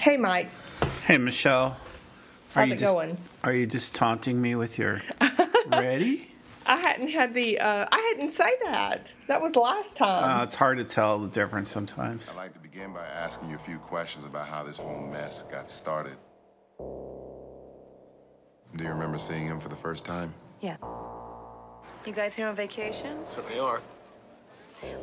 [0.00, 0.48] Hey, Mike.
[1.04, 1.76] Hey, Michelle.
[2.56, 3.18] Are How's you it just, going?
[3.44, 5.02] Are you just taunting me with your
[5.66, 6.26] ready?
[6.64, 7.58] I hadn't had the.
[7.58, 9.12] Uh, I hadn't say that.
[9.26, 10.40] That was last time.
[10.40, 12.30] Uh, it's hard to tell the difference sometimes.
[12.30, 15.42] I'd like to begin by asking you a few questions about how this whole mess
[15.50, 16.16] got started.
[16.78, 20.32] Do you remember seeing him for the first time?
[20.62, 20.78] Yeah.
[22.06, 23.18] You guys here on vacation?
[23.28, 23.82] Certainly are.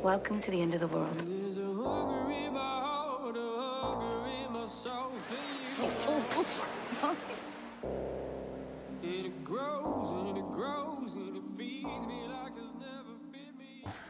[0.01, 1.23] Welcome to the end of the world.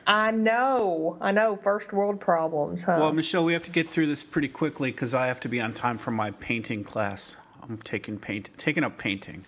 [0.08, 1.18] I know.
[1.22, 1.58] I know.
[1.58, 2.98] First world problems, huh?
[3.00, 5.60] Well, Michelle, we have to get through this pretty quickly because I have to be
[5.62, 7.36] on time for my painting class.
[7.62, 9.44] I'm taking paint, taking up painting.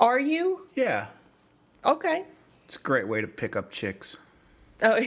[0.00, 0.66] Are you?
[0.74, 1.06] Yeah,
[1.84, 2.24] Okay.
[2.66, 4.16] it's a great way to pick up chicks.
[4.82, 5.00] Oh.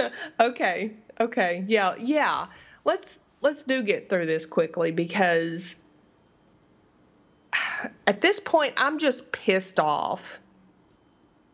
[0.40, 0.92] okay.
[1.20, 1.64] Okay.
[1.68, 1.94] Yeah.
[1.98, 2.46] Yeah.
[2.84, 5.76] Let's let's do get through this quickly because
[8.06, 10.40] at this point I'm just pissed off.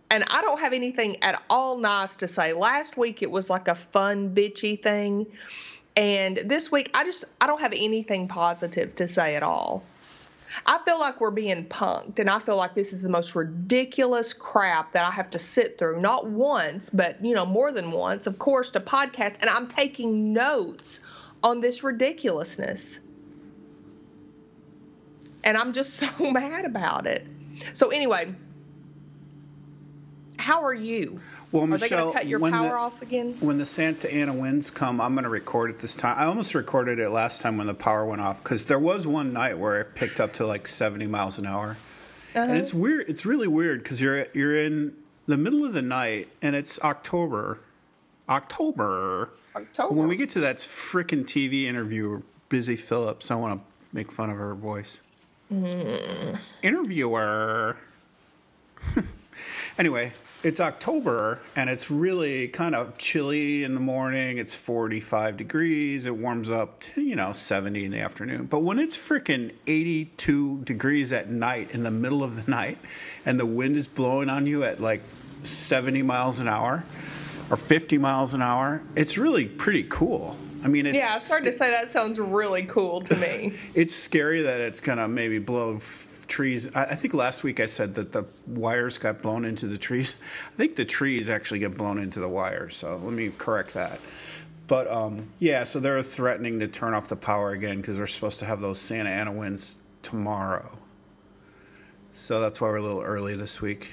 [0.08, 2.52] And I don't have anything at all nice to say.
[2.52, 5.26] Last week it was like a fun bitchy thing.
[5.96, 9.82] And this week I just I don't have anything positive to say at all.
[10.64, 14.32] I feel like we're being punked, and I feel like this is the most ridiculous
[14.32, 18.26] crap that I have to sit through, not once, but you know, more than once,
[18.26, 21.00] of course, to podcast, and I'm taking notes
[21.42, 23.00] on this ridiculousness.
[25.44, 27.26] And I'm just so mad about it.
[27.72, 28.34] So anyway,
[30.38, 31.20] how are you?
[31.52, 33.34] Well, Are they Michelle, going to cut your when power the, off again?
[33.40, 36.18] when the Santa Ana winds come, I'm going to record it this time.
[36.18, 39.32] I almost recorded it last time when the power went off because there was one
[39.32, 41.76] night where it picked up to like 70 miles an hour,
[42.34, 42.40] Uh-huh.
[42.48, 43.08] and it's weird.
[43.08, 47.60] It's really weird because you're you're in the middle of the night and it's October.
[48.28, 49.30] October.
[49.54, 49.94] October.
[49.94, 54.30] When we get to that frickin' TV interview, Busy Phillips, I want to make fun
[54.30, 55.00] of her voice.
[55.52, 56.38] Mm.
[56.62, 57.76] Interviewer.
[59.78, 60.12] anyway,
[60.46, 64.38] it's October and it's really kind of chilly in the morning.
[64.38, 66.06] It's 45 degrees.
[66.06, 68.46] It warms up to, you know, 70 in the afternoon.
[68.46, 72.78] But when it's freaking 82 degrees at night in the middle of the night
[73.24, 75.02] and the wind is blowing on you at like
[75.42, 76.84] 70 miles an hour
[77.50, 80.36] or 50 miles an hour, it's really pretty cool.
[80.62, 83.54] I mean, it's yeah, I started to say that sounds really cool to me.
[83.74, 85.78] it's scary that it's gonna maybe blow
[86.28, 86.74] trees.
[86.74, 90.16] I, I think last week I said that the wires got blown into the trees.
[90.52, 92.76] I think the trees actually get blown into the wires.
[92.76, 94.00] So let me correct that.
[94.66, 98.40] But um, yeah, so they're threatening to turn off the power again because they're supposed
[98.40, 100.76] to have those Santa Ana winds tomorrow.
[102.12, 103.90] So that's why we're a little early this week.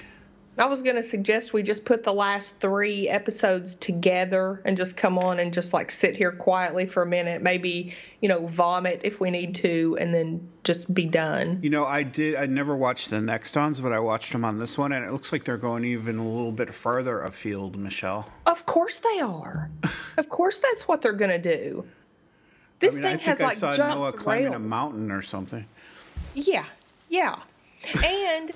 [0.56, 4.96] I was going to suggest we just put the last three episodes together and just
[4.96, 9.00] come on and just like sit here quietly for a minute, maybe, you know, vomit
[9.02, 11.58] if we need to, and then just be done.
[11.62, 12.36] You know, I did.
[12.36, 15.10] I never watched the next ones, but I watched them on this one, and it
[15.10, 18.30] looks like they're going even a little bit further afield, Michelle.
[18.46, 19.70] Of course they are.
[20.16, 21.84] of course that's what they're going to do.
[22.78, 25.10] This I mean, thing I think has I like saw jumped Noah climbing a mountain
[25.10, 25.64] or something.
[26.34, 26.64] Yeah,
[27.08, 27.38] yeah.
[28.04, 28.50] And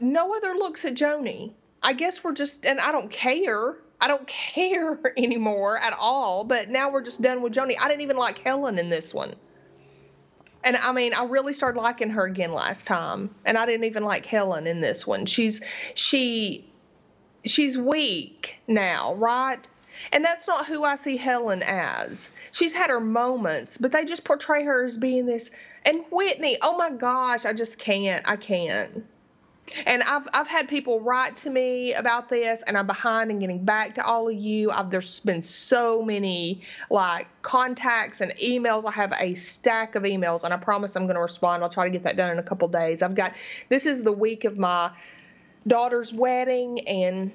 [0.00, 1.52] no other looks at Joni.
[1.82, 3.76] I guess we're just, and I don't care.
[4.00, 6.44] I don't care anymore at all.
[6.44, 7.76] But now we're just done with Joni.
[7.78, 9.34] I didn't even like Helen in this one.
[10.62, 14.04] And I mean, I really started liking her again last time, and I didn't even
[14.04, 15.24] like Helen in this one.
[15.24, 15.62] She's
[15.94, 16.70] she
[17.46, 19.66] she's weak now, right?
[20.12, 22.30] And that's not who I see Helen as.
[22.52, 25.50] She's had her moments, but they just portray her as being this.
[25.84, 28.28] And Whitney, oh my gosh, I just can't.
[28.28, 29.04] I can't.
[29.86, 33.64] And I've I've had people write to me about this, and I'm behind in getting
[33.64, 34.70] back to all of you.
[34.70, 38.84] I've, there's been so many like contacts and emails.
[38.86, 41.62] I have a stack of emails, and I promise I'm going to respond.
[41.62, 43.02] I'll try to get that done in a couple days.
[43.02, 43.34] I've got
[43.68, 44.90] this is the week of my
[45.66, 47.32] daughter's wedding, and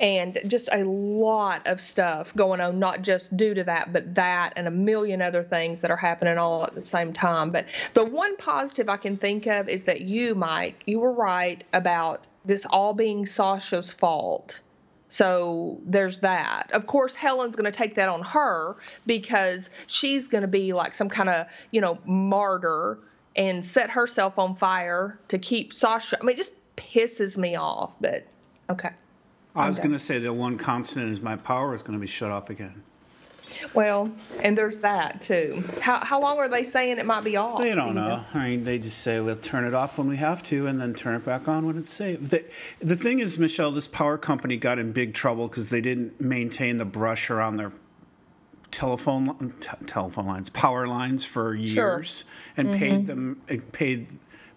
[0.00, 4.54] and just a lot of stuff going on, not just due to that, but that
[4.56, 7.50] and a million other things that are happening all at the same time.
[7.50, 11.62] But the one positive I can think of is that you, Mike, you were right
[11.72, 14.60] about this all being Sasha's fault.
[15.10, 16.70] So there's that.
[16.72, 18.76] Of course, Helen's going to take that on her
[19.06, 22.98] because she's going to be like some kind of, you know, martyr
[23.36, 26.16] and set herself on fire to keep Sasha.
[26.20, 28.24] I mean, it just pisses me off, but
[28.70, 28.90] okay.
[29.54, 32.06] I was going to say the one constant is my power is going to be
[32.06, 32.82] shut off again.
[33.74, 34.10] Well,
[34.42, 35.62] and there's that too.
[35.80, 37.58] How how long are they saying it might be off?
[37.58, 38.24] They Do don't you know.
[38.32, 40.94] I mean, they just say we'll turn it off when we have to, and then
[40.94, 42.30] turn it back on when it's safe.
[42.30, 42.44] The,
[42.78, 46.78] the thing is, Michelle, this power company got in big trouble because they didn't maintain
[46.78, 47.72] the brush around their
[48.70, 52.24] telephone t- telephone lines, power lines for years,
[52.56, 52.78] and mm-hmm.
[52.78, 53.42] paid them
[53.72, 54.06] paid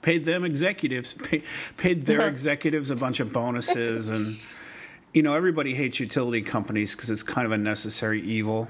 [0.01, 1.43] paid them executives paid,
[1.77, 4.37] paid their executives a bunch of bonuses and
[5.13, 8.67] you know everybody hates utility companies because it's kind of a necessary evil.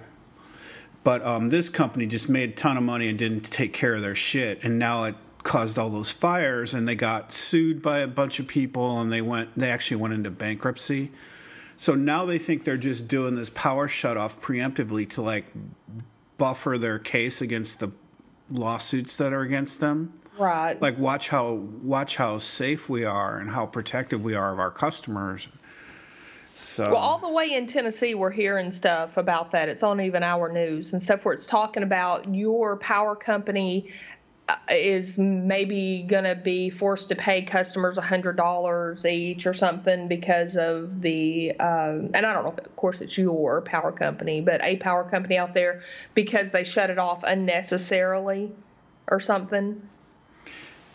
[1.03, 4.01] But um, this company just made a ton of money and didn't take care of
[4.01, 8.07] their shit and now it caused all those fires and they got sued by a
[8.07, 11.11] bunch of people and they went they actually went into bankruptcy.
[11.75, 15.45] So now they think they're just doing this power shutoff preemptively to like
[16.37, 17.91] buffer their case against the
[18.49, 20.19] lawsuits that are against them.
[20.35, 20.81] Right.
[20.81, 24.71] like watch how watch how safe we are and how protective we are of our
[24.71, 25.47] customers
[26.55, 29.69] so Well, all the way in Tennessee, we're hearing stuff about that.
[29.69, 33.89] It's on even our news and stuff where it's talking about your power company
[34.47, 40.07] uh, is maybe going to be forced to pay customers a $100 each or something
[40.07, 44.41] because of the, um, and I don't know if, of course, it's your power company,
[44.41, 45.81] but a power company out there
[46.13, 48.51] because they shut it off unnecessarily
[49.07, 49.81] or something.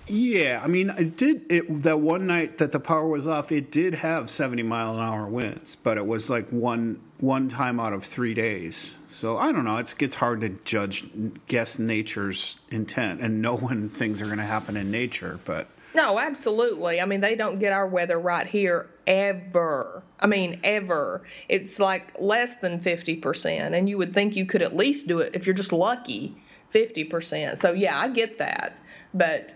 [0.09, 3.71] Yeah i mean it did it that one night that the power was off it
[3.71, 7.93] did have 70 mile an hour winds but it was like one one time out
[7.93, 11.05] of three days so i don't know it's gets hard to judge
[11.47, 16.19] guess nature's intent and know when things are going to happen in nature but No,
[16.19, 17.01] absolutely.
[17.01, 20.03] I mean, they don't get our weather right here ever.
[20.21, 21.23] I mean, ever.
[21.49, 23.73] It's like less than 50%.
[23.73, 26.37] And you would think you could at least do it if you're just lucky
[26.75, 27.59] 50%.
[27.59, 28.79] So, yeah, I get that.
[29.15, 29.55] But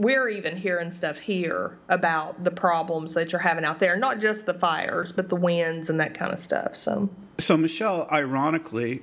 [0.00, 3.96] we're even hearing stuff here about the problems that you're having out there.
[3.96, 6.74] Not just the fires, but the winds and that kind of stuff.
[6.74, 9.02] So, So, Michelle, ironically,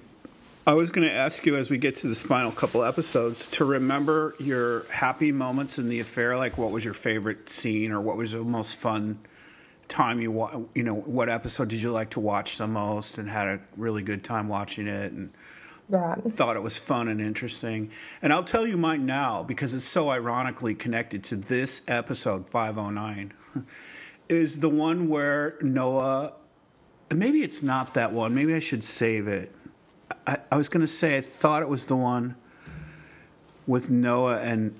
[0.66, 3.64] I was going to ask you as we get to this final couple episodes to
[3.64, 6.36] remember your happy moments in the affair.
[6.36, 9.20] Like, what was your favorite scene, or what was the most fun
[9.88, 13.30] time you wa- You know, what episode did you like to watch the most, and
[13.30, 15.32] had a really good time watching it, and
[15.90, 16.20] right.
[16.30, 17.92] thought it was fun and interesting.
[18.22, 23.34] And I'll tell you mine now because it's so ironically connected to this episode 509.
[24.30, 26.34] is the one where Noah
[27.16, 28.34] maybe it's not that one.
[28.36, 29.54] Maybe I should save it.
[30.26, 32.36] I, I was going to say I thought it was the one
[33.66, 34.78] with Noah and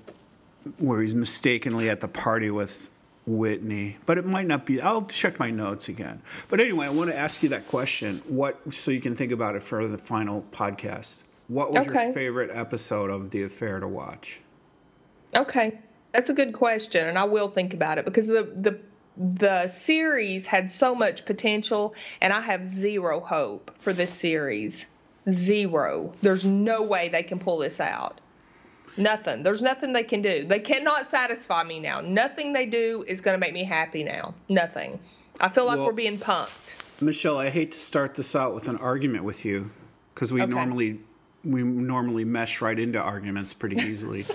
[0.78, 2.90] where he's mistakenly at the party with
[3.28, 4.80] Whitney, but it might not be.
[4.80, 6.22] I'll check my notes again.
[6.48, 8.22] But anyway, I want to ask you that question.
[8.26, 11.24] What so you can think about it for the final podcast.
[11.48, 12.04] What was Okay.
[12.06, 14.40] your favorite episode of The Affair to watch?
[15.34, 15.78] Okay,
[16.12, 18.78] that's a good question, and I will think about it because the the
[19.16, 24.86] the series had so much potential, and I have zero hope for this series.
[25.28, 26.14] Zero.
[26.22, 28.20] There's no way they can pull this out.
[28.98, 29.42] Nothing.
[29.42, 30.44] There's nothing they can do.
[30.44, 32.00] They cannot satisfy me now.
[32.00, 34.34] Nothing they do is going to make me happy now.
[34.48, 34.98] Nothing.
[35.40, 36.74] I feel like Well- we're being punked.
[37.00, 39.70] Michelle, I hate to start this out with an argument with you
[40.14, 40.50] because we Okay.
[40.50, 40.98] normally
[41.44, 44.26] we normally mesh right into arguments pretty easily.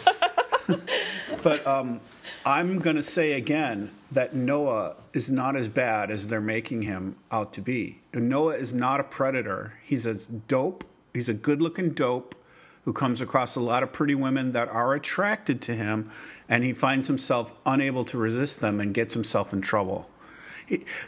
[1.44, 2.00] but um,
[2.46, 7.18] I'm going to say again that Noah is not as bad as they're making him
[7.32, 8.00] out to be.
[8.14, 9.74] And Noah is not a predator.
[9.84, 10.16] He's a
[10.48, 10.86] dope.
[11.14, 12.34] He's a good-looking dope
[12.86, 16.12] who comes across a lot of pretty women that are attracted to him,
[16.50, 20.10] and he finds himself unable to resist them and gets himself in trouble.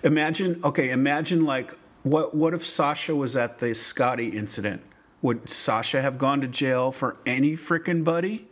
[0.04, 1.74] Imagine, okay, imagine like
[2.04, 4.82] what what if Sasha was at the Scotty incident?
[5.22, 8.48] Would Sasha have gone to jail for any frickin' buddy?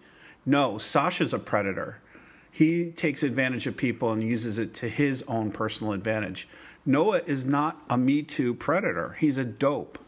[0.46, 2.00] No, Sasha's a predator.
[2.50, 6.48] He takes advantage of people and uses it to his own personal advantage.
[6.86, 9.15] Noah is not a Me Too predator.
[9.20, 10.00] He's a dope.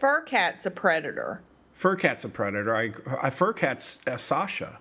[0.00, 1.40] Furkat's a predator.
[1.74, 2.74] Furkat's a predator.
[2.74, 4.78] I, I Furkat's uh, Sasha.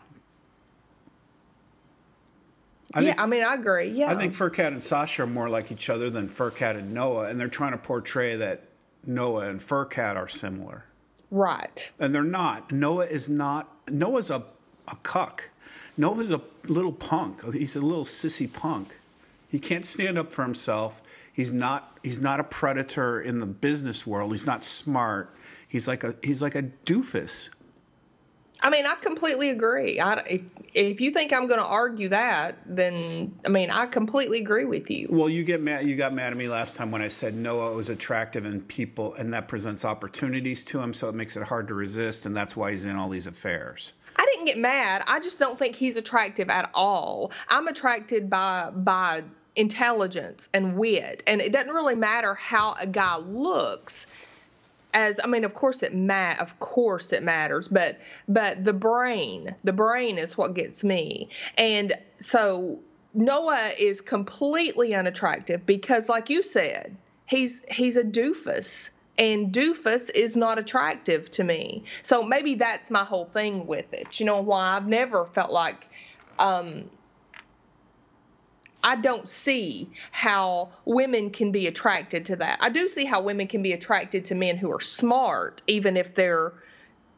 [2.93, 3.89] I yeah, think- I mean, I agree.
[3.89, 4.12] Yeah.
[4.12, 7.39] I think Furkat and Sasha are more like each other than Furkat and Noah, and
[7.39, 8.65] they're trying to portray that
[9.05, 10.85] Noah and Furkat are similar,
[11.31, 11.91] right.
[12.00, 12.71] and they're not.
[12.71, 13.67] Noah is not.
[13.89, 14.43] Noah's a
[14.88, 15.50] a cuck.
[15.97, 17.53] Noah's a little punk.
[17.53, 18.95] He's a little sissy punk.
[19.50, 21.01] He can't stand up for himself.
[21.31, 21.97] He's not.
[22.03, 24.31] He's not a predator in the business world.
[24.31, 25.33] He's not smart.
[25.73, 26.13] He's like a.
[26.21, 27.49] He's like a doofus.
[28.61, 29.99] I mean, I completely agree.
[29.99, 30.41] I, if,
[30.75, 34.91] if you think I'm going to argue that, then I mean, I completely agree with
[34.91, 35.07] you.
[35.09, 35.87] Well, you get mad.
[35.87, 39.15] You got mad at me last time when I said Noah was attractive and people,
[39.15, 42.55] and that presents opportunities to him, so it makes it hard to resist, and that's
[42.55, 43.93] why he's in all these affairs.
[44.15, 45.03] I didn't get mad.
[45.07, 47.31] I just don't think he's attractive at all.
[47.49, 49.23] I'm attracted by by
[49.55, 54.05] intelligence and wit, and it doesn't really matter how a guy looks.
[54.93, 59.55] As I mean, of course it ma- of course it matters, but but the brain,
[59.63, 61.29] the brain is what gets me.
[61.57, 62.79] And so
[63.13, 66.95] Noah is completely unattractive because, like you said,
[67.25, 68.91] he's he's a doofus.
[69.17, 71.83] and doofus is not attractive to me.
[72.01, 74.19] So maybe that's my whole thing with it.
[74.19, 75.88] You know why I've never felt like
[76.39, 76.89] um,
[78.83, 82.59] I don't see how women can be attracted to that.
[82.61, 86.15] I do see how women can be attracted to men who are smart, even if
[86.15, 86.53] they're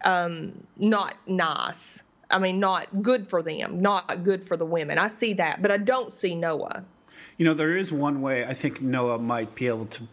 [0.03, 2.03] um, not nice.
[2.29, 4.98] I mean, not good for them, not good for the women.
[4.98, 6.84] I see that, but I don't see Noah.
[7.38, 10.03] You know, there is one way I think Noah might be able to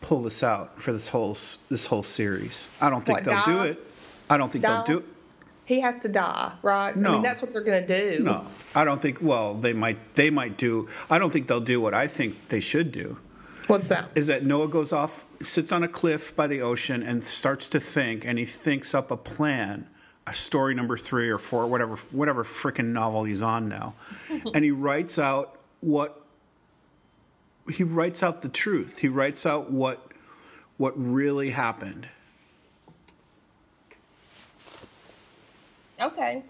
[0.00, 1.36] pull this out for this whole
[1.68, 2.68] this whole series.
[2.80, 3.64] I don't think What, they'll die?
[3.64, 3.86] do it.
[4.28, 4.72] I don't think Die?
[4.72, 5.13] they'll do it.
[5.66, 6.94] He has to die, right?
[6.94, 8.22] I mean, that's what they're going to do.
[8.22, 9.22] No, I don't think.
[9.22, 10.14] Well, they might.
[10.14, 10.88] They might do.
[11.08, 13.16] I don't think they'll do what I think they should do.
[13.66, 14.10] What's that?
[14.14, 17.80] Is that Noah goes off, sits on a cliff by the ocean, and starts to
[17.80, 19.88] think, and he thinks up a plan,
[20.26, 23.94] a story number three or four, whatever, whatever frickin' novel he's on now,
[24.54, 26.20] and he writes out what.
[27.72, 28.98] He writes out the truth.
[28.98, 30.08] He writes out what,
[30.76, 32.06] what really happened.
[36.04, 36.42] Okay.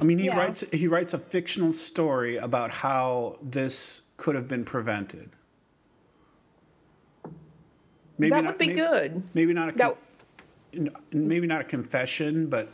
[0.00, 0.38] I mean, he Yeah.
[0.38, 5.30] writes he writes a fictional story about how this could have been prevented.
[8.18, 9.22] Maybe that not- would be maybe- good.
[9.34, 9.96] Maybe not a That-
[11.12, 12.68] maybe not a confession, but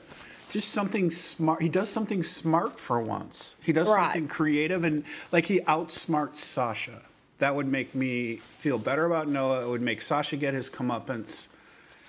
[0.51, 1.63] just something smart.
[1.63, 3.57] He does something smart for once.
[3.63, 4.05] He does Right.
[4.13, 7.03] something creative and like he outsmarts Sasha.
[7.39, 9.65] That would make me feel better about Noah.
[9.65, 11.49] It would make Sasha get his comeuppance.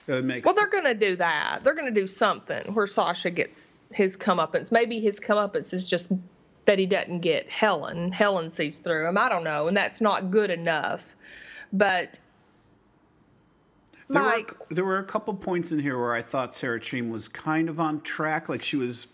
[0.08, 1.64] It would make Well, they're going to do that.
[1.64, 4.72] They're going to do something where Sasha gets his comeuppance.
[4.72, 6.12] Maybe his comeuppance is just
[6.66, 8.12] that he doesn't get Helen.
[8.12, 9.18] Helen sees through him.
[9.18, 11.16] I don't know, and that's not good enough.
[11.72, 12.20] But
[14.10, 17.10] There were, Mike, there were a couple points in here where I thought Sarah Treem
[17.10, 18.50] was kind of on track.
[18.50, 19.08] Like she was,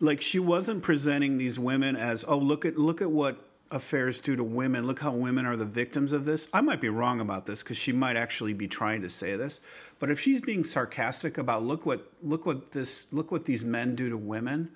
[0.00, 4.36] like she wasn't presenting these women as, oh look at look at what affairs do
[4.36, 4.86] to women.
[4.86, 6.48] Look how women are the victims of this.
[6.52, 9.60] I might be wrong about this because she might actually be trying to say this.
[9.98, 13.94] But if she's being sarcastic about look what look what this look what these men
[13.94, 14.70] do to women,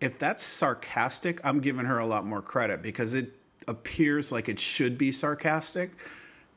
[0.00, 3.32] if that's sarcastic, I'm giving her a lot more credit because it
[3.68, 5.92] appears like it should be sarcastic.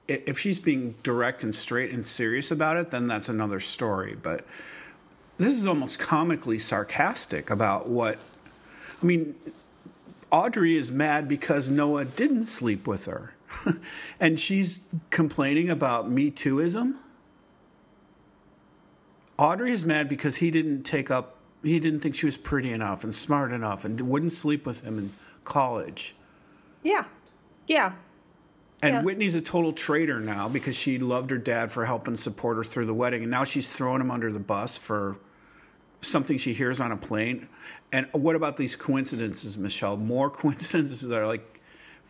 [0.07, 4.17] If she's being direct and straight and serious about it, then that's another story.
[4.21, 4.45] But
[5.37, 8.19] this is almost comically sarcastic about what.
[9.01, 9.35] I mean,
[10.33, 13.35] Audrey is mad because Noah didn't sleep with her.
[14.19, 16.95] and she's complaining about Me Tooism.
[19.37, 23.03] Audrey is mad because he didn't take up, he didn't think she was pretty enough
[23.03, 25.11] and smart enough and wouldn't sleep with him in
[25.43, 26.15] college.
[26.81, 27.05] yeah,
[27.67, 27.93] yeah,
[28.81, 29.01] And Yeah.
[29.03, 32.87] Whitney's a total traitor now because she loved her dad for helping support her through
[32.87, 33.21] the wedding.
[33.21, 35.17] And now she's throwing him under the bus for
[36.01, 37.47] something she hears on a plane.
[37.93, 39.95] And what about these coincidences, Michelle?
[39.95, 41.61] More coincidences that are like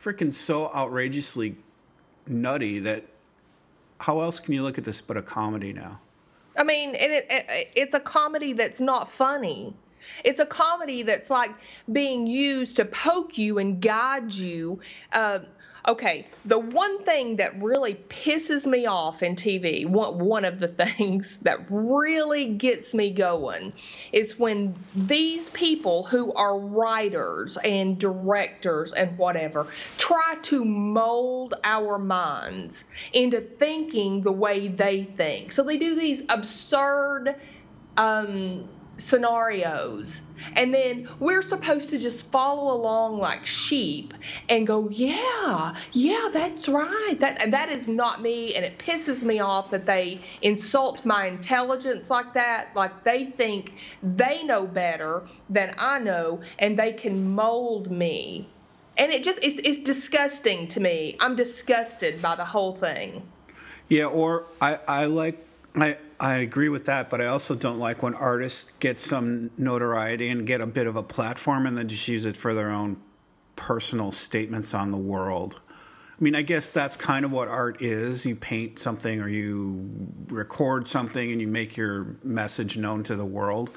[0.02, 1.58] freaking so outrageously
[2.25, 3.06] nutty that
[4.00, 6.00] how else can you look at this but a comedy now?
[6.58, 9.74] I mean, it, it, it's a comedy that's not funny.
[10.24, 11.52] It's a comedy that's like
[11.92, 14.80] being used to poke you and guide you.
[15.12, 15.40] Uh,
[15.86, 20.68] okay, the one thing that really pisses me off in TV, one, one of the
[20.86, 23.74] things that really gets me going,
[24.12, 32.00] is when these people who are writers and directors and whatever try to mold our
[32.00, 35.52] minds into thinking the way they think.
[35.52, 37.36] So they do these absurd
[37.98, 40.22] um, scenarios.
[40.56, 44.14] And then we're supposed to just follow along like sheep
[44.50, 47.16] and go, yeah, yeah, that's right.
[47.20, 52.10] That that is not me, and it pisses me off that they insult my intelligence
[52.10, 52.70] like that.
[52.76, 58.50] Like they think they know better than I know, and they can mold me.
[58.98, 61.18] And it just it's, it's disgusting to me.
[61.20, 63.24] I'm disgusted by the whole thing.
[63.88, 65.46] Yeah, or I, I like
[65.76, 70.29] I I agree with that, but I also don't like when artists get some notoriety
[70.29, 72.98] and get a bit of a platform and then just use it for their own
[73.55, 75.60] personal statements on the world.
[75.67, 78.25] I mean, I guess that's kind of what art is.
[78.25, 79.89] You paint something or you
[80.29, 83.72] record something and you make your message known to the world.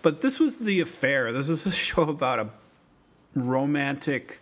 [0.00, 1.32] But this was the affair.
[1.32, 2.48] This is a show about a
[3.34, 4.40] romantic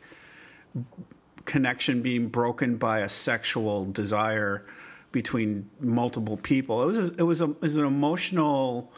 [1.44, 4.64] connection being broken by a sexual desire
[5.12, 6.83] between multiple people.
[6.83, 8.93] It was a, it was a it was an emotional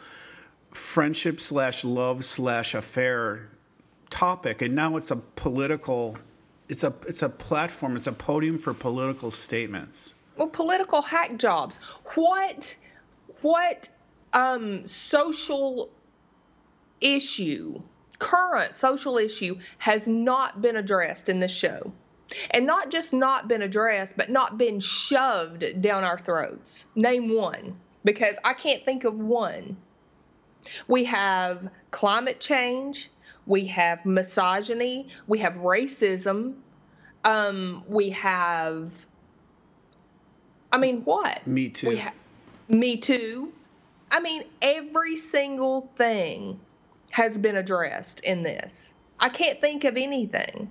[0.71, 3.49] friendship slash love slash affair
[4.09, 6.17] topic, and now it's a political.
[6.69, 7.95] It's a it's a platform.
[7.95, 10.15] It's a podium for political statements.
[10.37, 11.79] Well, political hack jobs.
[12.15, 12.75] What
[13.41, 13.89] what
[14.31, 15.89] um, social
[17.01, 17.81] issue,
[18.19, 21.91] current social issue, has not been addressed in this show?
[22.51, 26.87] And not just not been addressed, but not been shoved down our throats.
[26.95, 29.77] Name one, because I can't think of one.
[30.87, 33.09] We have climate change,
[33.45, 36.55] we have misogyny, we have racism,
[37.23, 38.91] um, we have.
[40.71, 41.45] I mean, what?
[41.45, 41.89] Me too.
[41.89, 42.13] We ha-
[42.67, 43.51] me too.
[44.09, 46.59] I mean, every single thing
[47.11, 48.93] has been addressed in this.
[49.19, 50.69] I can't think of anything.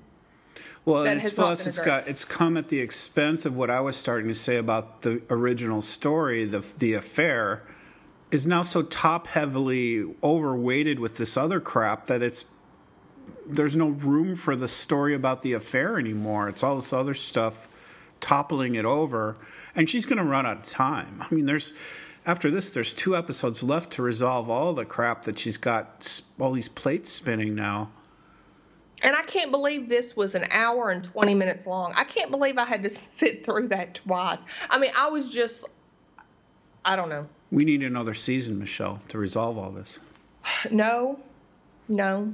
[0.84, 3.80] Well, that it's has plus it's got it's come at the expense of what I
[3.80, 6.44] was starting to say about the original story.
[6.44, 7.62] The the affair
[8.32, 12.46] is now so top heavily overweighted with this other crap that it's
[13.46, 16.48] there's no room for the story about the affair anymore.
[16.48, 17.68] It's all this other stuff
[18.20, 19.36] toppling it over,
[19.74, 21.20] and she's going to run out of time.
[21.20, 21.74] I mean, there's
[22.24, 26.52] after this, there's two episodes left to resolve all the crap that she's got all
[26.52, 27.90] these plates spinning now.
[29.02, 31.92] And I can't believe this was an hour and 20 minutes long.
[31.96, 34.44] I can't believe I had to sit through that twice.
[34.70, 35.66] I mean, I was just,
[36.84, 37.26] I don't know.
[37.50, 39.98] We need another season, Michelle, to resolve all this.
[40.70, 41.18] No,
[41.88, 42.32] no,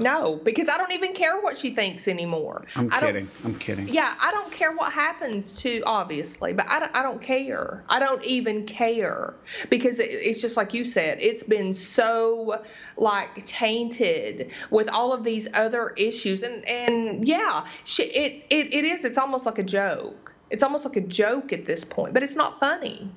[0.00, 2.64] no, because I don't even care what she thinks anymore.
[2.74, 3.28] I'm I kidding.
[3.44, 3.88] I'm kidding.
[3.88, 7.84] Yeah, I don't care what happens to, obviously, but I don't, I don't care.
[7.88, 9.34] I don't even care
[9.68, 12.62] because it, it's just like you said, it's been so
[12.96, 16.42] like tainted with all of these other issues.
[16.42, 19.04] And, and yeah, she, it, it, it is.
[19.04, 20.34] It's almost like a joke.
[20.50, 23.08] It's almost like a joke at this point, but it's not funny.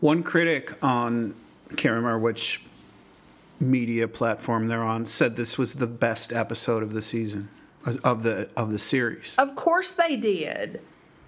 [0.00, 1.34] One critic on,
[1.70, 2.62] can't remember which
[3.60, 7.48] media platform they're on, said this was the best episode of the season,
[8.04, 9.34] of the of the series.
[9.38, 10.80] Of course they did.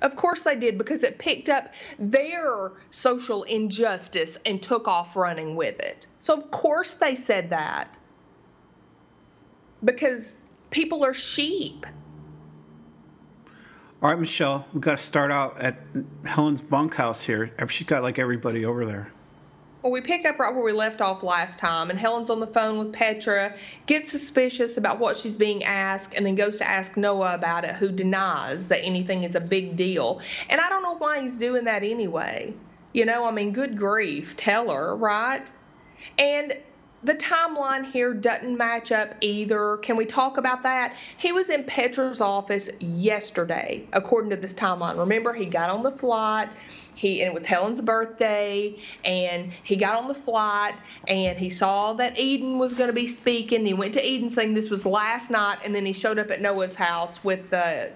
[0.03, 5.57] Of course they did because it picked up their social injustice and took off running
[5.57, 6.07] with it.
[6.19, 7.99] So of course they said that.
[9.85, 10.37] Because
[10.71, 11.87] people are sheep.
[14.03, 15.79] All right, Michelle, we've got to start out at
[16.25, 17.53] Helen's bunkhouse here.
[17.69, 19.13] She's got like everybody over there.
[19.83, 22.47] Well, we pick up right where we left off last time, and Helen's on the
[22.47, 23.55] phone with Petra,
[23.87, 27.77] gets suspicious about what she's being asked, and then goes to ask Noah about it,
[27.77, 30.21] who denies that anything is a big deal.
[30.51, 32.53] And I don't know why he's doing that anyway.
[32.93, 35.49] You know, I mean, good grief, tell her, right?
[36.19, 36.59] And
[37.03, 39.79] the timeline here doesn't match up either.
[39.79, 40.95] Can we talk about that?
[41.17, 44.99] He was in Petra's office yesterday, according to this timeline.
[44.99, 46.51] Remember, he got on the flight.
[47.01, 50.75] He and it was Helen's birthday, and he got on the flight
[51.09, 53.65] and he saw that Eden was going to be speaking.
[53.65, 56.43] He went to Eden saying this was last night, and then he showed up at
[56.43, 57.91] Noah's house with the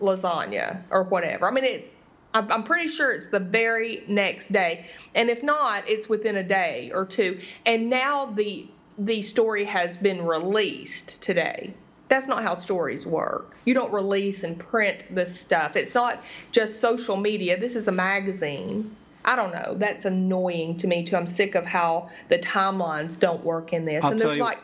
[0.00, 1.48] lasagna or whatever.
[1.48, 1.96] I mean, it's
[2.32, 4.86] I'm I'm pretty sure it's the very next day,
[5.16, 7.40] and if not, it's within a day or two.
[7.66, 11.74] And now the the story has been released today.
[12.14, 13.56] That's not how stories work.
[13.64, 15.74] You don't release and print this stuff.
[15.74, 16.22] It's not
[16.52, 17.58] just social media.
[17.58, 18.94] This is a magazine.
[19.24, 19.74] I don't know.
[19.76, 21.16] That's annoying to me too.
[21.16, 24.04] I'm sick of how the timelines don't work in this.
[24.04, 24.60] I'll and there's you- like,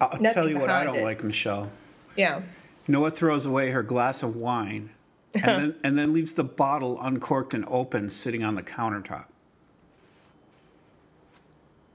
[0.00, 1.02] I'll tell you what I don't it.
[1.04, 1.70] like, Michelle.
[2.16, 2.40] yeah,
[2.88, 4.88] Noah throws away her glass of wine
[5.34, 9.26] and then, and then leaves the bottle uncorked and open sitting on the countertop.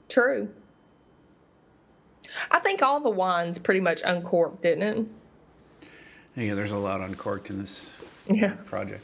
[0.10, 0.48] true.
[2.52, 5.06] I think all the wines pretty much uncorked, didn't it?
[6.36, 7.98] Yeah, there's a lot uncorked in this
[8.30, 8.54] Yeah.
[8.66, 9.04] project.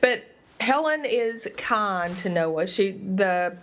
[0.00, 0.24] But
[0.60, 2.66] Helen is kind to Noah.
[2.66, 3.56] She the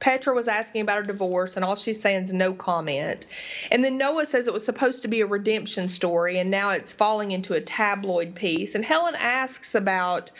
[0.00, 3.26] Petra was asking about her divorce, and all she's saying is no comment.
[3.70, 6.92] And then Noah says it was supposed to be a redemption story, and now it's
[6.92, 8.74] falling into a tabloid piece.
[8.74, 10.30] And Helen asks about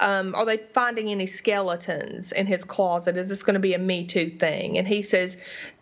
[0.00, 3.16] um, are they finding any skeletons in his closet?
[3.16, 4.78] Is this going to be a Me Too thing?
[4.78, 5.36] And he says,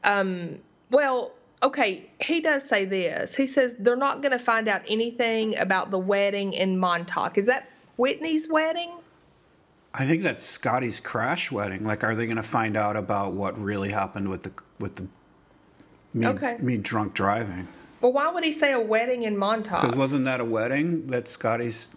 [0.04, 3.34] um, well, okay, he does say this.
[3.34, 7.38] He says they're not going to find out anything about the wedding in Montauk.
[7.38, 8.92] Is that Whitney's wedding?
[9.94, 11.84] I think that's Scotty's crash wedding.
[11.84, 15.06] Like, are they going to find out about what really happened with the with the
[16.12, 16.56] me, Okay.
[16.60, 17.66] me drunk driving?
[18.00, 19.82] Well, why would he say a wedding in Montauk?
[19.82, 21.96] Because wasn't that a wedding that Scotty's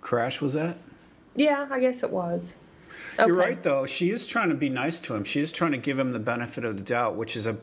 [0.00, 0.76] crash was at?
[1.34, 2.56] Yeah, I guess it was.
[3.18, 3.86] You're right, though.
[3.86, 5.24] She is trying to be nice to him.
[5.24, 7.56] She is trying to give him the benefit of the doubt, which is a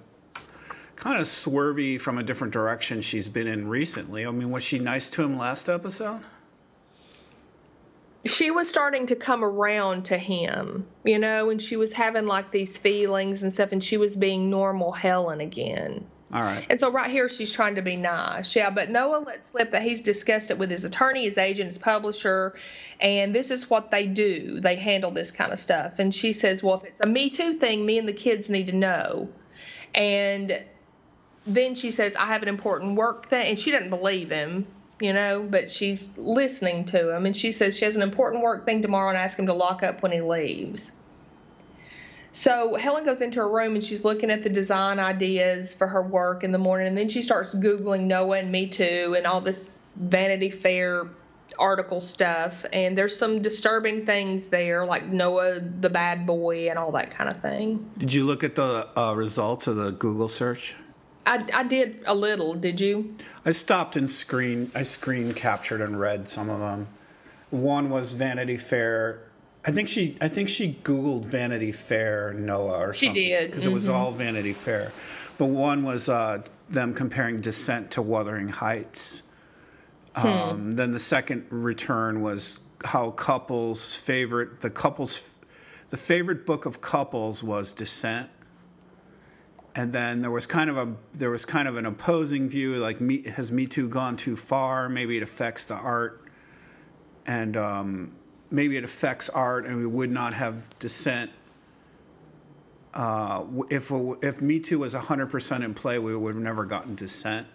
[0.96, 4.26] kind of swervy from a different direction she's been in recently.
[4.26, 6.22] I mean, was she nice to him last episode?
[8.24, 12.52] She was starting to come around to him, you know, and she was having like
[12.52, 16.06] these feelings and stuff, and she was being normal Helen again.
[16.34, 16.66] All right.
[16.70, 18.56] And so right here, she's trying to be nice.
[18.56, 21.78] Yeah, but Noah let slip that he's discussed it with his attorney, his agent, his
[21.78, 22.56] publisher,
[23.02, 24.60] and this is what they do.
[24.60, 25.98] They handle this kind of stuff.
[25.98, 28.68] And she says, well, if it's a Me Too thing, me and the kids need
[28.68, 29.30] to know.
[29.96, 30.64] And
[31.48, 33.48] then she says, I have an important work thing.
[33.48, 34.68] And she doesn't believe him,
[35.00, 37.26] you know, but she's listening to him.
[37.26, 39.82] And she says she has an important work thing tomorrow and asks him to lock
[39.82, 40.92] up when he leaves.
[42.34, 46.04] So Helen goes into her room and she's looking at the design ideas for her
[46.04, 46.88] work in the morning.
[46.88, 51.08] And then she starts Googling Noah and Me Too and all this Vanity Fair
[51.60, 52.66] article stuff.
[52.74, 57.30] And there's some disturbing things there, like Noah the bad boy and all that kind
[57.30, 57.90] of thing.
[57.98, 60.76] Did you look at the uh, results of the Google search?
[61.26, 62.56] I, I did a little.
[62.56, 63.16] Did you?
[63.46, 64.72] I stopped and screen.
[64.74, 66.88] I screen captured and read some of them.
[67.52, 69.22] One was Vanity Fair.
[69.66, 70.18] I think she.
[70.20, 74.12] I think she Googled Vanity Fair Noah or She something did, because it was all
[74.12, 74.92] Vanity Fair.
[75.38, 79.22] But one was uh, them comparing Descent to Wuthering Heights.
[80.16, 85.30] Um, Then the second return was how couples favorite the couples
[85.90, 88.30] the favorite book of couples was Descent.
[89.74, 93.00] And then there was kind of a there was kind of an opposing view like
[93.00, 94.90] me, has me too gone too far?
[94.90, 96.26] Maybe it affects the art.
[97.26, 98.12] And um,
[98.50, 101.32] maybe it affects art and we would not have Descent
[102.94, 107.48] uh, if if me too was 100% in play we would have never gotten Descent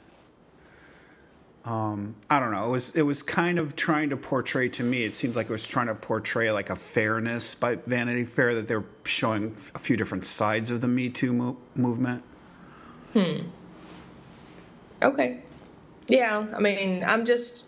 [1.66, 2.66] um, I don't know.
[2.66, 5.05] It was it was kind of trying to portray to me.
[5.05, 8.68] It seemed like it was trying to portray like a fairness by Vanity Fair that
[8.68, 12.22] they're showing a few different sides of the Me Too mo- movement.
[13.12, 13.48] Hmm.
[15.02, 15.40] Okay.
[16.07, 17.64] Yeah, I mean, I'm just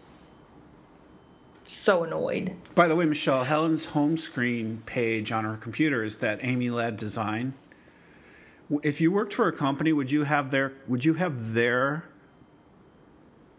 [1.66, 2.54] so annoyed.
[2.76, 6.96] By the way, Michelle, Helen's home screen page on her computer is that Amy Ladd
[6.96, 7.54] design.
[8.84, 12.04] If you worked for a company, would you have their would you have their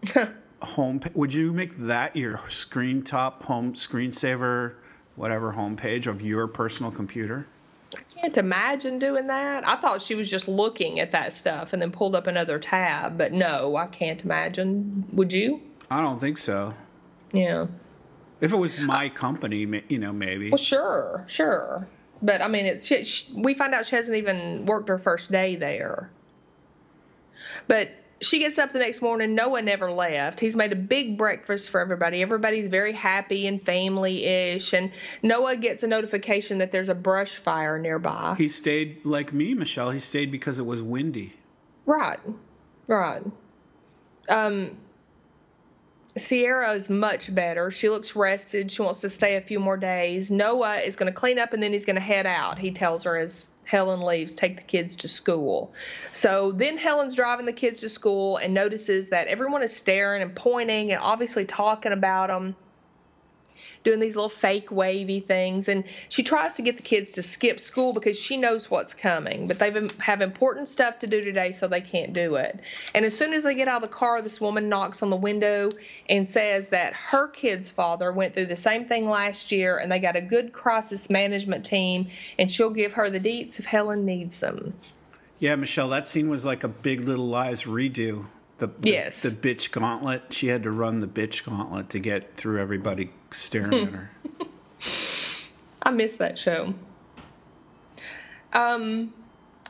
[0.62, 4.76] home would you make that your screen top home screensaver
[5.16, 7.46] whatever homepage of your personal computer?
[7.96, 9.68] I can't imagine doing that.
[9.68, 13.18] I thought she was just looking at that stuff and then pulled up another tab,
[13.18, 15.06] but no, I can't imagine.
[15.14, 15.62] Would you?
[15.90, 16.74] I don't think so.
[17.32, 17.68] Yeah.
[18.42, 20.50] If it was my company, you know, maybe.
[20.50, 21.88] Well, sure, sure.
[22.22, 25.32] But I mean, it's she, she, we find out she hasn't even worked her first
[25.32, 26.10] day there.
[27.68, 27.90] But
[28.22, 29.36] she gets up the next morning.
[29.36, 30.40] Noah never left.
[30.40, 32.22] He's made a big breakfast for everybody.
[32.22, 34.74] Everybody's very happy and family ish.
[34.74, 34.92] And
[35.24, 38.36] Noah gets a notification that there's a brush fire nearby.
[38.38, 39.92] He stayed like me, Michelle.
[39.92, 41.34] He stayed because it was windy.
[41.86, 42.20] Right,
[42.88, 43.24] right.
[44.28, 44.78] Um,
[46.18, 47.72] Sierra is much better.
[47.72, 48.72] She looks rested.
[48.72, 50.30] She wants to stay a few more days.
[50.30, 52.58] Noah is going to clean up and then he's going to head out.
[52.58, 55.72] He tells her as Helen leaves, take the kids to school.
[56.12, 60.36] So then Helen's driving the kids to school and notices that everyone is staring and
[60.36, 62.56] pointing and obviously talking about them
[63.84, 65.68] doing these little fake wavy things.
[65.68, 69.48] And she tries to get the kids to skip school because she knows what's coming.
[69.48, 72.60] But they have important stuff to do today so they can't do it.
[72.94, 75.16] And as soon as they get out of the car this woman knocks on the
[75.16, 75.72] window
[76.08, 80.00] and says that her kid's father went through the same thing last year and they
[80.00, 84.40] got a good crisis management team and she'll give her the deets if helen needs
[84.40, 84.74] them.
[85.40, 88.26] Yeah, Michelle, that scene was like a Big Little Lies redo.
[88.60, 89.22] The, the Yes.
[89.24, 90.24] the bitch gauntlet.
[90.30, 94.12] She had to run the bitch gauntlet to get through everybody staring at her.
[95.82, 96.74] I miss that show.
[98.54, 99.14] Um,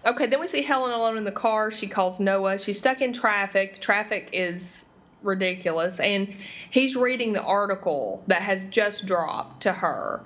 [0.06, 1.71] okay, then we see Helen alone in the car.
[1.71, 2.58] She calls Noah.
[2.60, 3.75] She's stuck in traffic.
[3.75, 4.86] The traffic is
[5.21, 5.99] ridiculous.
[5.99, 6.36] And
[6.69, 10.21] he's reading the article that has just dropped to her.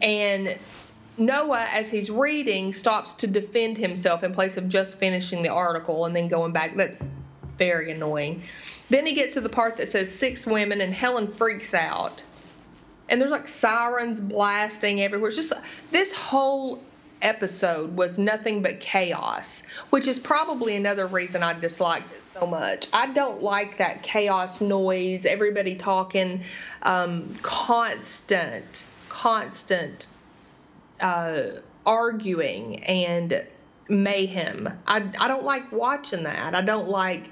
[0.00, 0.58] And
[1.16, 6.04] Noah, as he's reading, stops to defend himself in place of just finishing the article
[6.06, 6.76] and then going back.
[6.76, 7.06] That's
[7.58, 8.44] very annoying.
[8.88, 12.22] Then he gets to the part that says six women, and Helen freaks out
[13.08, 15.28] and there's like sirens blasting everywhere.
[15.28, 15.52] It's just
[15.90, 16.82] this whole
[17.20, 22.86] episode was nothing but chaos, which is probably another reason I disliked it so much.
[22.92, 26.42] I don't like that chaos noise, everybody talking,
[26.82, 30.06] um, constant, constant
[31.00, 31.50] uh,
[31.84, 33.46] arguing and
[33.88, 34.80] mayhem.
[34.86, 36.54] I, I don't like watching that.
[36.54, 37.30] I don't like,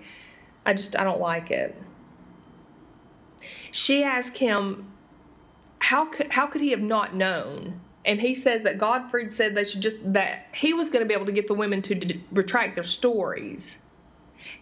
[0.64, 1.77] I just, I don't like it.
[3.71, 4.92] She asked him
[5.87, 7.81] how could how could he have not known?
[8.05, 11.14] And he says that Godfrey said they should just that he was going to be
[11.14, 13.79] able to get the women to d- retract their stories.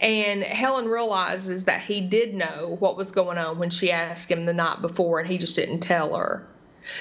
[0.03, 4.45] And Helen realizes that he did know what was going on when she asked him
[4.45, 6.47] the night before, and he just didn't tell her.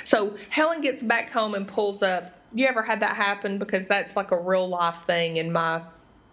[0.06, 2.32] So Helen gets back home and pulls up.
[2.53, 3.57] You ever had that happen?
[3.57, 5.81] Because that's like a real life thing in my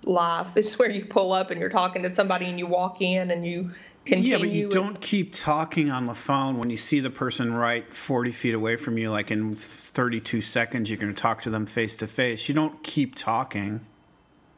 [0.05, 0.49] life.
[0.57, 3.47] It's where you pull up and you're talking to somebody and you walk in and
[3.47, 3.73] you
[4.05, 4.31] continue.
[4.33, 7.93] yeah, but you don't keep talking on the phone when you see the person right
[7.93, 11.67] 40 feet away from you, like in 32 seconds, you're going to talk to them
[11.67, 12.49] face to face.
[12.49, 13.87] You don't keep talking.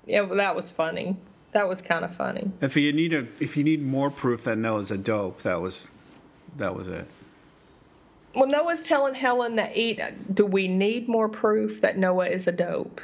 [0.06, 1.16] Yeah, well, that was funny.
[1.52, 2.50] That was kind of funny.
[2.60, 5.88] If you need a, if you need more proof that Noah's a dope, that was,
[6.56, 7.06] that was it.
[8.34, 10.00] Well, Noah's telling Helen that eat.
[10.34, 13.00] Do we need more proof that Noah is a dope?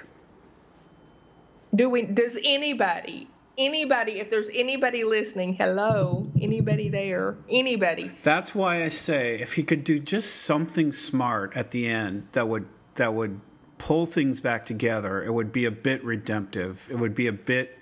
[1.75, 2.03] Do we?
[2.03, 3.29] Does anybody?
[3.59, 4.21] Anybody?
[4.21, 7.37] If there's anybody listening, hello, anybody there?
[7.51, 8.11] Anybody?
[8.23, 12.49] That's why I say if he could do just something smart at the end that
[12.49, 13.41] would that would
[13.77, 16.89] pull things back together, it would be a bit redemptive.
[16.91, 17.79] It would be a bit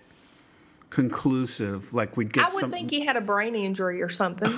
[0.90, 1.92] conclusive.
[1.92, 2.44] Like we'd get.
[2.44, 4.52] I would some, think he had a brain injury or something.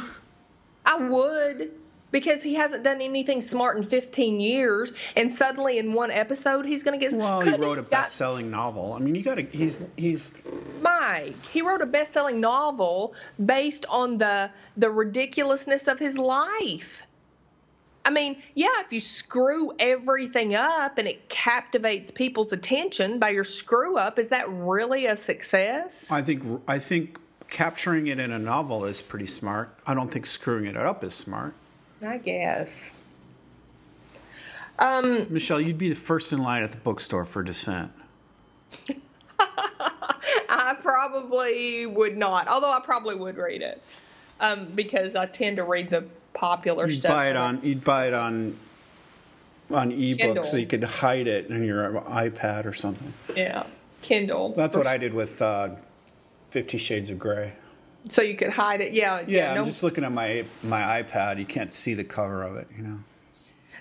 [0.87, 1.72] I would
[2.11, 6.83] because he hasn't done anything smart in 15 years, and suddenly in one episode he's
[6.83, 7.16] going to get.
[7.16, 8.92] Well, he wrote a best-selling novel.
[8.94, 9.42] I mean, you got to.
[9.42, 10.33] He's he's
[10.83, 17.05] Mike, he wrote a best-selling novel based on the the ridiculousness of his life.
[18.05, 23.44] I mean, yeah, if you screw everything up and it captivates people's attention by your
[23.44, 26.11] screw up, is that really a success?
[26.11, 27.18] I think I think
[27.51, 29.77] capturing it in a novel is pretty smart.
[29.87, 31.55] I don't think screwing it up is smart.
[32.03, 32.91] I guess.
[34.79, 37.91] Um, Michelle, you'd be the first in line at the bookstore for Descent.
[39.41, 43.83] I probably would not, although I probably would read it
[44.41, 47.11] um, because I tend to read the popular You'd stuff.
[47.13, 47.61] buy it on.
[47.63, 48.57] You'd buy it on
[49.71, 50.45] on ebook Kindle.
[50.45, 53.13] so you could hide it in your iPad or something.
[53.37, 53.65] Yeah,
[54.03, 54.55] Kindle.
[54.57, 55.71] That's what I did with uh,
[56.51, 57.53] Fifty Shades of Grey.
[58.09, 58.92] So you could hide it.
[58.92, 61.38] Yeah, Yeah, no, I'm just looking at my my iPad.
[61.38, 62.68] You can't see the cover of it.
[62.77, 62.99] You know,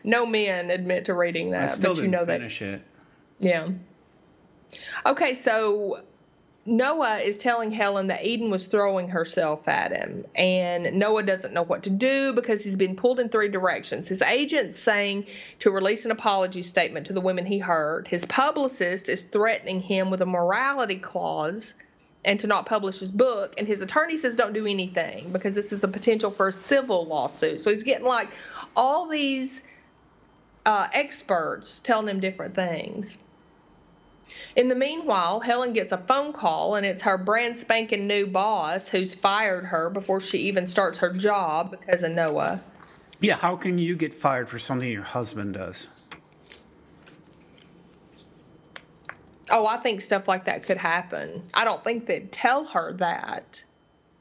[0.04, 2.40] no men admit to reading that, I still but you didn't know that.
[2.40, 2.82] finish it.
[3.40, 3.70] Yeah.
[5.06, 6.02] Okay, so
[6.66, 11.64] Noah is telling Helen that Eden was throwing herself at him, and Noah doesn't know
[11.64, 14.10] what to do because he's been pulled in three directions.
[14.10, 15.28] His agent's saying
[15.60, 18.10] to release an apology statement to the women he hurt.
[18.10, 21.74] His publicist is threatening him with a morality clause
[22.28, 23.56] and to not publish his book.
[23.58, 27.06] And his attorney says don't do anything because this is a potential for a civil
[27.06, 27.62] lawsuit.
[27.62, 28.30] So he's getting like
[28.76, 29.64] all these
[30.66, 33.18] uh, experts telling him different things.
[34.58, 38.90] In the meanwhile, Helen gets a phone call, and it's her brand spanking new boss
[38.90, 42.60] who's fired her before she even starts her job because of Noah.
[43.22, 45.88] Yeah, how can you get fired for something your husband does?
[49.50, 51.44] Oh, I think stuff like that could happen.
[51.54, 53.64] I don't think they'd tell her that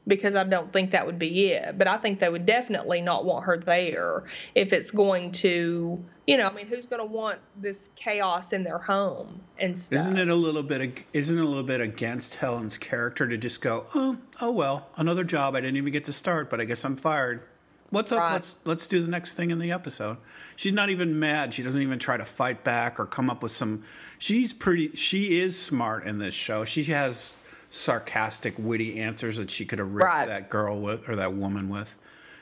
[0.07, 1.77] because I don't think that would be it.
[1.77, 4.23] But I think they would definitely not want her there
[4.55, 8.63] if it's going to, you know, I mean, who's going to want this chaos in
[8.63, 9.99] their home and stuff?
[9.99, 11.05] Isn't it a little bit?
[11.13, 15.25] Isn't it a little bit against Helen's character to just go, oh, oh well, another
[15.25, 17.45] job I didn't even get to start, but I guess I'm fired.
[17.89, 18.19] What's up?
[18.19, 18.33] Right.
[18.33, 20.17] Let's let's do the next thing in the episode.
[20.57, 21.53] She's not even mad.
[21.53, 23.83] She doesn't even try to fight back or come up with some.
[24.17, 24.91] She's pretty.
[24.93, 26.65] She is smart in this show.
[26.65, 27.37] She has
[27.69, 30.27] sarcastic, witty answers that she could have ripped Right.
[30.27, 31.95] that girl with or that woman with.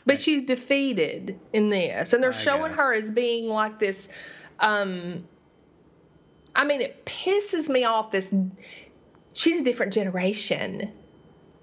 [0.07, 2.79] But she's defeated in this, and they're I showing guess.
[2.79, 4.07] her as being like this.
[4.59, 5.27] Um,
[6.55, 8.11] I mean, it pisses me off.
[8.11, 8.33] This
[9.33, 10.91] she's a different generation.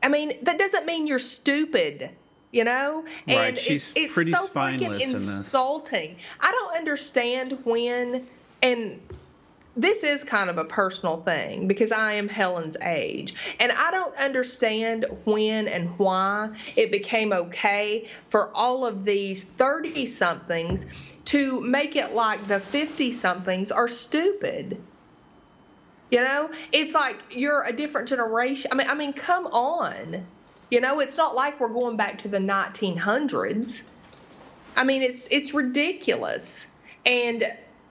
[0.03, 2.11] I mean, that doesn't mean you're stupid,
[2.53, 3.05] you know.
[3.27, 5.37] And Right, she's it's, it's pretty so spineless freaking in this.
[5.37, 6.17] Insulting.
[6.39, 8.27] I don't understand when
[8.63, 9.01] and
[9.75, 13.35] this is kind of a personal thing because I am Helen's age.
[13.59, 20.05] And I don't understand when and why it became okay for all of these 30
[20.07, 20.85] somethings
[21.27, 24.81] to make it like the 50 somethings are stupid.
[26.11, 28.71] You know, it's like you're a different generation.
[28.73, 30.27] I mean, I mean, come on.
[30.73, 33.83] You know, it's not like we're going back to the 1900s.
[34.75, 36.67] I mean, it's it's ridiculous.
[37.05, 37.45] And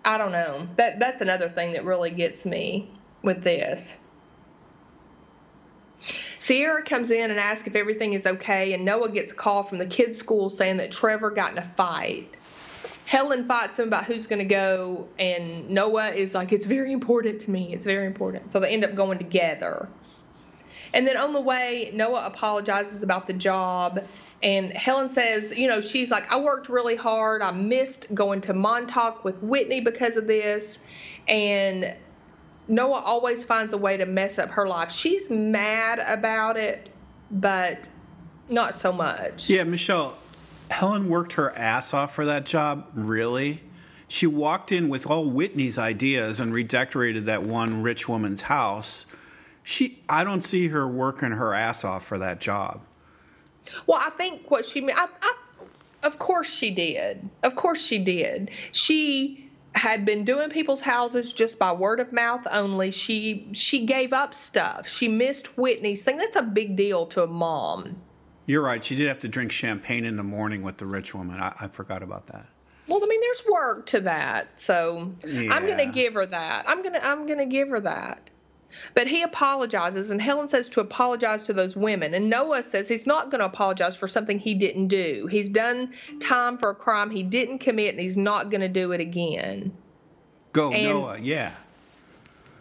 [0.04, 0.68] I don't know.
[0.78, 2.90] That that's another thing that really gets me
[3.22, 3.96] with this.
[6.40, 9.78] Sierra comes in and asks if everything is okay, and Noah gets a call from
[9.78, 12.36] the kids' school saying that Trevor got in a fight.
[13.06, 17.42] Helen fights him about who's going to go, and Noah is like, It's very important
[17.42, 17.74] to me.
[17.74, 18.50] It's very important.
[18.50, 19.88] So they end up going together.
[20.94, 24.06] And then on the way, Noah apologizes about the job.
[24.44, 27.42] And Helen says, you know, she's like, I worked really hard.
[27.42, 30.80] I missed going to Montauk with Whitney because of this.
[31.28, 31.96] And
[32.68, 34.92] Noah always finds a way to mess up her life.
[34.92, 36.90] She's mad about it,
[37.30, 37.88] but
[38.50, 39.50] not so much.
[39.50, 40.18] Yeah, Michelle,
[40.70, 43.62] Helen worked her ass off for that job, really.
[44.08, 49.06] She walked in with all Whitney's ideas and redecorated that one rich woman's house.
[49.64, 52.82] She I don't see her working her ass off for that job.
[53.86, 55.34] Well, I think what she meant, I, I,
[56.04, 57.30] of course she did.
[57.44, 58.52] Of course she did.
[58.72, 62.92] She had been doing people's houses just by word of mouth only.
[62.92, 64.88] She she gave up stuff.
[64.88, 66.18] She missed Whitney's thing.
[66.18, 68.02] That's a big deal to a mom.
[68.48, 68.84] You're right.
[68.84, 71.40] She did have to drink champagne in the morning with the rich woman.
[71.40, 72.48] I, I forgot about that.
[72.88, 75.54] Well, I mean, there's work to that, so Yeah.
[75.54, 76.66] I'm gonna give her that.
[76.68, 78.31] I'm gonna I'm gonna give her that.
[78.94, 82.14] But he apologizes, and Helen says to apologize to those women.
[82.14, 85.28] And Noah says he's not going to apologize for something he didn't do.
[85.30, 88.92] He's done time for a crime he didn't commit, and he's not going to do
[88.92, 89.72] it again.
[90.54, 91.20] Go, And- Noah.
[91.22, 91.54] Yeah.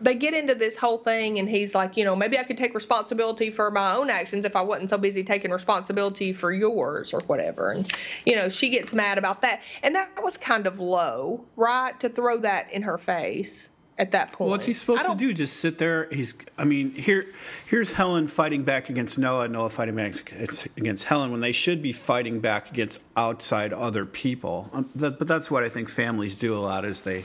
[0.02, 2.74] They get into this whole thing, and he's like, you know, maybe I could take
[2.74, 7.20] responsibility for my own actions if I wasn't so busy taking responsibility for yours or
[7.20, 7.70] whatever.
[7.70, 7.92] And,
[8.24, 9.60] you know, she gets mad about that.
[9.82, 11.98] And that was kind of low, right?
[12.00, 13.69] To throw that in her face
[14.00, 14.50] at that point.
[14.50, 15.34] What's he supposed to do?
[15.34, 16.08] Just sit there?
[16.10, 16.34] He's.
[16.56, 17.26] I mean, here,
[17.66, 19.46] here's Helen fighting back against Noah.
[19.46, 24.06] Noah fighting back against, against Helen when they should be fighting back against outside other
[24.06, 24.70] people.
[24.72, 26.86] Um, that, but that's what I think families do a lot.
[26.86, 27.24] Is they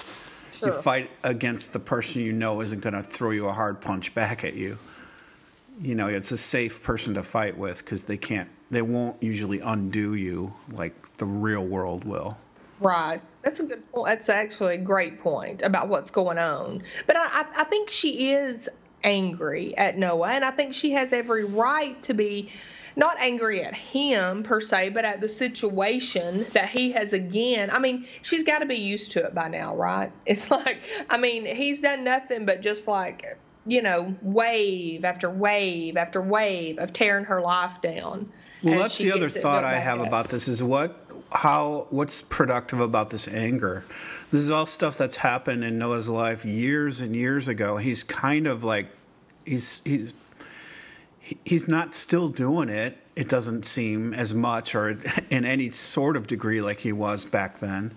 [0.51, 0.69] Sure.
[0.69, 4.15] you fight against the person you know isn't going to throw you a hard punch
[4.15, 4.77] back at you.
[5.81, 8.49] You know, it's a safe person to fight with because they can't.
[8.71, 12.38] They won't usually undo you like the real world will.
[12.79, 13.21] Right.
[13.45, 14.08] That's a good point.
[14.08, 16.81] That's actually a great point about what's going on.
[17.05, 18.67] But I, I, think she is
[19.03, 22.49] angry at Noah, and I think she has every right to be
[22.95, 27.69] not angry at him per se, but at the situation that he has again.
[27.69, 30.12] I mean, she's got to be used to it by now, right?
[30.25, 35.97] It's like, I mean, he's done nothing but just like, you know, wave after wave
[35.97, 38.31] after wave of tearing her life down.
[38.65, 40.08] Well, that's the other thought I have up.
[40.08, 40.99] about this is what
[41.32, 43.86] how what's productive about this anger.
[44.32, 47.78] This is all stuff that's happened in Noah's life years and years ago.
[47.78, 48.88] He's kind of like
[49.45, 50.13] he's he's
[51.19, 52.97] he's not still doing it.
[53.15, 54.97] It doesn't seem as much or
[55.30, 57.95] in any sort of degree like he was back then.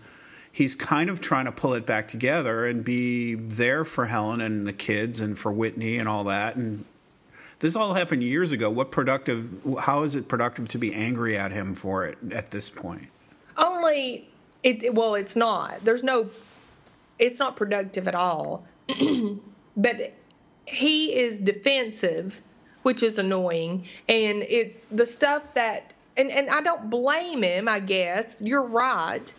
[0.52, 4.66] He's kind of trying to pull it back together and be there for Helen and
[4.66, 6.84] the kids and for Whitney and all that and
[7.60, 8.70] this all happened years ago.
[8.70, 9.60] What productive?
[9.80, 13.08] How is it productive to be angry at him for it at this point?
[13.58, 14.28] only
[14.62, 16.28] it well it's not there's no
[17.18, 18.64] it's not productive at all
[19.76, 20.12] but
[20.66, 22.40] he is defensive
[22.82, 27.80] which is annoying and it's the stuff that and and I don't blame him I
[27.80, 29.32] guess you're right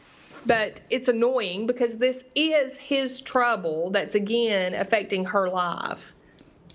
[0.45, 6.13] but it's annoying because this is his trouble that's again affecting her life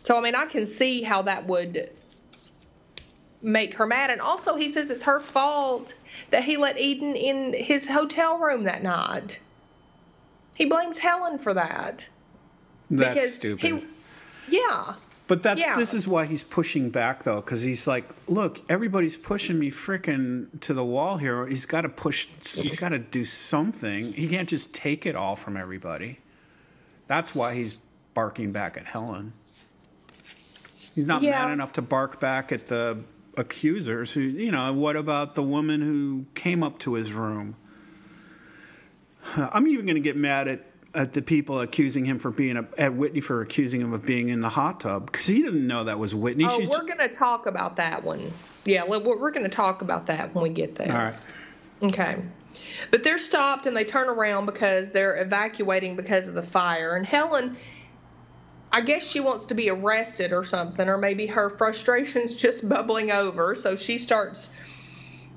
[0.05, 1.91] so I mean I can see how that would
[3.45, 4.11] make her mad.
[4.11, 5.95] And also, he says it's her fault
[6.31, 9.39] that he let Eden in his hotel room that night.
[10.55, 12.09] He blames Helen for that.
[12.91, 13.85] That's because stupid.
[14.49, 14.95] He, yeah.
[15.27, 15.77] but that's yeah.
[15.77, 20.61] this is why he's pushing back though, because he's like, look, everybody's pushing me frickin'
[20.61, 21.47] to the wall here.
[21.47, 22.29] He's got to push.
[22.43, 24.13] He's got to do something.
[24.13, 26.21] He can't just take it all from everybody.
[27.07, 27.77] That's why he's
[28.15, 29.33] barking back at Helen.
[30.95, 31.45] He's not Yeah.
[31.45, 32.99] mad enough to bark back at the
[33.37, 37.57] accusers who, you know, what about the woman who came up to his room?
[39.37, 42.67] I'm even going to get mad at, at the people accusing him for being a,
[42.79, 45.85] at Whitney for accusing him of being in the hot tub because he didn't know
[45.85, 46.45] that was Whitney.
[46.49, 48.31] Oh, She's we're going to talk about that one.
[48.65, 50.93] Yeah, we're, we're going to talk about that when we get there.
[50.93, 51.17] all right.
[51.83, 52.17] Okay.
[52.91, 56.95] But they're stopped and they turn around because they're evacuating because of the fire.
[56.97, 57.57] And Helen,
[58.75, 63.13] I guess she wants to be arrested or something, or maybe her frustration's just bubbling
[63.13, 63.55] over.
[63.55, 64.51] So she starts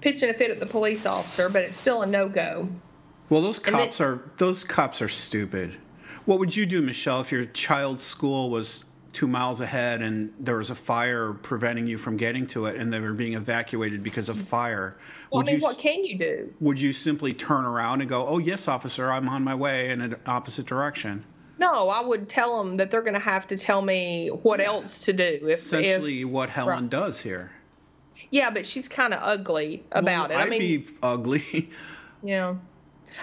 [0.02, 2.68] pitching a fit at the police officer, but it's still a no go.
[3.30, 5.78] Well, those cops then- are those cops are stupid.
[6.26, 10.58] What would you do, Michelle, if your child's school was two miles ahead and there
[10.58, 14.30] was a fire preventing you from getting to it, and they were being evacuated because
[14.30, 14.98] of fire?
[15.32, 16.54] Well, would I mean, you what can you do?
[16.60, 20.02] would you simply turn around and go, "Oh yes, officer, I'm on my way in
[20.02, 21.24] an opposite direction"?
[21.60, 25.00] No, I would tell them that they're going to have to tell me what else
[25.00, 25.40] to do.
[25.44, 26.90] If, Essentially, if, what Helen right.
[26.90, 27.52] does here.
[28.30, 30.42] yeah, but she's kind of ugly about Well, it.
[30.42, 31.70] I I'd mean, be ugly.
[32.24, 32.56] Yeah.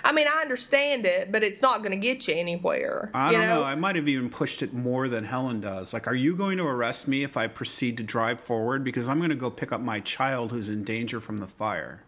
[0.05, 3.11] I mean, I understand it, but it's not going to get you anywhere.
[3.13, 3.63] I you don't know?
[3.65, 5.93] I might have even pushed it more than Helen does.
[5.93, 8.83] Like, are you going to arrest me if I proceed to drive forward?
[8.85, 12.03] Because I'm going to go pick up my child who's in danger from the fire.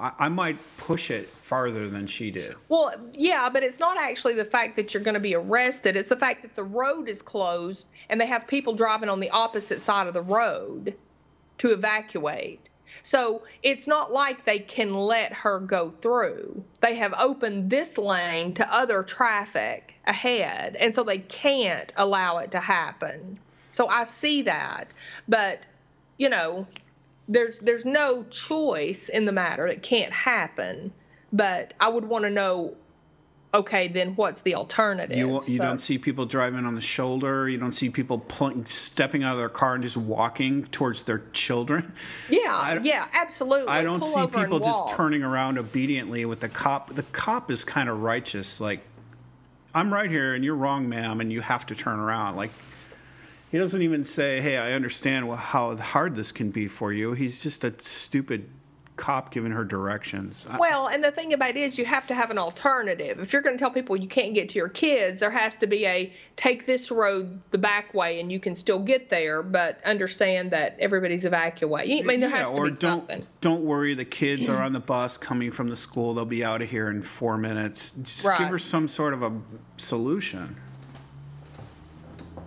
[0.00, 2.56] I, I might push it farther than she did.
[2.68, 5.96] Well, yeah, but it's not actually the fact that you're going to be arrested.
[5.96, 9.30] It's the fact that the road is closed and they have people driving on the
[9.30, 10.94] opposite side of the road
[11.58, 12.70] to evacuate.
[13.02, 16.64] So it's not like they can let her go through.
[16.80, 22.52] They have opened this lane to other traffic ahead, and so they can't allow it
[22.52, 23.38] to happen.
[23.72, 24.92] So I see that,
[25.28, 25.64] but
[26.18, 26.66] you know,
[27.30, 29.66] there's there's no choice in the matter.
[29.66, 30.92] It can't happen.
[31.32, 32.76] But I would want to know
[33.52, 35.16] okay, then what's the alternative?
[35.16, 37.48] You you So- don't see people driving on the shoulder.
[37.48, 41.22] You don't see people pulling, stepping out of their car and just walking towards their
[41.32, 41.92] children.
[42.30, 43.68] Yeah, yeah, absolutely.
[43.68, 46.94] I don't Pull see people just turning around obediently with the cop.
[46.94, 48.60] The cop is kind of righteous.
[48.60, 48.80] Like,
[49.74, 52.36] I'm right here and you're wrong, ma'am, and you have to turn around.
[52.36, 52.50] Like,
[53.50, 57.42] he doesn't even say, "Hey, I understand how hard this can be for you." He's
[57.42, 58.48] just a stupid
[58.96, 60.46] cop giving her directions.
[60.58, 63.18] Well, and the thing about it is, you have to have an alternative.
[63.18, 65.66] If you're going to tell people you can't get to your kids, there has to
[65.66, 69.82] be a take this road the back way and you can still get there, but
[69.86, 72.00] understand that everybody's evacuating.
[72.00, 73.24] I mean, there yeah, has to or be don't something.
[73.40, 73.94] don't worry.
[73.94, 76.12] The kids are on the bus coming from the school.
[76.12, 77.92] They'll be out of here in four minutes.
[77.92, 78.38] Just Right.
[78.38, 79.32] give her some sort of a
[79.78, 80.54] solution.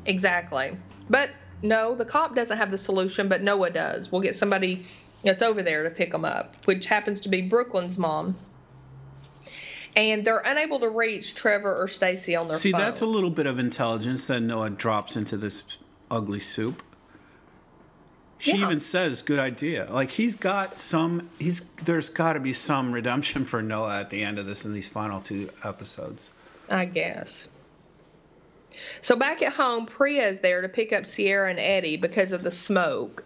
[0.06, 0.78] Exactly.
[1.14, 1.30] But
[1.62, 4.12] no, the cop doesn't have the solution, but Noah does.
[4.12, 4.84] We'll get somebody
[5.24, 8.36] that's over there to pick them up, which happens to be Brooklyn's mom.
[9.96, 12.60] And they're unable to reach Trevor or Stacy on their phone.
[12.60, 12.82] See, phone.
[12.82, 15.78] that's a little bit of intelligence that Noah drops into this
[16.10, 16.82] ugly soup.
[18.40, 18.66] She Yeah.
[18.66, 21.30] even says, "Good idea." Like he's got some.
[21.38, 24.74] He's there's got to be some redemption for Noah at the end of this in
[24.74, 26.32] these final two episodes.
[26.72, 27.48] I guess.
[29.02, 32.44] So back at home, Priya is there to pick up Sierra and Eddie because of
[32.44, 33.24] the smoke.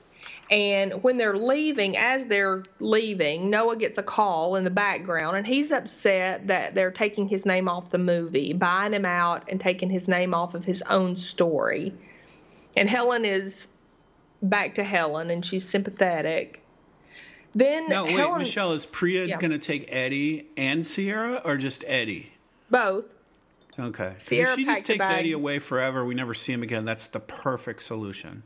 [0.50, 5.46] And when they're leaving, as they're leaving, Noah gets a call in the background, and
[5.46, 9.90] he's upset that they're taking his name off the movie, buying him out, and taking
[9.90, 11.94] his name off of his own story.
[12.78, 13.68] And Helen is
[14.42, 16.62] back to Helen, and she's sympathetic.
[17.54, 19.40] Then No, wait, Helen, Michelle, is Priya Yeah.
[19.40, 22.32] going to take Eddie and Sierra, or just Eddie?
[22.70, 23.06] both.
[23.80, 24.10] Okay.
[24.12, 25.06] 'Cause Sierra if she just takes.
[25.06, 26.86] Eddie away forever, we never see him again.
[26.86, 28.44] That's the perfect solution.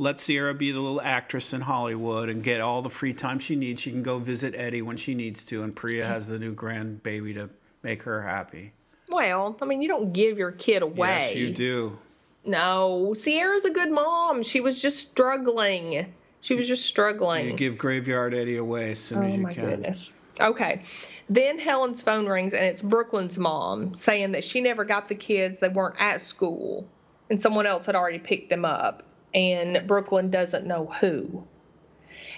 [0.00, 3.56] Let Sierra be the little actress in Hollywood and get all the free time she
[3.56, 3.82] needs.
[3.82, 7.34] She can go visit Eddie when she needs to, and Priya has the new grandbaby
[7.34, 7.50] to
[7.82, 8.72] make her happy.
[9.10, 11.08] Well, I mean, you don't give your kid away.
[11.30, 11.98] Yes, you do.
[12.44, 14.42] No, Sierra's a good mom.
[14.44, 16.06] She was just struggling.
[16.40, 17.46] She was just struggling.
[17.48, 19.64] You give Graveyard Eddie away as soon oh as you my can.
[19.64, 20.12] goodness.
[20.40, 20.82] Okay.
[21.28, 25.60] Then Helen's phone rings and it's Brooklyn's mom saying that she never got the kids.
[25.60, 26.88] They weren't at school
[27.28, 29.02] and someone else had already picked them up
[29.34, 31.44] and Brooklyn doesn't know who.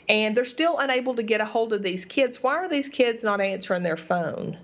[0.08, 2.42] And they're still unable to get a hold of these kids.
[2.42, 4.58] Why are these kids not answering their phone?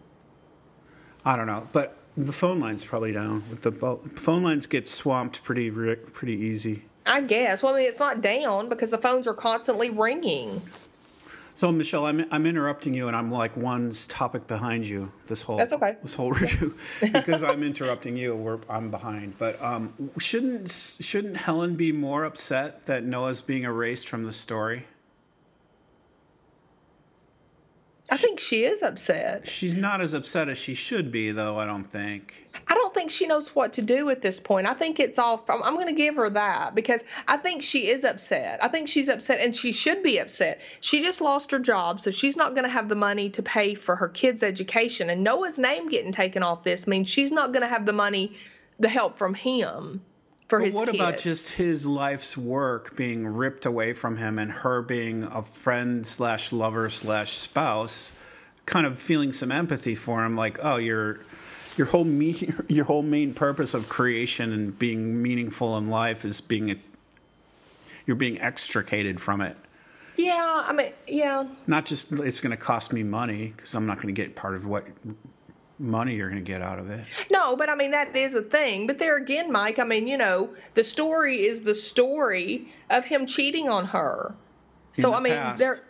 [1.24, 3.44] I don't know, but the phone line's probably down.
[3.50, 6.84] With the phone lines get swamped pretty pretty easy.
[7.04, 7.62] I guess.
[7.62, 10.60] Well, I mean, it's not down because the phones are constantly ringing.
[11.56, 15.10] So Michelle, I'm I'm interrupting you, and I'm like one topic behind you.
[15.26, 15.96] This whole That's okay.
[16.02, 18.36] This whole review because I'm interrupting you.
[18.36, 19.38] We're I'm behind.
[19.38, 24.84] But um, shouldn't shouldn't Helen be more upset that Noah's being erased from the story?
[28.08, 29.48] I think she is upset.
[29.48, 31.58] She's not as upset as she should be, though.
[31.58, 32.44] I don't think.
[32.68, 34.68] I don't think she knows what to do at this point.
[34.68, 35.44] I think it's all.
[35.48, 38.62] I'm, I'm going to give her that because I think she is upset.
[38.62, 40.60] I think she's upset, and she should be upset.
[40.80, 43.74] She just lost her job, so she's not going to have the money to pay
[43.74, 45.10] for her kids' education.
[45.10, 48.34] And Noah's name getting taken off this means she's not going to have the money,
[48.78, 50.00] the help from him
[50.48, 50.96] for But his what kids.
[50.98, 56.06] about just his life's work being ripped away from him, and her being a friend
[56.06, 58.12] slash lover slash spouse,
[58.66, 61.20] kind of feeling some empathy for him, like, oh, you're.
[61.76, 66.40] Your whole me, your whole main purpose of creation and being meaningful in life is
[66.40, 66.80] being,
[68.06, 69.58] you're being extricated from it.
[70.14, 71.46] Yeah, I mean, yeah.
[71.66, 74.54] Not just it's going to cost me money because I'm not going to get part
[74.54, 74.86] of what
[75.78, 77.04] money you're going to get out of it.
[77.30, 78.86] No, but I mean that is a thing.
[78.86, 83.26] But there again, Mike, I mean, you know, the story is the story of him
[83.26, 84.34] cheating on her.
[84.92, 85.58] So the I mean, past.
[85.58, 85.80] there.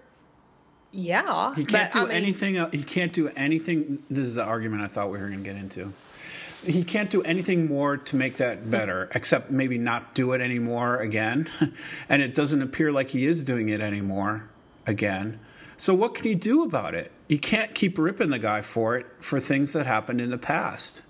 [0.93, 2.71] Yeah, He can't but, do I mean, anything.
[2.73, 4.03] He can't do anything.
[4.09, 5.93] This is the argument I thought we were going to get into.
[6.65, 10.97] He can't do anything more to make that better, except maybe not do it anymore
[10.99, 11.51] again.
[12.09, 14.49] and it doesn't appear like he is doing it anymore
[14.87, 15.39] again.
[15.77, 17.13] So what can he do about it?
[17.29, 21.03] He can't keep ripping the guy for it for things that happened in the past.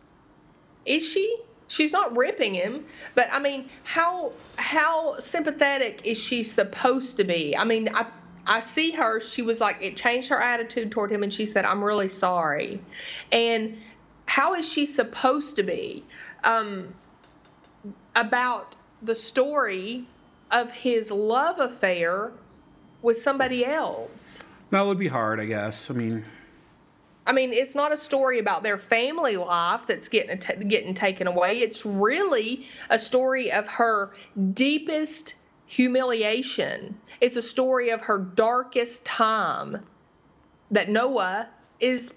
[0.84, 1.36] Is she?
[1.68, 7.56] She's not ripping him, but I mean, how how sympathetic is she supposed to be?
[7.56, 8.06] I mean, I
[8.46, 9.20] I see her.
[9.20, 12.80] She was like, it changed her attitude toward him, and she said, "I'm really sorry."
[13.32, 13.78] And
[14.26, 16.04] how is she supposed to be
[16.44, 16.94] um,
[18.14, 20.06] about the story
[20.50, 22.32] of his love affair
[23.02, 24.40] with somebody else?
[24.70, 25.90] That would be hard, I guess.
[25.90, 26.24] I mean,
[27.26, 30.38] I mean, it's not a story about their family life that's getting
[30.68, 31.58] getting taken away.
[31.60, 34.12] It's really a story of her
[34.54, 35.34] deepest
[35.66, 36.98] humiliation.
[37.20, 39.84] It's a story of her darkest time
[40.70, 41.48] that Noah
[41.80, 42.12] is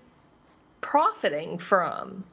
[0.81, 2.23] profiting from.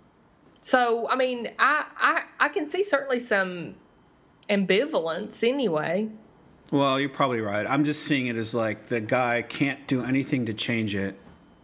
[0.60, 3.76] So, I mean, I, I, I can see certainly some
[4.50, 6.08] ambivalence anyway.
[6.72, 7.64] Well, you're probably right.
[7.68, 11.16] I'm just seeing it as like the guy can't do anything to change it,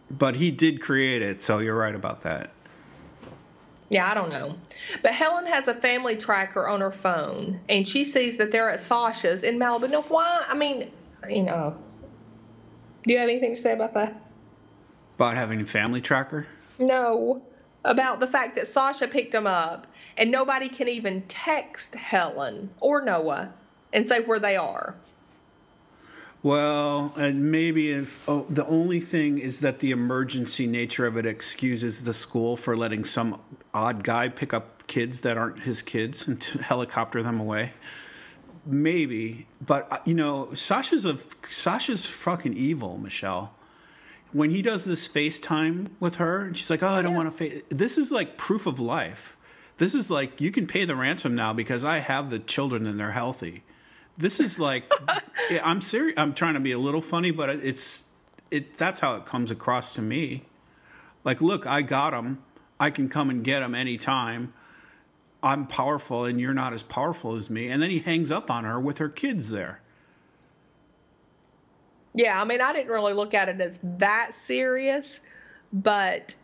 [0.09, 2.51] but he did create it, so you're right about that.
[3.89, 4.55] Yeah, I don't know.
[5.01, 8.79] But Helen has a family tracker on her phone, and she sees that they're at
[8.79, 9.89] Sasha's in Malibu.
[9.89, 10.45] Now, why?
[10.47, 10.89] I mean,
[11.29, 11.77] you know,
[13.03, 14.19] do you have anything to say about that?
[15.15, 16.47] About having a family tracker?
[16.79, 17.43] No,
[17.83, 19.85] about the fact that Sasha picked him up,
[20.17, 23.53] and nobody can even text Helen or Noah
[23.93, 24.95] and say where they are.
[26.41, 31.25] Well, and maybe if oh, the only thing is that the emergency nature of it
[31.25, 33.39] excuses the school for letting some
[33.73, 37.71] odd guy pick up kids that aren't his kids and helicopter them away.
[38.65, 41.17] Maybe, but uh, you know, Sasha's a
[41.49, 43.55] Sasha's fucking evil, Michelle.
[44.33, 47.37] When he does this FaceTime with her, and she's like, "Oh, I don't want to
[47.37, 49.37] face." This is like proof of life.
[49.77, 52.99] This is like you can pay the ransom now because I have the children and
[52.99, 53.63] they're healthy.
[54.17, 54.91] This is like
[55.63, 56.17] I'm serious.
[56.17, 58.05] I'm trying to be a little funny, but it's
[58.51, 58.75] it.
[58.75, 60.43] That's how it comes across to me.
[61.23, 62.43] Like, look, I got them.
[62.79, 64.53] I can come and get them anytime.
[65.41, 67.67] I'm powerful, and you're not as powerful as me.
[67.67, 69.81] And then he hangs up on her with her kids there.
[72.13, 75.19] Yeah, I mean, I didn't really look at it as that serious,
[75.71, 76.35] but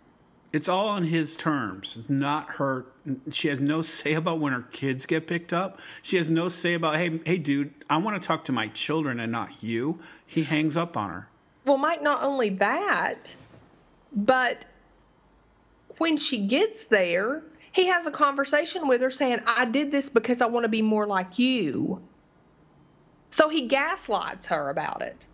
[0.52, 1.95] it's all on his terms.
[1.97, 2.86] It's not her.
[3.32, 5.80] She has no say about when her kids get picked up.
[6.02, 9.20] She has no say about, hey, hey, dude, I want to talk to my children
[9.20, 10.00] and not you.
[10.26, 11.28] He hangs up on her.
[11.66, 13.36] Well, Mike, not only that,
[14.16, 14.66] but
[16.00, 20.41] when she gets there, he has a conversation with her saying, I did this because
[20.41, 22.02] I want to be more like you.
[23.30, 25.28] So he gaslights her about it.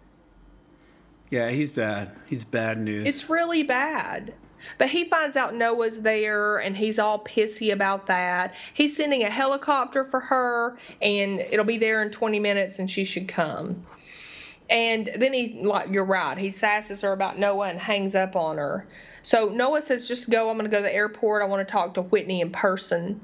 [1.29, 2.11] Yeah, he's bad.
[2.27, 3.07] He's bad news.
[3.07, 4.33] It's really bad.
[4.77, 8.55] But he finds out Noah's there and he's all pissy about that.
[8.73, 13.05] He's sending a helicopter for her and it'll be there in 20 minutes and she
[13.05, 13.85] should come.
[14.69, 18.57] And then he, like, you're right, he sasses her about Noah and hangs up on
[18.57, 18.87] her.
[19.21, 21.43] So Noah says, just go, I'm going to go to the airport.
[21.43, 23.21] I want to talk to Whitney in person.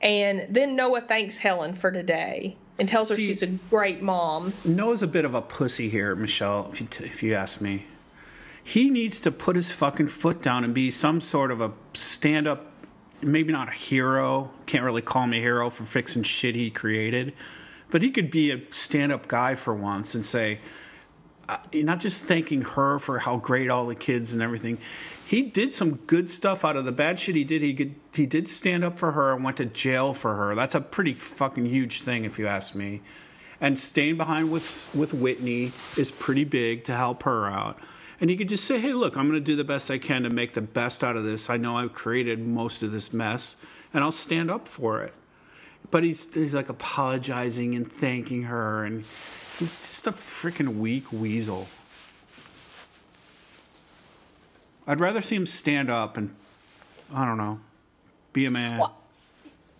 [0.00, 4.52] And then Noah thanks Helen for today and tells her See, she's a great mom.
[4.64, 7.84] Noah's a bit of a pussy here, Michelle, if you, t- if you ask me
[8.68, 12.46] he needs to put his fucking foot down and be some sort of a stand
[12.46, 12.66] up,
[13.22, 14.50] maybe not a hero.
[14.66, 17.32] Can't really call him a hero for fixing shit he created.
[17.88, 20.60] But he could be a stand up guy for once and say,
[21.48, 24.76] uh, not just thanking her for how great all the kids and everything.
[25.24, 27.62] He did some good stuff out of the bad shit he did.
[27.62, 30.54] He could, he did stand up for her and went to jail for her.
[30.54, 33.00] That's a pretty fucking huge thing, if you ask me.
[33.62, 37.78] And staying behind with with Whitney is pretty big to help her out
[38.20, 40.22] and you could just say, "Hey, look, I'm going to do the best I can
[40.24, 41.50] to make the best out of this.
[41.50, 43.56] I know I've created most of this mess,
[43.94, 45.14] and I'll stand up for it."
[45.90, 49.04] But he's he's like apologizing and thanking her, and
[49.58, 51.68] he's just a freaking weak weasel.
[54.86, 56.34] I'd rather see him stand up and
[57.12, 57.60] I don't know,
[58.32, 58.78] be a man.
[58.78, 58.96] Well,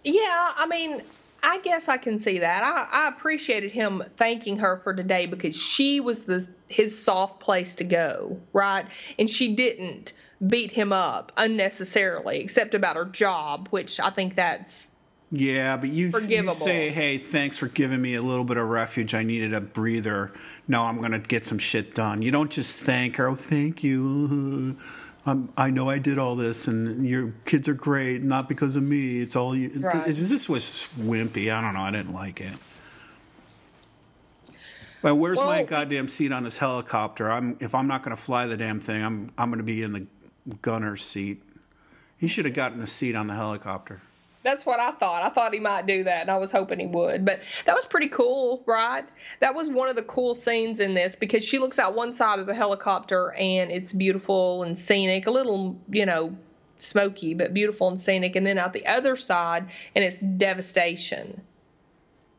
[0.04, 1.02] yeah, I mean,
[1.42, 2.62] I guess I can see that.
[2.62, 7.76] I, I appreciated him thanking her for today because she was the his soft place
[7.76, 8.86] to go, right?
[9.18, 10.12] And she didn't
[10.46, 14.90] beat him up unnecessarily, except about her job, which I think that's
[15.30, 19.14] yeah, but you, you say, "Hey, thanks for giving me a little bit of refuge.
[19.14, 20.32] I needed a breather.
[20.66, 23.28] No, I'm going to get some shit done." You don't just thank her.
[23.28, 24.78] Oh, thank you.
[25.26, 28.82] I'm, i know I did all this, and your kids are great, not because of
[28.82, 29.20] me.
[29.20, 29.70] It's all you.
[29.80, 30.06] Right.
[30.06, 31.52] this was wimpy.
[31.52, 31.80] I don't know.
[31.80, 32.52] I didn't like it.
[35.02, 37.30] But where's well, my goddamn seat on this helicopter?
[37.30, 39.82] I'm if I'm not going to fly the damn thing, I'm I'm going to be
[39.82, 40.06] in the
[40.62, 41.42] gunner's seat.
[42.16, 44.00] He should have gotten the seat on the helicopter.
[44.44, 45.22] That's what I thought.
[45.22, 47.24] I thought he might do that, and I was hoping he would.
[47.24, 49.04] But that was pretty cool, right?
[49.40, 52.38] That was one of the cool scenes in this because she looks out one side
[52.38, 56.36] of the helicopter and it's beautiful and scenic, a little, you know,
[56.78, 58.36] smoky, but beautiful and scenic.
[58.36, 59.66] And then out the other side,
[59.96, 61.42] and it's devastation.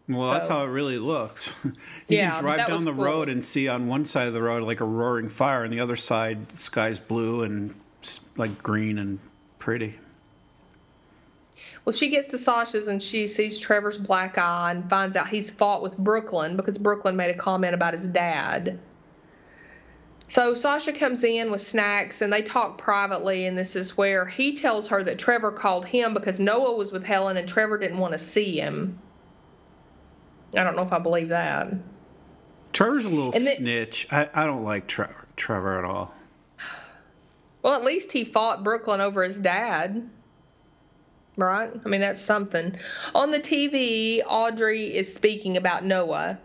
[0.08, 1.54] Well, so, that's how it really looks.
[1.64, 1.74] you
[2.08, 3.04] yeah, can drive down the cool.
[3.04, 5.82] road and see on one side of the road like a roaring fire, and the
[5.82, 7.76] other side, the sky's blue and
[8.38, 9.20] like green and
[9.60, 10.00] pretty.
[11.86, 15.50] Well, she gets to Sasha's and she sees Trevor's black eye and finds out he's
[15.50, 18.80] fought with Brooklyn because Brooklyn made a comment about his dad.
[20.28, 24.54] So Sasha comes in with snacks and they talk privately, and this is where he
[24.54, 28.14] tells her that Trevor called him because Noah was with Helen and Trevor didn't want
[28.14, 29.00] to see him.
[30.56, 31.74] I don't know if I believe that.
[32.74, 34.08] Trevor's a little then, snitch.
[34.12, 36.14] I, I don't like Trevor, Trevor at all.
[37.64, 40.08] Well, at least he fought Brooklyn over his dad.
[41.40, 41.72] Right?
[41.74, 42.78] I mean, that's something.
[43.16, 46.40] On the TV, Audrey is speaking about Noah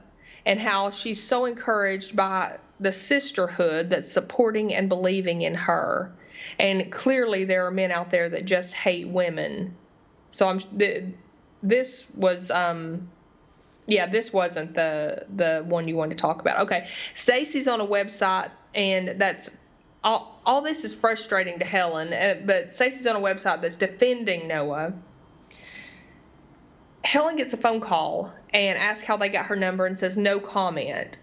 [0.46, 6.12] and how she's so encouraged by the sisterhood that's supporting and believing in her.
[6.58, 9.76] And clearly, there are men out there that just hate women.
[10.30, 10.60] So I'm.
[11.62, 13.08] This was um,
[13.86, 16.60] yeah, this wasn't the the one you wanted to talk about.
[16.60, 19.50] Okay, Stacy's on a website, and that's
[20.04, 20.34] all.
[20.46, 24.92] All this is frustrating to Helen, uh, but Stacy's on a website that's defending Noah.
[27.02, 30.38] Helen gets a phone call and asks how they got her number and says no
[30.38, 31.18] comment.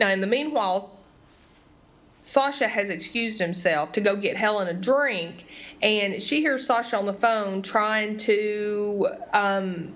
[0.00, 0.98] Now, in the meanwhile,
[2.22, 5.44] Sasha has excused himself to go get Helen a drink,
[5.82, 9.94] and she hears Sasha on the phone trying to um,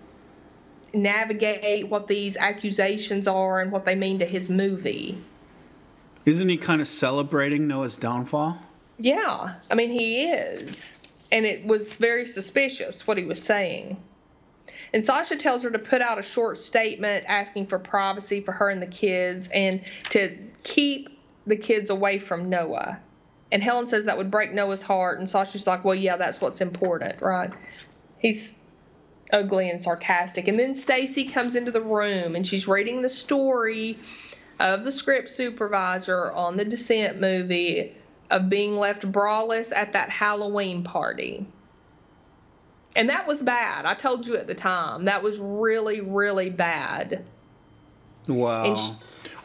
[0.92, 5.16] navigate what these accusations are and what they mean to his movie.
[6.26, 8.58] Isn't he kind of celebrating Noah's downfall?
[8.98, 10.94] Yeah, I mean, he is.
[11.30, 14.02] And it was very suspicious what he was saying.
[14.92, 18.68] And Sasha tells her to put out a short statement asking for privacy for her
[18.68, 21.16] and the kids and to keep
[21.46, 22.98] the kids away from Noah.
[23.52, 25.20] And Helen says that would break Noah's heart.
[25.20, 27.52] And Sasha's like, well, yeah, that's what's important, right?
[28.18, 28.58] He's
[29.32, 30.48] ugly and sarcastic.
[30.48, 33.98] And then Stacy comes into the room and she's reading the story
[34.58, 37.94] of the script supervisor on the Descent movie
[38.30, 41.46] of being left braless at that Halloween party.
[42.96, 43.84] And that was bad.
[43.84, 45.04] I told you at the time.
[45.04, 47.24] That was really, really bad.
[48.26, 48.74] Wow.
[48.74, 48.92] She,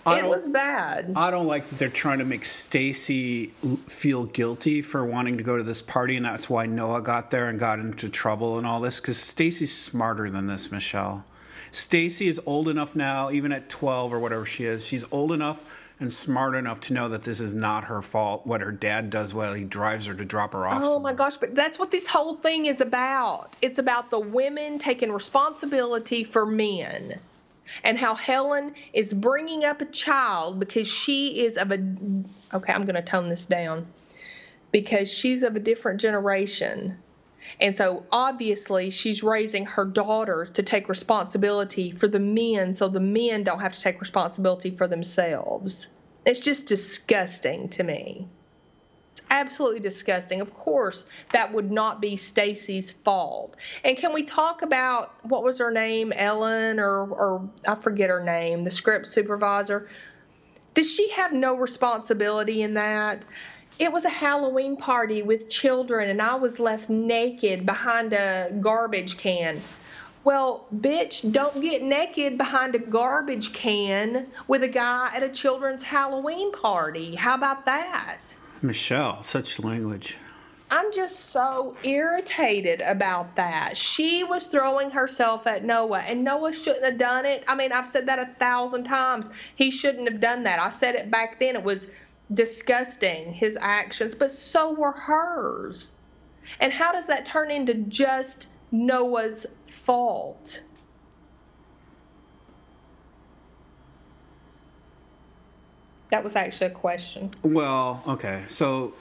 [0.08, 1.14] it was bad.
[1.16, 3.48] I don't like that they're trying to make Stacy
[3.88, 7.50] feel guilty for wanting to go to this party, and that's why Noah got there
[7.50, 9.00] and got into trouble and all this.
[9.00, 11.24] Because Stacy's smarter than this, Michelle.
[11.72, 14.86] Stacy is old enough now, even at 12 or whatever she is.
[14.86, 15.66] She's old enough
[16.00, 18.46] and smart enough to know that this is not her fault.
[18.46, 20.82] What her dad does while he drives her to drop her off.
[20.84, 21.38] Oh my gosh!
[21.38, 23.56] But that's what this whole thing is about.
[23.62, 27.20] It's about the women taking responsibility for men
[27.84, 31.76] and how Helen is bringing up a child because she is of a
[32.54, 33.88] okay, I'm going to tone this down
[34.72, 36.98] because she's of a different generation.
[37.60, 43.00] And so obviously she's raising her daughters to take responsibility for the men so the
[43.00, 45.88] men don't have to take responsibility for themselves.
[46.26, 48.28] It's just disgusting to me
[49.14, 50.42] It's absolutely disgusting.
[50.42, 53.56] Of course, that would not be Stacy's fault.
[53.84, 58.24] And can we talk about what was her name, Ellen, or or I forget her
[58.24, 59.90] name, the script supervisor?
[60.74, 63.26] Does she have no responsibility in that?
[63.80, 69.18] It was a Halloween party with children, and I was left naked behind a garbage
[69.18, 69.60] can.
[70.24, 75.82] Well, bitch, don't get naked behind a garbage can with a guy at a children's
[75.82, 77.16] Halloween party.
[77.16, 78.20] How about that?
[78.62, 80.18] Michelle, such language.
[80.70, 83.76] I'm just so irritated about that.
[83.76, 87.44] She was throwing herself at Noah, and Noah shouldn't have done it.
[87.48, 89.30] I mean, I've said that a thousand times.
[89.56, 90.60] He shouldn't have done that.
[90.60, 91.56] I said it back then.
[91.56, 91.88] It was
[92.34, 95.94] disgusting, his actions, but so were hers.
[96.60, 100.62] And how does that turn into just Noah's fault?
[106.10, 107.32] That was actually a question.
[107.42, 108.44] Well, okay.
[108.48, 108.94] So,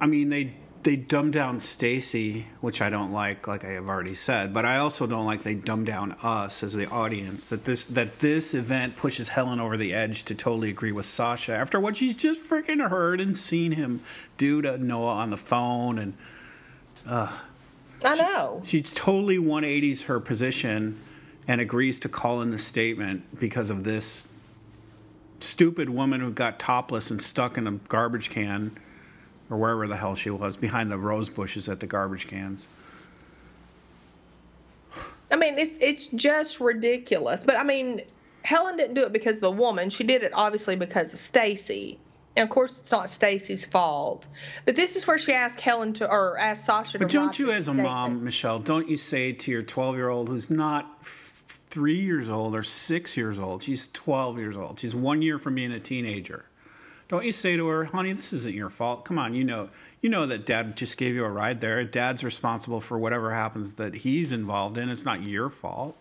[0.00, 4.14] I mean, they they dumb down Stacy, which I don't like, like I have already
[4.14, 4.54] said.
[4.54, 7.48] But I also don't like they dumb down us as the audience.
[7.48, 11.52] That this that this event pushes Helen over the edge to totally agree with Sasha
[11.52, 14.02] after what she's just freaking heard and seen him
[14.36, 16.14] do to Noah on the phone and.
[17.06, 17.36] Uh,
[18.04, 18.60] I know.
[18.62, 21.00] She, she totally 180s her position
[21.48, 24.28] and agrees to call in the statement because of this
[25.40, 28.76] stupid woman who got topless and stuck in a garbage can
[29.50, 32.68] or wherever the hell she was behind the rose bushes at the garbage cans.
[35.30, 37.42] I mean, it's it's just ridiculous.
[37.44, 38.02] But I mean,
[38.42, 39.90] Helen didn't do it because of the woman.
[39.90, 41.98] She did it obviously because of Stacy.
[42.36, 44.26] And of course, it's not Stacy's fault.
[44.64, 46.98] But this is where she asked Helen to, or asked Sasha to.
[47.00, 50.28] But don't you, as a mom, Michelle, don't you say to your 12 year old
[50.28, 53.62] who's not three years old or six years old.
[53.62, 54.80] She's 12 years old.
[54.80, 56.44] She's one year from being a teenager.
[57.08, 59.06] Don't you say to her, honey, this isn't your fault.
[59.06, 59.70] Come on, you know,
[60.02, 61.82] you know that dad just gave you a ride there.
[61.84, 64.90] Dad's responsible for whatever happens that he's involved in.
[64.90, 65.96] It's not your fault.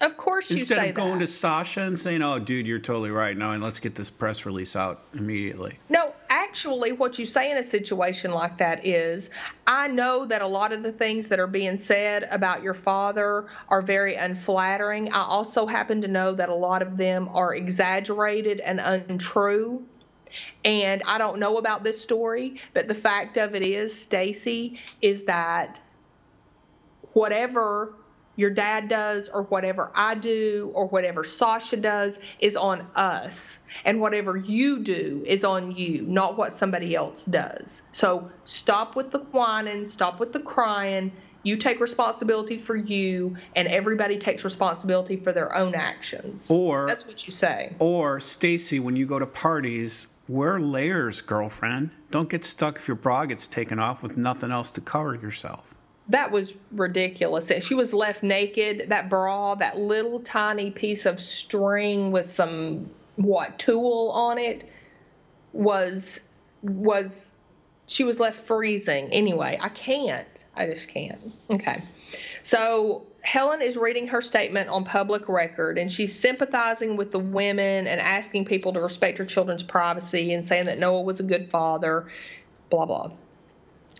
[0.00, 1.26] Of course, you instead of going that.
[1.26, 4.44] to Sasha and saying, "Oh, dude, you're totally right now, and let's get this press
[4.44, 9.30] release out immediately." No, actually, what you say in a situation like that is,
[9.64, 13.46] I know that a lot of the things that are being said about your father
[13.68, 15.12] are very unflattering.
[15.12, 19.84] I also happen to know that a lot of them are exaggerated and untrue.
[20.64, 25.24] And I don't know about this story, but the fact of it is, Stacy, is
[25.24, 25.80] that
[27.12, 27.94] whatever
[28.36, 33.58] your dad does or whatever I do or whatever Sasha does is on us.
[33.84, 37.82] And whatever you do is on you, not what somebody else does.
[37.92, 41.12] So stop with the whining, stop with the crying.
[41.44, 46.48] You take responsibility for you, and everybody takes responsibility for their own actions.
[46.48, 47.74] Or that's what you say.
[47.80, 51.90] Or Stacy, when you go to parties, wear layers, girlfriend.
[52.10, 55.78] Don't get stuck if your bra gets taken off with nothing else to cover yourself
[56.08, 57.50] that was ridiculous.
[57.50, 58.86] And She was left naked.
[58.88, 64.68] That bra, that little tiny piece of string with some what tulle on it,
[65.52, 66.20] was
[66.62, 67.30] was
[67.86, 69.08] she was left freezing.
[69.10, 70.44] Anyway, I can't.
[70.54, 71.32] I just can't.
[71.50, 71.82] Okay.
[72.42, 77.86] So Helen is reading her statement on public record and she's sympathizing with the women
[77.86, 81.48] and asking people to respect her children's privacy and saying that Noah was a good
[81.48, 82.08] father,
[82.68, 83.12] blah, blah.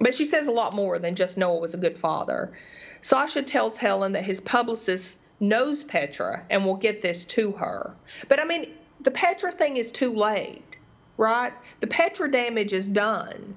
[0.00, 2.52] But she says a lot more than just Noah was a good father.
[3.00, 7.94] Sasha tells Helen that his publicist knows Petra and will get this to her.
[8.28, 10.78] But I mean, the Petra thing is too late,
[11.16, 11.52] right?
[11.80, 13.56] The Petra damage is done.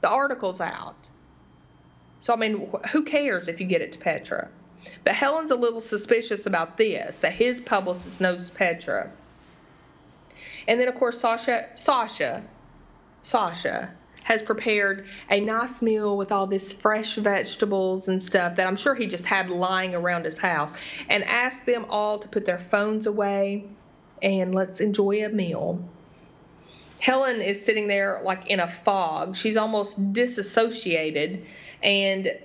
[0.00, 1.08] The article's out.
[2.20, 4.48] So, I mean, who cares if you get it to Petra?
[5.04, 9.10] But Helen's a little suspicious about this that his publicist knows Petra.
[10.68, 12.44] And then, of course, Sasha, Sasha,
[13.22, 18.76] Sasha has prepared a nice meal with all this fresh vegetables and stuff that I'm
[18.76, 20.70] sure he just had lying around his house
[21.08, 23.64] and asked them all to put their phones away
[24.22, 25.82] and let's enjoy a meal.
[27.00, 29.36] Helen is sitting there like in a fog.
[29.36, 31.44] She's almost disassociated
[31.82, 32.38] and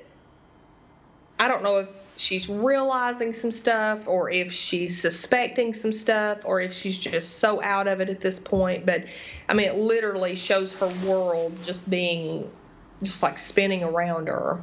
[1.38, 6.60] I don't know if she's realizing some stuff or if she's suspecting some stuff or
[6.60, 9.06] if she's just so out of it at this point but
[9.48, 12.50] i mean it literally shows her world just being
[13.04, 14.60] just like spinning around her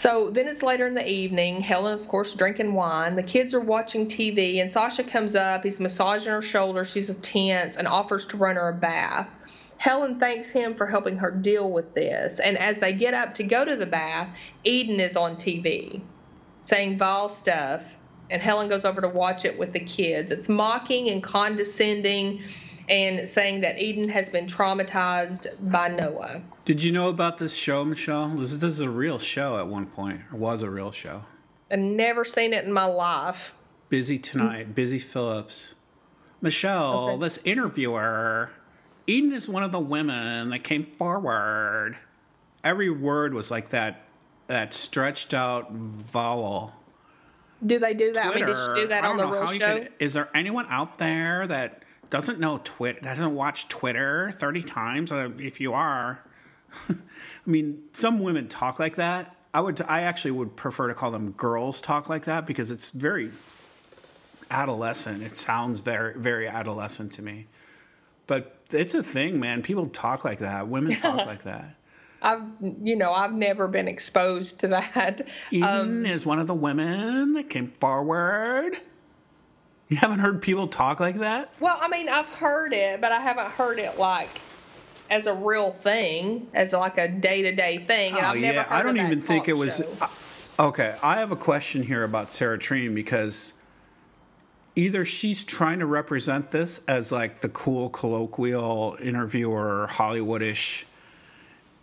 [0.00, 1.60] so then it's later in the evening.
[1.60, 3.16] Helen, of course, drinking wine.
[3.16, 5.62] The kids are watching TV, and Sasha comes up.
[5.62, 6.86] He's massaging her shoulder.
[6.86, 9.28] She's tense and offers to run her a bath.
[9.80, 12.38] Helen thanks him for helping her deal with this.
[12.38, 14.28] And as they get up to go to the bath,
[14.62, 16.02] Eden is on TV
[16.60, 17.96] saying vile stuff.
[18.28, 20.32] And Helen goes over to watch it with the kids.
[20.32, 22.42] It's mocking and condescending
[22.90, 26.42] and saying that Eden has been traumatized by Noah.
[26.66, 28.28] Did you know about this show, Michelle?
[28.28, 31.24] This, this is a real show at one point, or was a real show.
[31.70, 33.54] I've never seen it in my life.
[33.88, 35.74] Busy tonight, Busy Phillips.
[36.42, 37.18] Michelle, okay.
[37.18, 38.50] this interviewer
[39.10, 41.98] Eden is one of the women that came forward.
[42.62, 44.04] Every word was like that
[44.46, 46.74] that stretched out vowel.
[47.64, 48.30] Do they do that?
[48.30, 49.78] Twitter, I mean, did she do that on the real show?
[49.78, 55.12] Could, is there anyone out there that doesn't know Twitter, doesn't watch Twitter 30 times?
[55.12, 56.20] Uh, if you are,
[56.88, 56.94] I
[57.46, 59.34] mean, some women talk like that.
[59.52, 62.92] I would, I actually would prefer to call them girls talk like that because it's
[62.92, 63.32] very
[64.50, 65.22] adolescent.
[65.24, 67.46] It sounds very, very adolescent to me.
[68.28, 69.62] But it's a thing, man.
[69.62, 70.68] People talk like that.
[70.68, 71.76] Women talk like that.
[72.22, 72.42] I've,
[72.82, 75.26] you know, I've never been exposed to that.
[75.50, 78.78] Eden um, is one of the women that came forward.
[79.88, 81.52] You haven't heard people talk like that?
[81.60, 84.40] Well, I mean, I've heard it, but I haven't heard it like
[85.10, 88.14] as a real thing, as like a day to day thing.
[88.14, 88.66] And oh, I've never yeah.
[88.70, 89.80] I don't even think it was.
[89.80, 90.08] Uh,
[90.60, 93.54] okay, I have a question here about Sarah Treem because
[94.76, 100.84] either she's trying to represent this as like the cool colloquial interviewer hollywoodish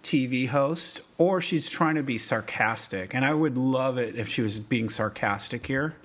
[0.04, 3.14] tv host or she's trying to be sarcastic.
[3.14, 5.96] And i would love it if she was being sarcastic here.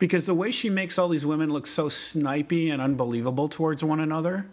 [0.00, 4.00] Because the way she makes all these women look so snipey and unbelievable towards one
[4.00, 4.46] another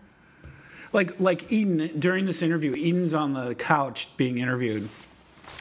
[0.94, 4.90] like like eden during this interview eden's on the couch being interviewed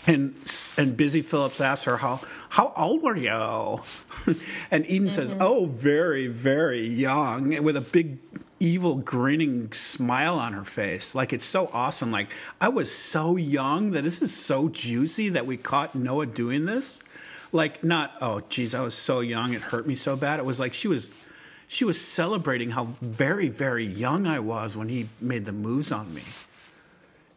[0.06, 0.34] and
[0.76, 2.20] and busy phillips asks her how
[2.50, 3.80] how old were you?
[4.70, 5.08] And eden mm-hmm.
[5.08, 8.18] says oh very very young with a big
[8.58, 11.14] evil grinning smile on her face.
[11.14, 12.10] Like it's so awesome.
[12.10, 12.28] Like
[12.60, 17.00] i was so young that this is so juicy that we caught noah doing this.
[17.52, 20.38] Like not oh geez i was so young it hurt me so bad.
[20.38, 21.12] It was like she was
[21.68, 26.12] she was celebrating how very very young i was when he made the moves on
[26.12, 26.22] me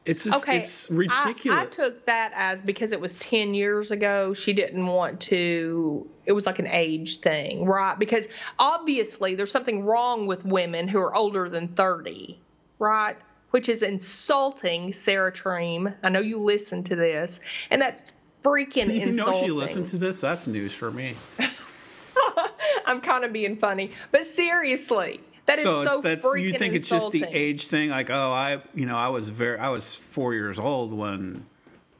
[0.05, 0.57] it's just, okay.
[0.57, 1.59] it's ridiculous.
[1.59, 6.09] I, I, took that as because it was 10 years ago, she didn't want to,
[6.25, 7.97] it was like an age thing, right?
[7.97, 8.27] Because
[8.59, 12.37] obviously there's something wrong with women who are older than 30,
[12.79, 13.15] right?
[13.51, 15.95] Which is insulting, Sarah Treem.
[16.03, 17.39] I know you listen to this,
[17.69, 19.09] and that's freaking you insulting.
[19.09, 20.19] You know she listens to this?
[20.19, 21.15] That's news for me.
[22.85, 23.91] I'm kind of being funny.
[24.11, 27.67] But seriously, That is so so, it's that's freaking you think it's just the age
[27.67, 31.45] thing like oh i you know i was very i was four years old when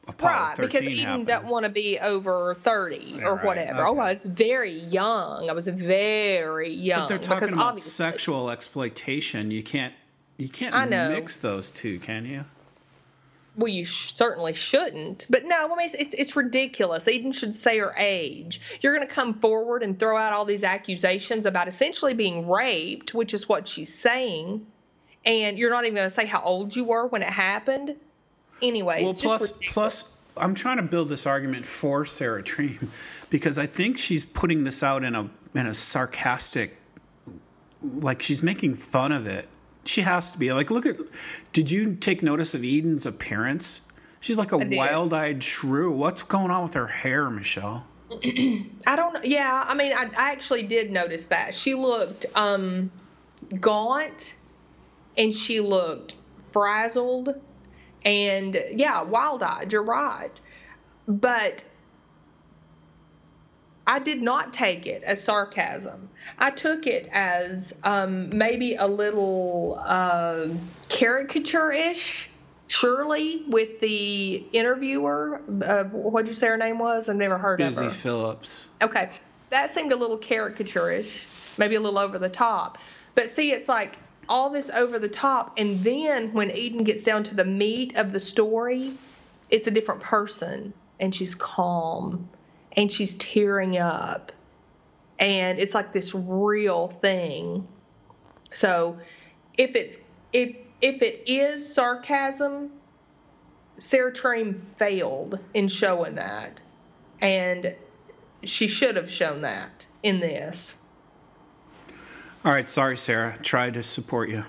[0.08, 1.26] apollo Right, 13 because Eden happened.
[1.26, 3.80] doesn't want to be over 30 Yeah, or right, whatever.
[3.86, 3.88] okay.
[3.88, 5.48] Oh, I was very young.
[5.50, 7.00] I was very young.
[7.00, 9.94] but they're talking about obviously- sexual exploitation you can't
[10.38, 12.44] you can't mix those two can you
[13.56, 15.26] Well, you sh- certainly shouldn't.
[15.30, 17.06] But no, I mean, it's, it's, it's ridiculous.
[17.06, 18.60] Eden should say her age.
[18.80, 23.14] You're going to come forward and throw out all these accusations about essentially being raped,
[23.14, 24.66] which is what she's saying.
[25.24, 27.96] And you're not even going to say how old you were when it happened.
[28.62, 32.88] Anyway, well plus plus i'm trying to build this argument for sarah Treem
[33.30, 36.76] because i think she's putting this out in a in a sarcastic
[37.82, 39.48] like she's making fun of it
[39.84, 40.96] she has to be like look at
[41.52, 43.82] did you take notice of eden's appearance
[44.20, 47.86] she's like a wild-eyed shrew what's going on with her hair michelle
[48.86, 49.24] I don't.
[49.24, 51.54] Yeah, I mean, I, I actually did notice that.
[51.54, 52.90] She looked um,
[53.60, 54.34] gaunt
[55.16, 56.16] and she looked
[56.52, 57.34] frazzled
[58.04, 59.72] and, yeah, wild eyed.
[59.72, 60.30] You're right.
[61.08, 61.64] But
[63.86, 66.08] I did not take it as sarcasm.
[66.38, 70.48] I took it as um, maybe a little uh,
[70.88, 72.30] caricature ish.
[72.66, 77.10] Surely, with the interviewer, uh, what'd you say her name was?
[77.10, 77.90] I've never heard of busy her.
[77.90, 79.10] phillips Okay,
[79.50, 81.26] that seemed a little caricature-ish,
[81.58, 82.78] maybe a little over the top.
[83.14, 83.96] But see, it's like
[84.30, 88.12] all this over the top, and then when Eden gets down to the meat of
[88.12, 88.94] the story,
[89.50, 92.30] it's a different person, and she's calm,
[92.76, 94.32] and she's tearing up,
[95.18, 97.66] and it's like this real thing.
[98.52, 98.98] So,
[99.56, 99.98] if it's
[100.32, 102.72] if if it is sarcasm,
[103.76, 106.62] Sarah Treem failed in showing that,
[107.20, 107.74] and
[108.42, 110.76] she should have shown that in this.
[112.44, 114.44] all right sorry sarah tried to support you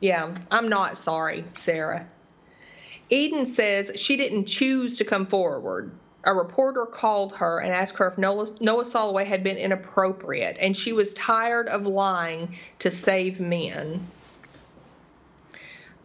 [0.00, 2.06] Yeah, I'm not sorry, Sarah.
[3.10, 5.92] Eden says she didn't choose to come forward.
[6.24, 10.76] A reporter called her and asked her if Noah, Noah Solloway had been inappropriate, and
[10.76, 14.06] she was tired of lying to save men.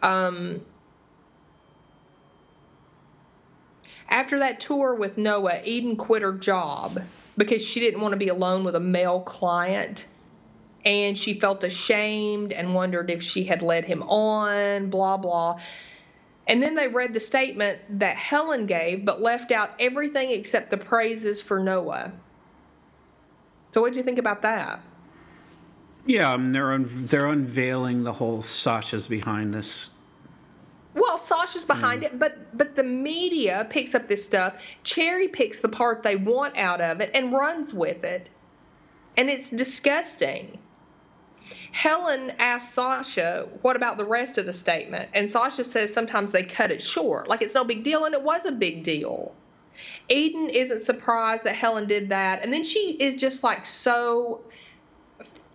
[0.02, 0.62] Um,
[4.08, 7.02] after that tour with Noah, Eden quit her job
[7.38, 10.06] because she didn't want to be alone with a male client
[10.86, 15.60] and she felt ashamed and wondered if she had led him on, blah, blah.
[16.48, 20.78] And then they read the statement that Helen gave, but left out everything except the
[20.78, 22.12] praises for Noah.
[23.72, 24.82] So, what do you think about that?
[26.06, 29.92] yeah um, they're un- they're unveiling the whole sasha's behind this
[30.96, 35.70] Well, Sasha's behind it, but but the media picks up this stuff, cherry picks the
[35.70, 38.30] part they want out of it, and runs with it,
[39.18, 40.60] and it's disgusting.
[41.74, 46.44] Helen asks Sasha, "What about the rest of the statement?" And Sasha says sometimes they
[46.44, 49.34] cut it short, like it's no big deal, and it was a big deal.
[50.08, 54.42] Eden isn't surprised that Helen did that, and then she is just like so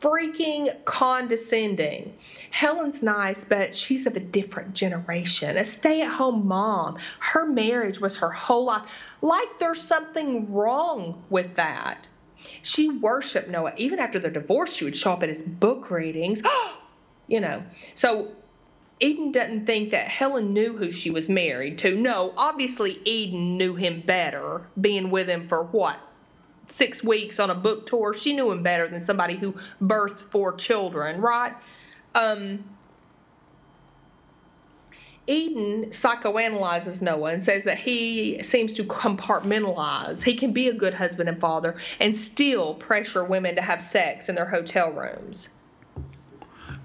[0.00, 2.14] freaking condescending.
[2.50, 6.98] Helen's nice, but she's of a different generation, a stay at home mom.
[7.20, 8.82] Her marriage was her whole life.
[9.22, 12.08] Like there's something wrong with that.
[12.62, 13.72] She worshiped Noah.
[13.76, 16.42] Even after their divorce, she would show up at his book readings.
[17.26, 17.62] you know,
[17.94, 18.32] so
[19.00, 21.94] Eden doesn't think that Helen knew who she was married to.
[21.94, 25.96] No, obviously Eden knew him better, being with him for what?
[26.66, 28.12] Six weeks on a book tour.
[28.12, 31.54] She knew him better than somebody who birthed four children, right?
[32.14, 32.64] Um,
[35.28, 40.22] Eden psychoanalyzes Noah and says that he seems to compartmentalize.
[40.22, 44.28] He can be a good husband and father and still pressure women to have sex
[44.30, 45.50] in their hotel rooms.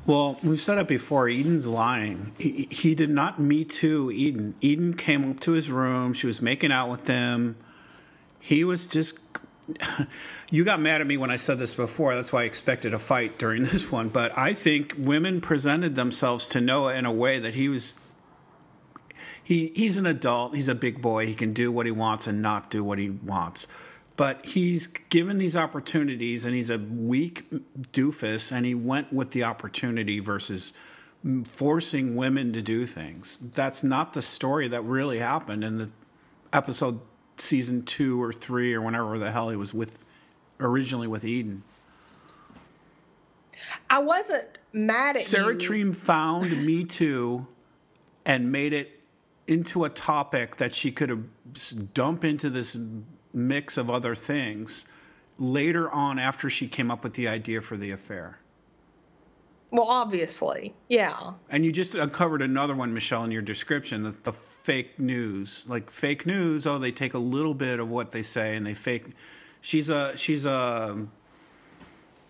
[0.05, 1.29] Well, we've said it before.
[1.29, 2.33] Eden's lying.
[2.37, 4.55] He, he did not me too Eden.
[4.59, 6.13] Eden came up to his room.
[6.13, 7.55] She was making out with him.
[8.39, 9.19] He was just.
[10.51, 12.13] You got mad at me when I said this before.
[12.13, 14.09] That's why I expected a fight during this one.
[14.09, 17.95] But I think women presented themselves to Noah in a way that he was.
[19.43, 20.55] He he's an adult.
[20.55, 21.27] He's a big boy.
[21.27, 23.67] He can do what he wants and not do what he wants.
[24.15, 27.49] But he's given these opportunities, and he's a weak
[27.91, 30.73] doofus, and he went with the opportunity versus
[31.45, 33.39] forcing women to do things.
[33.55, 35.89] That's not the story that really happened in the
[36.51, 36.99] episode
[37.37, 39.97] season two or three or whenever the hell he was with
[40.59, 41.63] originally with Eden.
[43.89, 45.59] I wasn't mad at Sarah you.
[45.59, 47.47] Treem found Me Too
[48.25, 48.92] and made it
[49.47, 51.29] into a topic that she could
[51.93, 52.77] dump into this
[53.33, 54.85] mix of other things
[55.37, 58.37] later on after she came up with the idea for the affair.
[59.71, 61.33] Well, obviously, yeah.
[61.49, 65.65] And you just uncovered another one, Michelle, in your description the, the fake news.
[65.67, 68.75] Like fake news, oh, they take a little bit of what they say and they
[68.75, 69.05] fake.
[69.61, 71.07] She's a she's a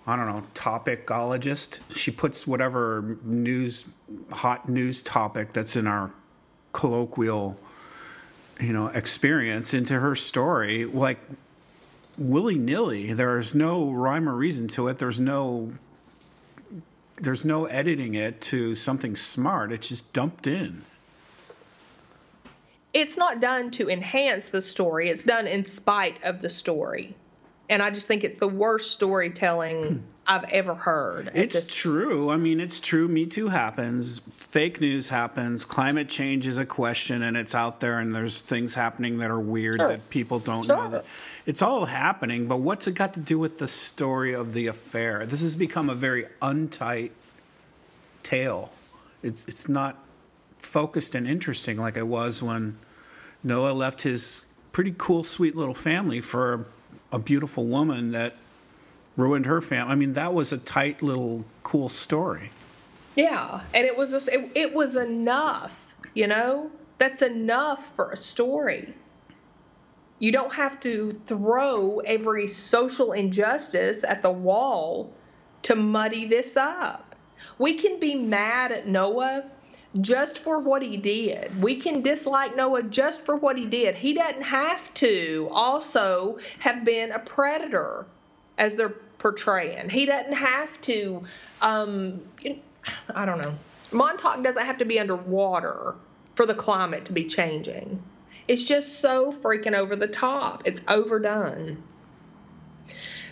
[0.08, 1.82] I don't know topicologist.
[1.94, 3.86] She puts whatever news
[4.32, 6.16] hot news topic that's in our
[6.74, 7.58] colloquial
[8.60, 11.20] you know experience into her story like
[12.18, 13.14] willy nilly.
[13.14, 14.98] There's no rhyme or reason to it.
[14.98, 15.72] There's no
[17.18, 19.72] there's no editing it to something smart.
[19.72, 20.84] It's just dumped in.
[22.92, 25.10] It's not done to enhance the story.
[25.10, 27.16] It's done in spite of the story.
[27.70, 30.00] And I just think it's the worst storytelling hmm.
[30.26, 31.32] I've ever heard.
[31.34, 32.30] It's true.
[32.30, 33.08] I mean, it's true.
[33.10, 34.22] Me Too happens.
[34.38, 35.66] Fake news happens.
[35.66, 39.40] Climate change is a question, and it's out there, and there's things happening that are
[39.40, 39.88] weird Sure.
[39.90, 40.78] that people don't Sure.
[40.78, 40.90] know.
[40.92, 41.06] That
[41.46, 45.26] it's all happening, but what's it got to do with the story of the affair?
[45.26, 47.12] This has become a very untight
[48.22, 48.72] tale.
[49.22, 49.98] It's it's not
[50.58, 52.78] focused and interesting like it was when
[53.44, 56.54] Noah left his pretty cool, sweet little family for
[57.12, 58.36] a, a beautiful woman that
[59.16, 59.92] ruined her family.
[59.92, 62.50] I mean, that was a tight little cool story.
[63.16, 66.72] Yeah, and it was just, it, it was enough, you know?
[66.98, 68.94] That's enough for a story.
[70.20, 75.14] You don't have to throw every social injustice at the wall
[75.64, 77.16] to muddy this up.
[77.58, 79.46] We can be mad at Noah
[80.00, 81.62] just for what he did.
[81.62, 83.96] We can dislike Noah just for what he did.
[83.96, 88.08] He doesn't have to also have been a predator
[88.58, 89.90] as they're portraying.
[89.90, 91.24] He doesn't have to
[91.62, 92.22] um
[93.14, 93.56] I don't know.
[93.92, 95.96] Montauk doesn't have to be underwater
[96.36, 98.02] for the climate to be changing.
[98.48, 100.64] It's just so freaking over the top.
[100.66, 101.82] It's overdone.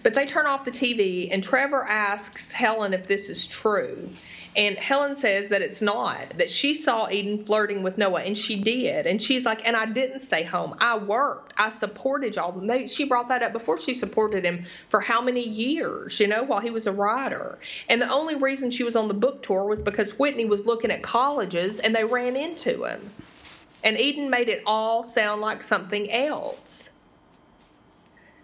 [0.04, 4.10] But they turn off the TV, and Trevor asks Helen if this is true.
[4.54, 8.60] And Helen says that it's not, that she saw Eden flirting with Noah, and she
[8.60, 9.08] did.
[9.08, 10.76] And she's like, and I didn't stay home.
[10.80, 11.54] I worked.
[11.58, 12.52] I supported y'all.
[12.52, 16.44] They, she brought that up before she supported him for how many years, you know,
[16.44, 17.60] while he was a writer.
[17.88, 20.92] And the only reason she was on the book tour was because Whitney was looking
[20.92, 23.10] at colleges and they ran into him.
[23.84, 26.91] And Eden made it all sound like something else.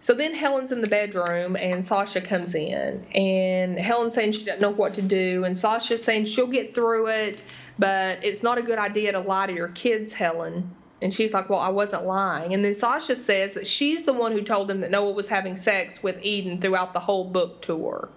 [0.08, 4.62] So then Helen's in the bedroom and Sasha comes in and Helen's saying she doesn't
[4.62, 7.42] know what to do and Sasha's saying she'll get through it,
[7.78, 10.74] but it's not a good idea to lie to your kids, Helen.
[11.02, 12.54] And she's like, Well, I wasn't lying.
[12.54, 15.58] And then Sasha says that she's the one who told him that Noah was having
[15.58, 18.08] sex with Eden throughout the whole book tour.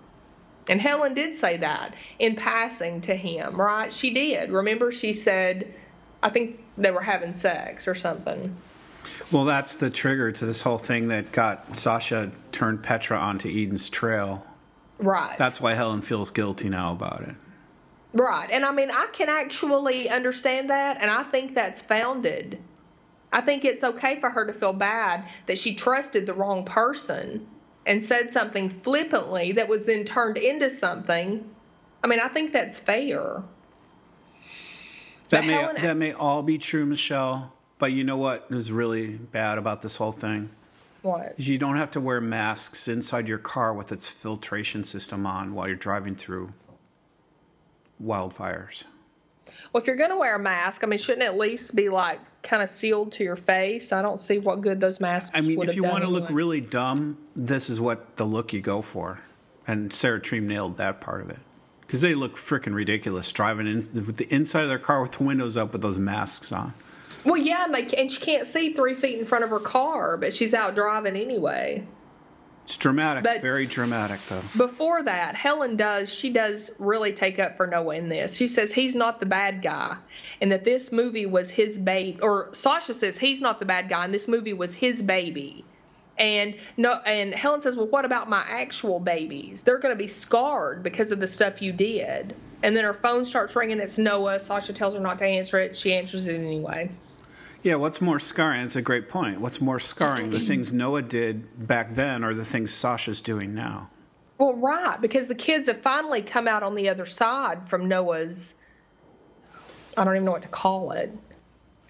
[0.68, 3.93] And Helen did say that in passing to him, right?
[3.93, 4.51] She did.
[4.53, 5.74] Remember, she said,
[6.22, 8.57] I think they were having sex or something.
[9.33, 13.89] Well, that's the trigger to this whole thing that got Sasha turned Petra onto Eden's
[13.89, 14.45] trail.
[14.99, 15.39] Right.
[15.39, 17.35] That's why Helen feels guilty now about it.
[18.12, 18.49] Right.
[18.51, 22.59] And I mean, I can actually understand that, and I think that's founded.
[23.33, 27.47] I think it's okay for her to feel bad that she trusted the wrong person
[27.87, 31.49] and said something flippantly that was then turned into something.
[32.03, 33.45] I mean, I think that's fair.
[35.28, 37.53] That But may Helen- that may all be true, Michelle.
[37.81, 40.51] But you know what is really bad about this whole thing?
[41.03, 41.35] What?
[41.39, 45.55] Is you don't have to wear masks inside your car with its filtration system on
[45.55, 46.53] while you're driving through
[48.05, 48.85] wildfires.
[49.72, 51.89] Well, if you're going to wear a mask, I mean, shouldn't it at least be
[51.89, 53.93] like kind of sealed to your face?
[53.93, 56.61] I don't see what good those masks I mean, if you want to look really
[56.61, 59.20] dumb, this is what the look you go for.
[59.66, 61.39] And Sarah Treem nailed that part of it.
[61.81, 65.24] Because they look freaking ridiculous driving in with the inside of their car with the
[65.24, 66.74] windows up with those masks on.
[67.24, 70.54] Well, yeah, and, she can't see three feet in front of her car, but she's
[70.54, 71.84] out driving anyway.
[72.64, 74.42] It's dramatic, But- very dramatic, though.
[74.56, 78.36] Before that, Helen does, she does really take up for Noah in this.
[78.36, 79.96] She says he's not the bad guy
[80.40, 84.04] and that this movie was his baby, or Sasha says he's not the bad guy
[84.04, 85.64] and this movie was his baby.
[86.16, 89.62] And no, and Helen says, well, what about my actual babies?
[89.62, 92.36] They're going to be scarred because of the stuff you did.
[92.62, 93.78] And then her phone starts ringing.
[93.78, 94.40] It's Noah.
[94.40, 95.76] Sasha tells her not to answer it.
[95.76, 96.90] She answers it anyway.
[97.62, 98.62] Yeah, what's more scarring?
[98.62, 99.40] It's a great point.
[99.40, 103.90] What's more scarring, the things Noah did back then or the things Sasha's doing now?
[104.38, 108.54] Well, right, because the kids have finally come out on the other side from Noah's.
[109.98, 111.12] I don't even know what to call it.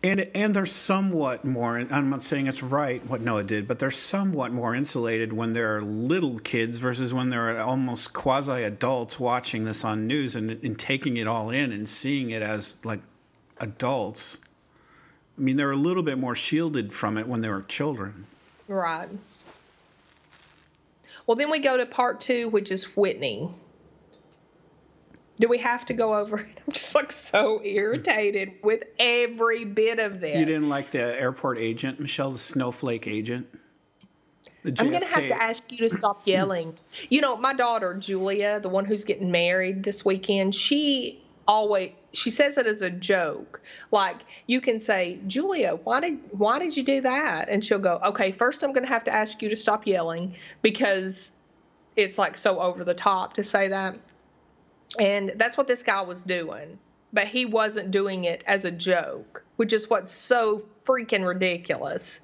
[0.02, 1.76] And and they're somewhat more.
[1.76, 5.82] I'm not saying it's right what Noah did, but they're somewhat more insulated when they're
[5.82, 11.18] little kids versus when they're almost quasi adults watching this on news and, and taking
[11.18, 13.00] it all in and seeing it as like
[13.58, 14.38] adults.
[15.36, 18.26] I mean, they're a little bit more shielded from it when they were children.
[18.68, 19.08] Right.
[21.26, 23.50] Well, then we go to part two, which is Whitney.
[25.40, 26.46] Do we have to go over it?
[26.66, 30.38] I'm just like so irritated with every bit of this.
[30.38, 33.48] You didn't like the airport agent, Michelle, the snowflake agent?
[34.62, 36.74] The I'm going to have to ask you to stop yelling.
[37.08, 42.30] You know, my daughter, Julia, the one who's getting married this weekend, she always she
[42.30, 43.62] says it as a joke.
[43.90, 44.16] Like
[44.46, 48.32] you can say, "Julia, why did why did you do that?" And she'll go, "Okay,
[48.32, 51.32] first I'm going to have to ask you to stop yelling because
[51.96, 53.98] it's like so over the top to say that."
[54.98, 56.78] And that's what this guy was doing.
[57.12, 62.20] But he wasn't doing it as a joke, which is what's so freaking ridiculous.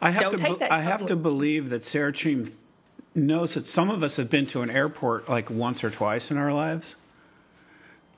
[0.00, 0.56] I have Don't to.
[0.58, 2.52] be- I have to believe that Sarah Treem
[3.14, 6.36] knows that some of us have been to an airport like once or twice in
[6.38, 6.96] our lives.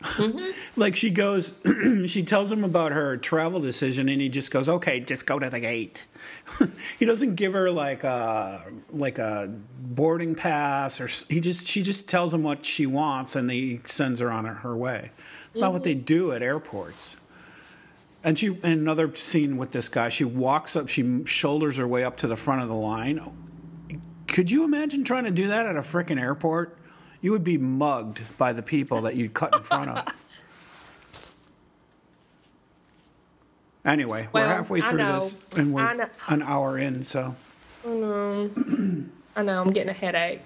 [0.01, 0.51] Mm-hmm.
[0.81, 1.55] like she goes,
[2.07, 5.51] she tells him about her travel decision, and he just goes, "Okay, just go to
[5.51, 6.07] the gate."
[6.99, 12.09] he doesn't give her like a like a boarding pass, or he just she just
[12.09, 15.11] tells him what she wants, and he sends her on her, way.
[15.55, 16.05] Not what they Mm-hmm.
[16.05, 17.17] do at airports.
[18.23, 22.05] And she, in another scene with this guy, she walks up, she shoulders her way
[22.05, 23.21] up to the front of the line.
[24.29, 26.77] Could you imagine trying to do that at a frickin' airport?
[27.21, 30.15] You would be mugged by the people that you cut in front of.
[33.85, 37.35] Anyway, we're halfway through this, and we're an hour in, so.
[37.85, 38.51] Oh, I know.
[39.37, 40.41] I know, I'm getting a headache.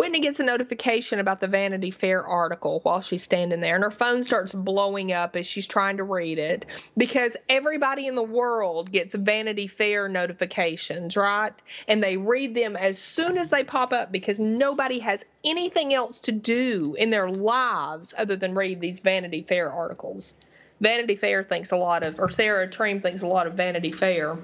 [0.00, 3.90] Whitney gets a notification about the Vanity Fair article while she's standing there, and her
[3.90, 6.64] phone starts blowing up as she's trying to read it
[6.96, 11.52] because everybody in the world gets Vanity Fair notifications, right?
[11.86, 16.20] And they read them as soon as they pop up because nobody has anything else
[16.20, 20.32] to do in their lives other than read these Vanity Fair articles.
[20.80, 24.38] Vanity Fair thinks a lot of, or Sarah Treem thinks a lot of Vanity Fair.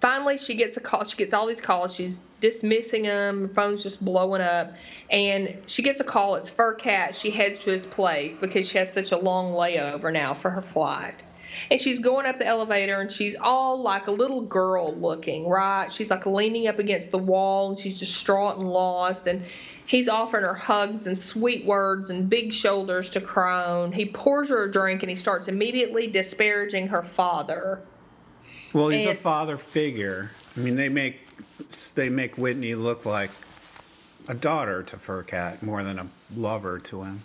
[0.00, 1.04] Finally, she gets a call.
[1.04, 1.94] She gets all these calls.
[1.94, 3.48] She's dismissing them.
[3.48, 4.74] Her phone's just blowing up.
[5.10, 6.36] And she gets a call.
[6.36, 7.20] It's Furkat.
[7.20, 10.62] She heads to his place because she has such a long layover now for her
[10.62, 11.24] flight.
[11.70, 15.90] And she's going up the elevator and she's all like a little girl looking, right?
[15.90, 19.26] She's like leaning up against the wall and she's distraught and lost.
[19.26, 19.44] And
[19.86, 23.92] he's offering her hugs and sweet words and big shoulders to cry on.
[23.92, 27.82] He pours her a drink and he starts immediately disparaging her father.
[28.72, 30.30] Well, he's a father figure.
[30.56, 31.20] I mean, they make
[31.94, 33.30] they make Whitney look like
[34.28, 36.06] a daughter to Furkat more than a
[36.36, 37.22] lover to him.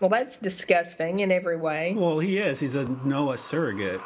[0.00, 1.94] Well, that's disgusting in every way.
[1.96, 2.60] Well, he is.
[2.60, 4.00] He's a Noah surrogate.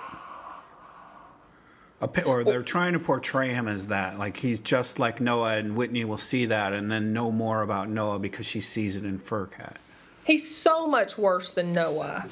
[2.01, 4.19] A, or they're trying to portray him as that.
[4.19, 7.89] Like he's just like Noah, and Whitney will see that and then know more about
[7.89, 9.77] Noah because she sees it in Furkat.
[10.25, 12.27] He's so much worse than Noah.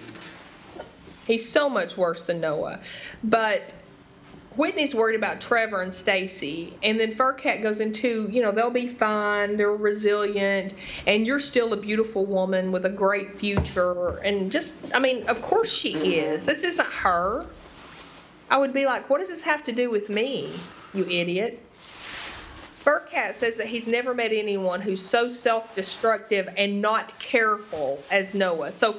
[1.26, 2.78] He's so much worse than Noah.
[3.24, 3.74] But
[4.56, 8.88] Whitney's worried about Trevor and Stacy, and then Furkat goes into, you know, they'll be
[8.88, 10.72] fine, they're resilient,
[11.06, 14.16] and you're still a beautiful woman with a great future.
[14.18, 16.46] And just, I mean, of course she is.
[16.46, 17.46] This isn't her.
[18.48, 20.52] I would be like, what does this have to do with me,
[20.94, 21.60] you idiot?
[22.86, 28.32] Furkat says that he's never met anyone who's so self destructive and not careful as
[28.32, 28.70] Noah.
[28.70, 28.96] So,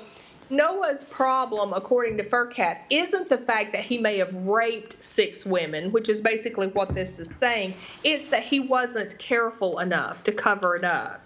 [0.49, 5.91] Noah's problem, according to Furkat, isn't the fact that he may have raped six women,
[5.91, 7.73] which is basically what this is saying.
[8.03, 11.21] It's that he wasn't careful enough to cover it up,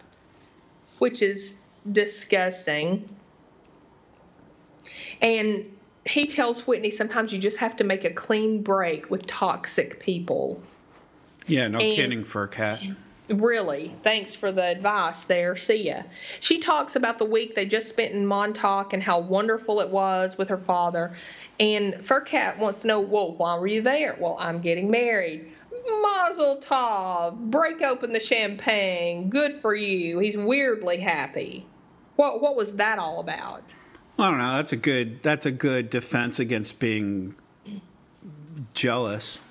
[0.97, 1.57] which is
[1.91, 3.07] disgusting.
[5.22, 9.99] And he tells Whitney sometimes you just have to make a clean break with toxic
[9.99, 10.61] people.
[11.45, 12.95] Yeah, no And- kidding, Furkat.
[13.32, 15.56] Really, thanks for the advice there.
[15.56, 16.03] See ya.
[16.40, 20.38] She talks about the week they just spent in Montauk and how wonderful it was
[20.38, 21.14] with her father.
[21.60, 24.18] And Furkat wants to know, well, why were you there?
[24.20, 25.52] Well, I'm getting married.
[26.02, 27.38] Mazel tov.
[27.38, 29.30] Break open the champagne.
[29.30, 30.20] Good for you.
[30.20, 31.66] He's weirdly happy.
[32.16, 33.74] What what was that all about?
[34.20, 34.56] I don't know.
[34.58, 35.24] That's a good.
[35.24, 37.36] That's a good defense against being
[38.74, 39.41] jealous.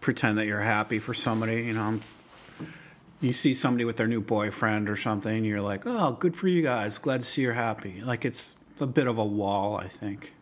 [0.00, 1.64] Pretend that you're happy for somebody.
[1.64, 2.00] You know,
[3.20, 5.44] you see somebody with their new boyfriend or something.
[5.44, 6.98] You're like, oh, good for you guys.
[6.98, 8.00] Glad to see you're happy.
[8.02, 10.32] Like it's a bit of a wall, I think.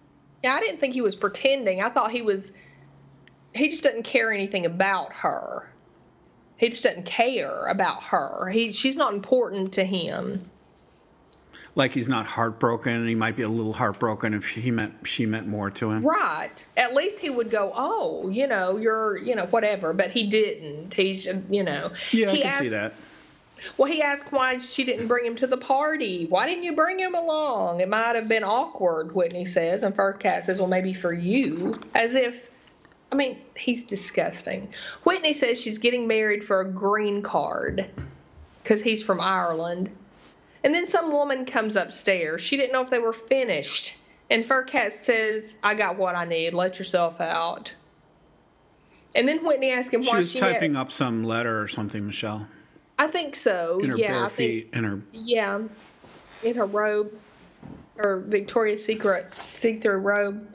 [0.42, 1.80] Yeah, I didn't think he was pretending.
[1.80, 2.52] I thought he was.
[3.54, 5.72] He just doesn't care anything about her.
[6.58, 8.48] He just doesn't care about her.
[8.50, 10.50] He she's not important to him.
[11.76, 15.26] Like he's not heartbroken, and he might be a little heartbroken if he meant she
[15.26, 16.04] meant more to him.
[16.04, 16.66] Right.
[16.76, 19.92] At least he would go, oh, you know, you're, you know, whatever.
[19.92, 20.94] But he didn't.
[20.94, 21.92] He's, you know.
[22.12, 22.94] Yeah, I can see that.
[23.76, 26.26] Well, he asked why she didn't bring him to the party.
[26.26, 27.80] Why didn't you bring him along?
[27.80, 29.82] It might have been awkward, Whitney says.
[29.82, 31.78] And Furkat says, well, maybe for you.
[31.94, 32.50] As if,
[33.12, 34.68] I mean, he's disgusting.
[35.04, 37.86] Whitney says she's getting married for a green card.
[38.66, 39.90] because he's from Ireland.
[40.66, 42.42] And then some woman comes upstairs.
[42.42, 43.96] She didn't know if they were finished.
[44.28, 46.54] And Furkat says, I got what I need.
[46.54, 47.72] Let yourself out.
[49.14, 51.68] And then Whitney asked him She why was she typing had, up some letter or
[51.68, 52.48] something, Michelle,
[52.98, 53.78] I think so.
[53.80, 55.62] in her yeah, bare I think, feet, in her yeah,
[56.42, 57.12] in her robe,
[57.96, 60.48] her Victoria's Secret see-through robe.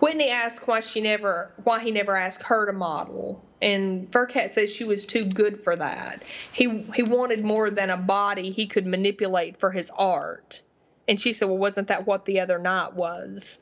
[0.00, 4.72] Whitney asked why she never, why he never asked her to model, and Furkat says
[4.72, 6.22] she was too good for that.
[6.52, 10.62] He he wanted more than a body he could manipulate for his art,
[11.08, 13.58] and she said, well, wasn't that what the other night was?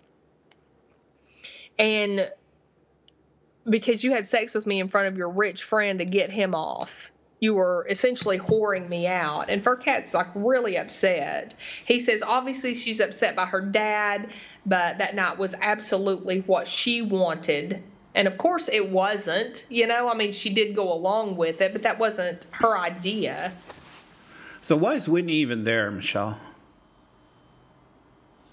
[1.78, 2.30] And
[3.68, 6.54] because you had sex with me in front of your rich friend to get him
[6.54, 7.12] off.
[7.40, 9.48] You were essentially whoring me out.
[9.48, 11.54] And Furkat's like really upset.
[11.84, 14.30] He says obviously she's upset by her dad,
[14.66, 17.82] but that night was absolutely what she wanted.
[18.14, 19.64] And of course it wasn't.
[19.70, 23.52] You know, I mean, she did go along with it, but that wasn't her idea.
[24.60, 26.38] So why is Whitney even there, Michelle?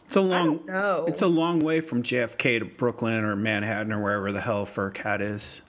[0.08, 0.62] It's a long.
[1.06, 5.20] It's a long way from JFK to Brooklyn or Manhattan or wherever the hell Furkat
[5.20, 5.62] is.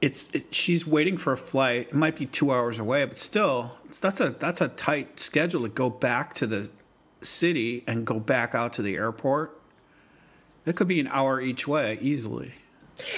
[0.00, 1.88] It's it, she's waiting for a flight.
[1.88, 5.68] It might be two hours away, but still, that's a that's a tight schedule to
[5.68, 6.70] go back to the
[7.22, 9.60] city and go back out to the airport.
[10.66, 12.54] It could be an hour each way easily.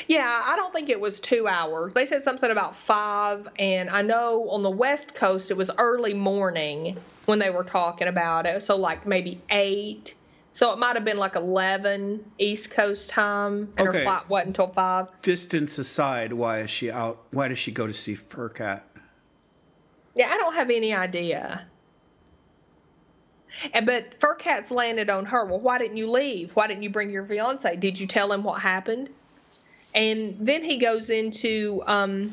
[0.07, 1.95] Yeah, I don't think it was two hours.
[1.95, 6.15] They said something about five, and I know on the West Coast it was early
[6.15, 8.63] morning when they were talking about it.
[8.63, 10.15] So, like maybe eight.
[10.53, 13.99] So, it might have been like 11 East Coast time, and Okay.
[13.99, 15.07] her flight wasn't until five.
[15.23, 17.23] Distance aside, why is she out?
[17.31, 18.83] Why does she go to see Furkat?
[20.17, 21.67] Yeah, I don't have any idea.
[23.73, 25.45] And, but Furkat's landed on her.
[25.45, 26.55] Well, why didn't you leave?
[26.55, 27.77] Why didn't you bring your fiance?
[27.77, 29.09] Did you tell him what happened?
[29.95, 32.33] And then he goes into um,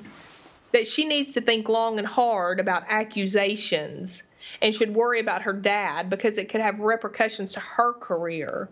[0.73, 4.23] that she needs to think long and hard about accusations
[4.61, 8.69] and should worry about her dad because it could have repercussions to her career.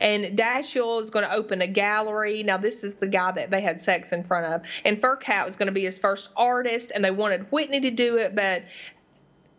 [0.00, 2.42] And Dashiell is going to open a gallery.
[2.42, 4.62] Now, this is the guy that they had sex in front of.
[4.84, 8.16] And Furkat was going to be his first artist, and they wanted Whitney to do
[8.16, 8.62] it, but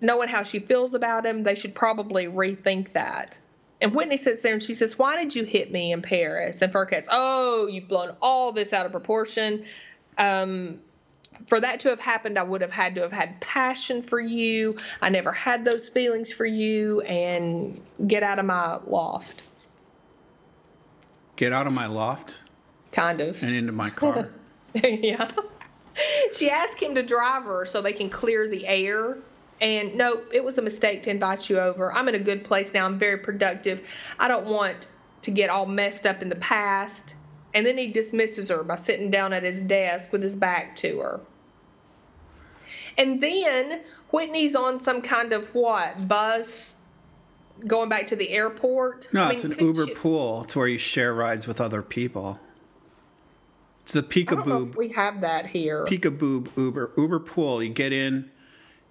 [0.02, 3.40] knowing how she feels about him, they should probably rethink that.
[3.80, 6.62] And Whitney sits there and she says, Why did you hit me in Paris?
[6.62, 9.66] And Furkat's, Oh, you've blown all this out of proportion.
[10.18, 10.80] Um,
[11.46, 14.78] for that to have happened, I would have had to have had passion for you.
[15.02, 19.44] I never had those feelings for you, and get out of my loft,
[21.36, 22.42] Get out of my loft
[22.92, 23.42] kind of.
[23.44, 24.30] and into my car.
[24.74, 25.30] yeah.
[26.36, 29.18] She asked him to drive her so they can clear the air.
[29.62, 31.92] And no, it was a mistake to invite you over.
[31.94, 32.86] I'm in a good place now.
[32.86, 33.88] I'm very productive.
[34.20, 34.88] I don't want
[35.24, 37.16] to get all messed up in the past.
[37.54, 41.00] And then he dismisses her by sitting down at his desk with his back to
[41.00, 41.20] her.
[42.98, 46.76] And then Whitney's on some kind of what bus
[47.66, 49.08] going back to the airport.
[49.14, 50.44] No, I mean, it's an Uber you- pool.
[50.44, 52.40] It's where you share rides with other people.
[53.84, 55.86] It's the peekaboo we have that here.
[55.86, 57.64] peekaboo Uber Uber pool.
[57.64, 58.30] You get in,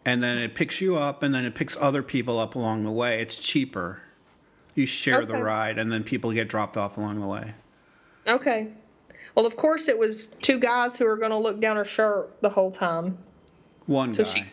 [0.06, 2.90] and then it picks you up, and then it picks other people up along the
[2.90, 3.20] way.
[3.20, 4.00] It's cheaper.
[4.74, 7.54] You share the ride, and then people get dropped off along the way.
[8.26, 8.68] Okay.
[9.34, 12.40] Well, of course, it was two guys who were going to look down her shirt
[12.40, 13.18] the whole time.
[13.86, 14.30] One So guy.
[14.30, 14.44] she-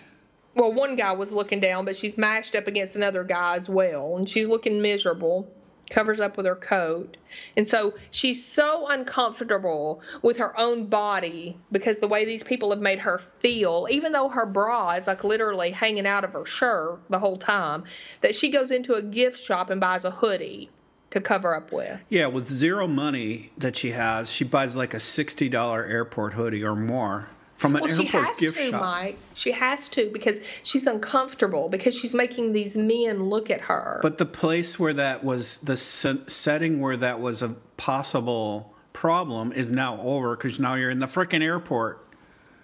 [0.55, 4.17] Well, one guy was looking down, but she's mashed up against another guy as well,
[4.17, 5.51] and she's looking miserable.
[5.89, 7.17] Covers up with her coat.
[7.57, 12.79] And so she's so uncomfortable with her own body because the way these people have
[12.79, 16.99] made her feel, even though her bra is like literally hanging out of her shirt
[17.09, 17.83] the whole time,
[18.21, 20.69] that she goes into a gift shop and buys a hoodie
[21.13, 21.99] to cover up with.
[22.09, 26.63] Yeah, with zero money that she has, she buys like a sixty dollar airport hoodie
[26.63, 28.81] or more from an Well, she airport has gift to, shop.
[28.81, 29.17] Mike.
[29.35, 33.99] She has to because she's uncomfortable because she's making these men look at her.
[34.01, 39.51] But the place where that was the se- setting where that was a possible problem
[39.51, 41.99] is now over because now you're in the frickin' airport.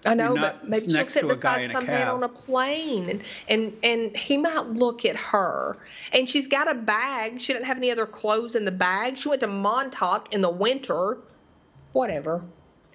[0.06, 3.10] I know, but maybe she'll sit to a guy beside some man on a plane,
[3.10, 5.78] and, and and he might look at her.
[6.14, 7.42] And she's got a bag.
[7.42, 9.18] She didn't have any other clothes in the bag.
[9.18, 11.18] She went to Montauk in the winter.
[11.92, 12.44] Whatever.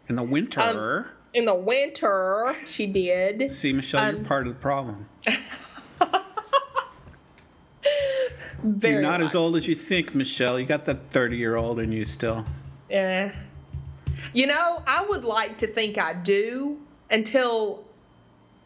[0.09, 3.51] In the winter, Um, In the winter, she did.
[3.51, 5.09] see, Michelle, um, you're part of the problem.
[8.83, 10.59] You're not as old as you think, Michelle.
[10.59, 12.47] You got that 30 year old in you still.
[12.89, 13.31] Yeah.
[14.33, 16.79] You know, I would like to think I do
[17.15, 17.85] until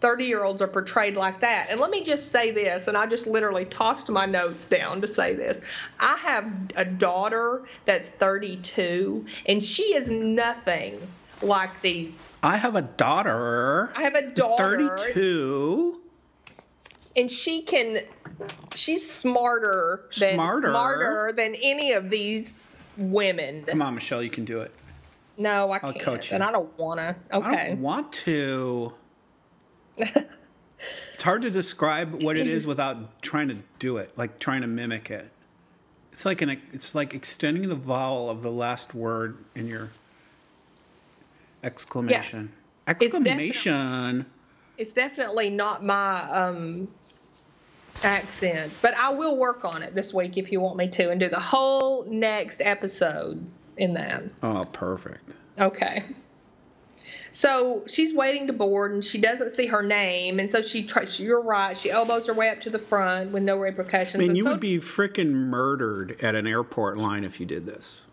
[0.00, 1.68] 30 year olds are portrayed like that.
[1.70, 5.06] And let me just say this, and I just literally tossed my notes down to
[5.06, 5.60] say this.
[6.00, 10.98] I have a daughter that's 32, and she is nothing
[11.42, 12.28] like these.
[12.42, 13.90] I have a daughter.
[13.94, 14.96] I have a daughter.
[14.96, 16.00] 32.
[17.16, 18.00] and she can
[18.74, 20.70] she's smarter than Smarter?
[20.70, 22.64] smarter than any of these
[22.96, 23.64] women.
[23.64, 24.72] Come on, Michelle, you can do it.
[25.38, 26.04] No, I I'll can't.
[26.04, 26.34] coach you.
[26.34, 27.16] And I don't wanna.
[27.32, 27.68] I Okay.
[27.68, 28.92] don't want to.
[29.98, 34.66] it's hard to describe what it is without trying to do it, like trying to
[34.66, 35.30] mimic it.
[36.12, 39.90] It's like an it's like extending the vowel of the last word in your
[41.62, 42.52] exclamation.
[42.86, 44.26] definitely- Exclamation.
[44.76, 46.88] It's definitely not my um
[48.04, 51.18] accent, but I will work on it this week if you want me to and
[51.18, 53.44] do the whole next episode
[53.78, 54.24] in that.
[54.42, 55.34] Oh, perfect.
[55.58, 56.04] Okay.
[57.30, 61.18] So she's waiting to board and she doesn't see her name, and so she tries.
[61.20, 61.76] You're right.
[61.76, 64.16] She elbows her way up to the front with no repercussions.
[64.16, 67.46] I mean, and you so, would be freaking murdered at an airport line if you
[67.46, 68.04] did this.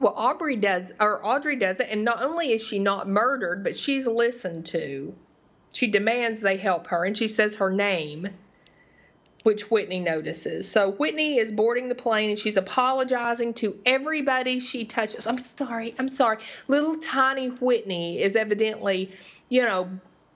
[0.00, 0.14] well.
[0.16, 4.06] Aubrey does, or Audrey does it, and not only is she not murdered, but she's
[4.06, 5.14] listened to.
[5.74, 8.28] She demands they help her, and she says her name,
[9.42, 10.70] which Whitney notices.
[10.70, 15.26] So Whitney is boarding the plane, and she's apologizing to everybody she touches.
[15.26, 15.94] I'm sorry.
[15.98, 16.38] I'm sorry.
[16.68, 19.10] Little tiny Whitney is evidently,
[19.48, 19.88] you know,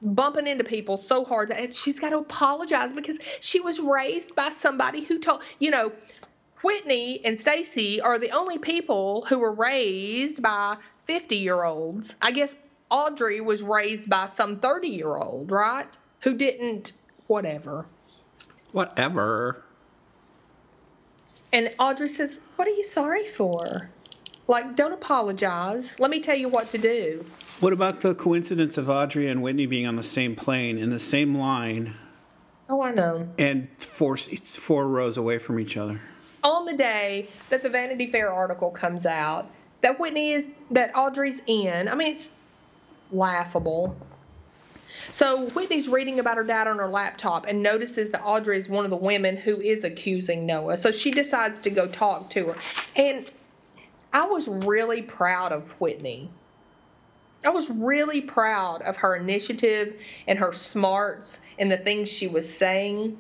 [0.03, 4.51] bumping into people so hard that she's got to apologize because she was raised by
[4.51, 5.93] somebody who told, you know,
[6.63, 12.15] Whitney and Stacy are the only people who were raised by 50 year olds.
[12.21, 12.55] I guess
[12.91, 15.89] Audrey was raised by some 30 year old, right?
[16.21, 16.93] Who didn't,
[17.27, 17.87] whatever.
[18.77, 19.65] Whatever.
[21.51, 23.89] And Audrey says, What are you sorry for?
[24.49, 25.99] Like, don't apologize.
[25.99, 27.25] Let me tell you what to do.
[27.61, 30.99] What about the coincidence of Audrey and Whitney being on the same plane in the
[30.99, 31.95] same line
[32.69, 33.27] Oh, I know.
[33.39, 35.99] and four it's four rows away from each other?
[36.45, 39.51] On the day that the Vanity Fair article comes out,
[39.81, 42.31] that Whitney is, that Audrey's in, I mean, it's
[43.11, 43.97] laughable.
[45.11, 48.85] So Whitney's reading about her dad on her laptop and notices that Audrey is one
[48.85, 50.77] of the women who is accusing Noah.
[50.77, 52.57] So she decides to go talk to her.
[52.97, 53.31] And
[54.13, 56.31] I was really proud of Whitney.
[57.45, 59.95] I was really proud of her initiative
[60.27, 63.19] and her smarts and the things she was saying.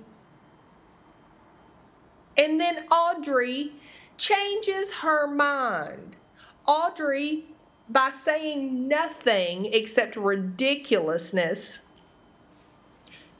[2.36, 3.72] And then Audrey
[4.16, 6.16] changes her mind.
[6.66, 7.44] Audrey,
[7.88, 11.80] by saying nothing except ridiculousness,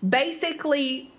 [0.07, 1.11] basically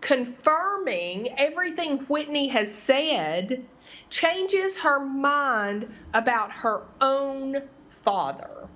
[0.00, 3.64] confirming everything Whitney has said,
[4.08, 7.56] changes her mind about her own
[8.02, 8.68] father.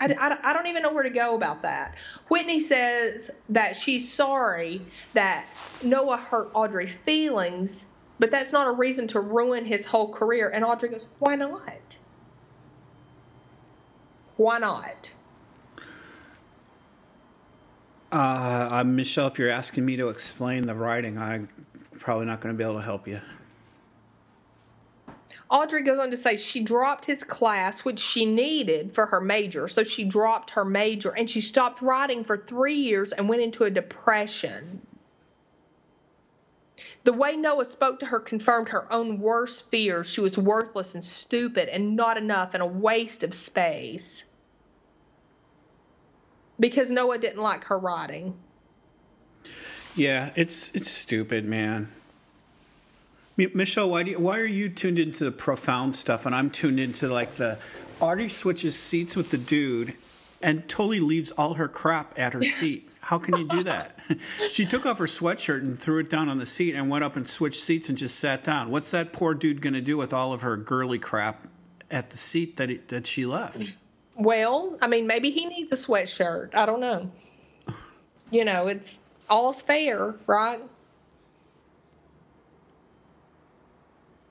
[0.00, 1.96] I, I, I don't even know where to go about that.
[2.28, 4.80] Whitney says that she's sorry
[5.12, 5.46] that
[5.82, 7.86] Noah hurt Audrey's feelings,
[8.20, 10.50] but that's not a reason to ruin his whole career.
[10.50, 11.98] And Audrey goes, Why not?
[14.36, 15.14] Why not?
[18.12, 21.48] Uh, uh, Michelle, if you're asking me to explain the writing, I'm
[21.98, 23.20] probably not going to be able to help you.
[25.48, 29.66] Audrey goes on to say she dropped his class, which she needed for her major.
[29.66, 33.64] So she dropped her major and she stopped writing for three years and went into
[33.64, 34.82] a depression.
[37.04, 40.06] The way Noah spoke to her confirmed her own worst fears.
[40.06, 44.24] She was worthless and stupid and not enough and a waste of space.
[46.58, 48.34] Because Noah didn't like her writing.
[49.96, 51.90] Yeah, it's it's stupid, man.
[53.36, 56.78] Michelle, why do you, why are you tuned into the profound stuff and I'm tuned
[56.78, 57.58] into like the
[57.98, 59.94] Audrey switches seats with the dude
[60.42, 62.90] and totally leaves all her crap at her seat.
[63.00, 63.98] How can you do that?
[64.50, 67.16] she took off her sweatshirt and threw it down on the seat and went up
[67.16, 68.70] and switched seats and just sat down.
[68.70, 71.46] What's that poor dude going to do with all of her girly crap
[71.90, 73.76] at the seat that that she left?
[74.16, 76.54] Well, I mean, maybe he needs a sweatshirt.
[76.54, 77.10] I don't know.
[78.30, 80.60] You know, it's all's fair, right?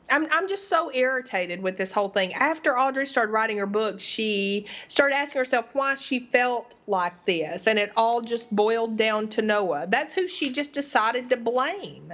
[0.10, 2.34] I'm I'm just so irritated with this whole thing.
[2.34, 7.68] After Audrey started writing her book, she started asking herself why she felt like this,
[7.68, 9.88] and it all just boiled down to Noah.
[9.88, 12.14] That's who she just decided to blame.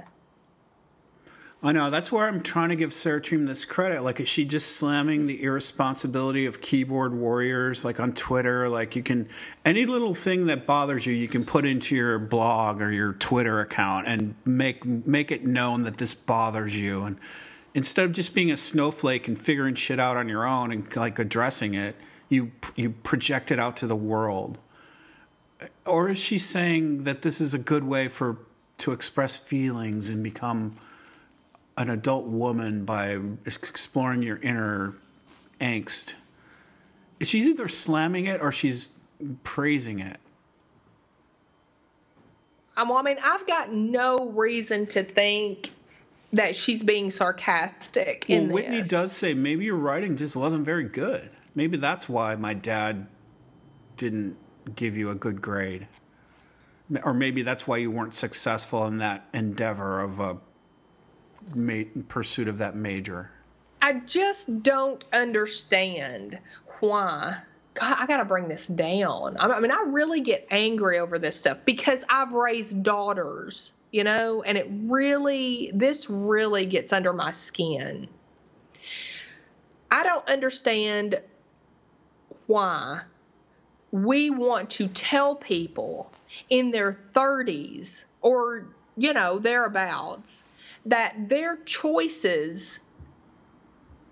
[1.62, 4.02] I know that's where I'm trying to give Treem this credit.
[4.02, 8.68] Like, is she just slamming the irresponsibility of keyboard warriors, like on Twitter?
[8.68, 9.28] Like, you can
[9.64, 13.60] any little thing that bothers you, you can put into your blog or your Twitter
[13.60, 17.04] account and make make it known that this bothers you.
[17.04, 17.18] And
[17.76, 21.18] instead of just being a snowflake and figuring shit out on your own and like
[21.18, 21.94] addressing it,
[22.30, 24.58] you you project it out to the world.
[25.84, 28.38] Or is she saying that this is a good way for
[28.78, 30.76] to express feelings and become
[31.76, 34.94] an adult woman by exploring your inner
[35.60, 36.14] angst,
[37.20, 38.90] she's either slamming it or she's
[39.44, 40.18] praising it.
[42.78, 45.70] Um, I mean, I've got no reason to think
[46.36, 48.88] that she's being sarcastic Well, Whitney this.
[48.88, 51.30] does say maybe your writing just wasn't very good.
[51.54, 53.06] Maybe that's why my dad
[53.96, 54.36] didn't
[54.74, 55.86] give you a good grade.
[57.02, 60.38] Or maybe that's why you weren't successful in that endeavor of a
[61.54, 63.30] ma- pursuit of that major.
[63.82, 66.38] I just don't understand
[66.80, 67.38] why.
[67.74, 69.36] God, I got to bring this down.
[69.38, 74.04] I I mean, I really get angry over this stuff because I've raised daughters, you
[74.04, 78.08] know, and it really, this really gets under my skin.
[79.90, 81.20] I don't understand
[82.46, 83.00] why
[83.90, 86.10] we want to tell people
[86.48, 90.42] in their 30s or, you know, thereabouts
[90.86, 92.80] that their choices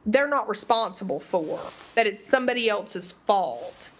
[0.06, 1.58] they're not responsible for,
[1.94, 3.90] that it's somebody else's fault.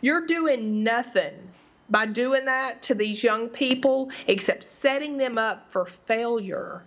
[0.00, 1.48] You're doing nothing
[1.92, 6.82] by doing that to these young people except setting them up for failure.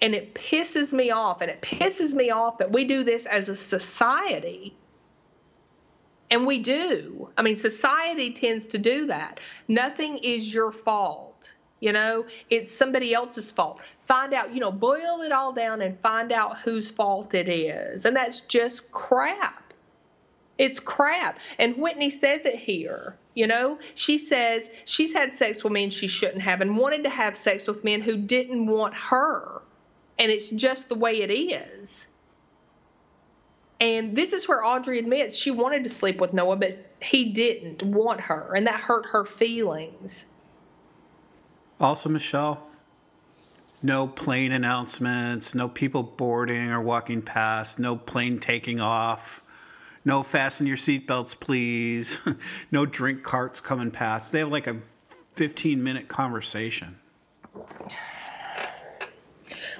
[0.00, 1.42] And it pisses me off.
[1.42, 4.74] And it pisses me off that we do this as a society.
[6.30, 7.28] And we do.
[7.36, 9.40] I mean, society tends to do that.
[9.68, 11.54] Nothing is your fault.
[11.78, 13.82] You know, it's somebody else's fault.
[14.06, 18.06] Find out, you know, boil it all down and find out whose fault it is.
[18.06, 19.72] And that's just crap.
[20.56, 21.38] It's crap.
[21.58, 23.16] And Whitney says it here.
[23.40, 27.08] You know, she says she's had sex with men she shouldn't have and wanted to
[27.08, 29.62] have sex with men who didn't want her.
[30.18, 32.06] And it's just the way it is.
[33.80, 37.82] And this is where Audrey admits she wanted to sleep with Noah, but he didn't
[37.82, 38.54] want her.
[38.54, 40.26] And that hurt her feelings.
[41.80, 42.62] Also, Michelle,
[43.82, 49.42] no plane announcements, no people boarding or walking past, no plane taking off,
[50.04, 52.18] no fasten your seatbelts, please,
[52.70, 54.32] no drink carts coming past.
[54.32, 54.76] They have like a
[55.34, 56.98] 15 minute conversation.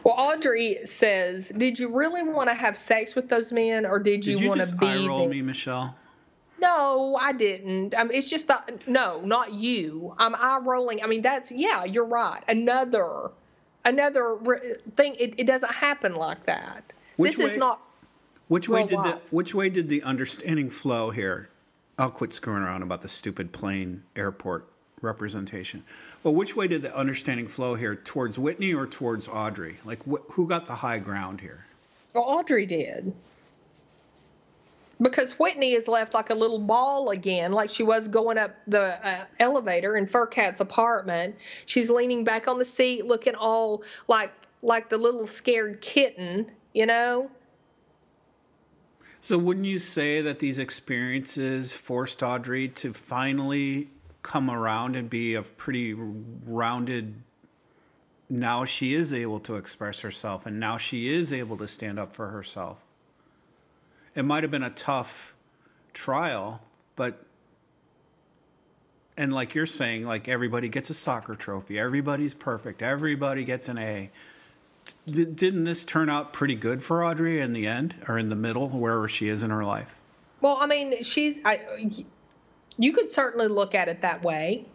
[0.03, 4.25] Well, Audrey says, "Did you really want to have sex with those men, or did
[4.25, 5.31] you, Did you want to just be?" eye roll them?
[5.31, 5.95] me, Michelle?
[6.59, 7.95] No, I didn't.
[7.95, 10.15] Mean, it's just that, no, not you.
[10.19, 11.03] I'm eye rolling.
[11.03, 12.43] I mean, that's yeah, you're right.
[12.49, 13.31] Another,
[13.85, 15.17] another re- thing.
[15.19, 16.93] It, it doesn't happen like that.
[17.17, 17.81] Which this way- is not.
[18.51, 21.49] Which way Well, did the which way did the understanding flow here?
[21.97, 24.67] I'll quit screwing around about the stupid plane airport
[25.01, 25.85] representation.
[26.25, 27.95] But which way did the understanding flow here?
[27.95, 29.79] Towards Whitney or towards Audrey?
[29.85, 31.65] Like wh- who got the high ground here?
[32.13, 33.13] Well, Audrey did.
[35.01, 38.99] Because Whitney is left like a little ball again, like she was going up the
[39.07, 41.37] uh, elevator in Furkat's apartment.
[41.67, 46.87] She's leaning back on the seat, looking all like like the little scared kitten, you
[46.87, 47.31] know.
[49.21, 53.91] So wouldn't you say that these experiences forced Audrey to finally
[54.23, 57.15] come around and be a pretty rounded
[58.31, 62.13] now she is able to express herself and now she is able to stand up
[62.13, 62.87] for herself.
[64.15, 65.35] It might have been a tough
[65.93, 66.63] trial,
[66.97, 67.27] but
[69.17, 73.77] and like you're saying, like everybody gets a soccer trophy, everybody's perfect, everybody gets an
[73.77, 74.11] A.
[75.07, 78.69] Didn't this turn out pretty good for Audrey in the end or in the middle,
[78.69, 80.01] wherever she is in her life?
[80.41, 81.41] Well, I mean, she's.
[81.45, 81.91] I,
[82.79, 84.67] you could certainly look at it that way.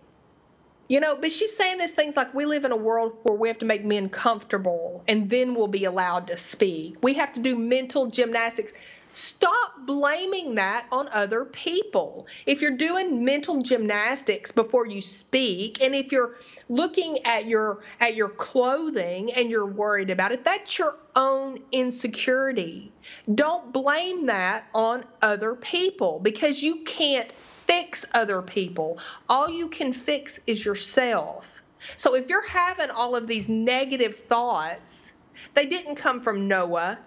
[0.87, 3.47] You know, but she's saying these things like we live in a world where we
[3.47, 7.01] have to make men comfortable and then we'll be allowed to speak.
[7.01, 8.71] We have to do mental gymnastics.
[9.11, 12.27] Stop blaming that on other people.
[12.45, 16.35] If you're doing mental gymnastics before you speak and if you're
[16.69, 22.91] looking at your at your clothing and you're worried about it, that's your own insecurity.
[23.33, 27.33] Don't blame that on other people because you can't
[27.67, 28.99] fix other people.
[29.29, 31.61] All you can fix is yourself.
[31.97, 35.13] So if you're having all of these negative thoughts,
[35.53, 36.97] they didn't come from Noah.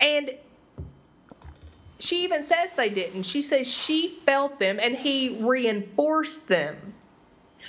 [0.00, 0.30] And
[1.98, 3.24] she even says they didn't.
[3.24, 6.94] She says she felt them and he reinforced them.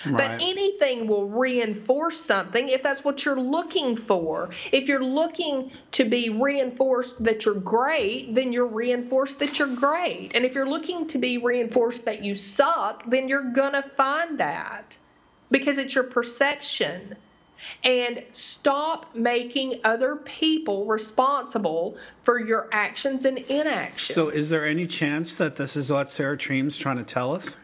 [0.05, 4.49] But anything will reinforce something if that's what you're looking for.
[4.71, 10.35] If you're looking to be reinforced that you're great, then you're reinforced that you're great.
[10.35, 14.38] And if you're looking to be reinforced that you suck, then you're going to find
[14.39, 14.97] that
[15.51, 17.15] because it's your perception.
[17.84, 24.15] And stop making other people responsible for your actions and inactions.
[24.15, 27.57] So, is there any chance that this is what Sarah Treem's trying to tell us?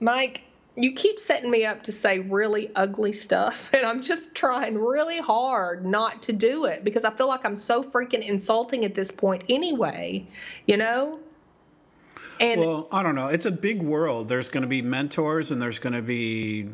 [0.00, 0.42] Mike,
[0.76, 5.18] you keep setting me up to say really ugly stuff, and I'm just trying really
[5.18, 9.10] hard not to do it because I feel like I'm so freaking insulting at this
[9.10, 10.26] point anyway,
[10.66, 11.20] you know?
[12.38, 13.28] And well, I don't know.
[13.28, 14.28] It's a big world.
[14.28, 16.68] There's going to be mentors and there's going to be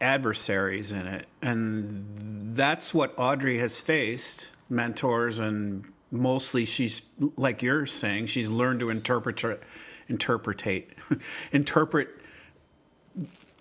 [0.00, 1.26] adversaries in it.
[1.40, 7.02] And that's what Audrey has faced mentors, and mostly she's,
[7.36, 9.62] like you're saying, she's learned to interpret,
[10.08, 10.90] interpretate,
[11.52, 12.08] interpret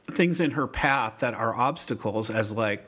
[0.07, 2.85] things in her path that are obstacles as like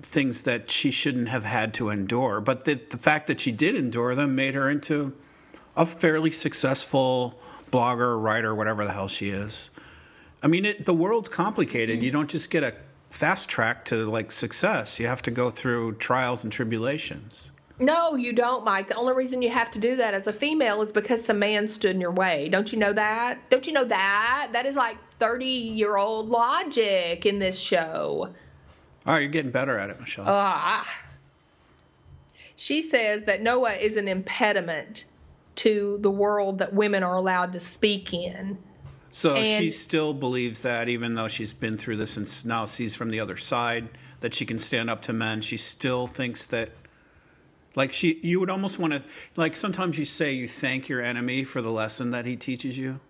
[0.00, 2.40] things that she shouldn't have had to endure.
[2.40, 5.12] But the, the fact that she did endure them made her into
[5.76, 7.38] a fairly successful
[7.70, 9.70] blogger, writer, whatever the hell she is.
[10.42, 12.02] I mean, it, the world's complicated.
[12.02, 12.74] You don't just get a
[13.08, 14.98] fast track to like success.
[14.98, 17.50] You have to go through trials and tribulations.
[17.80, 18.88] No, you don't, Mike.
[18.88, 21.68] The only reason you have to do that as a female is because some man
[21.68, 22.48] stood in your way.
[22.48, 23.38] Don't you know that?
[23.50, 24.48] Don't you know that?
[24.52, 28.32] That is like 30 year old logic in this show.
[29.06, 30.26] Oh, you're getting better at it, Michelle.
[30.28, 30.86] Ah.
[32.56, 35.04] She says that Noah is an impediment
[35.56, 38.58] to the world that women are allowed to speak in.
[39.10, 42.94] So and, she still believes that, even though she's been through this and now sees
[42.94, 43.88] from the other side
[44.20, 46.70] that she can stand up to men, she still thinks that,
[47.74, 49.02] like she, you would almost want to,
[49.36, 53.00] like sometimes you say you thank your enemy for the lesson that he teaches you.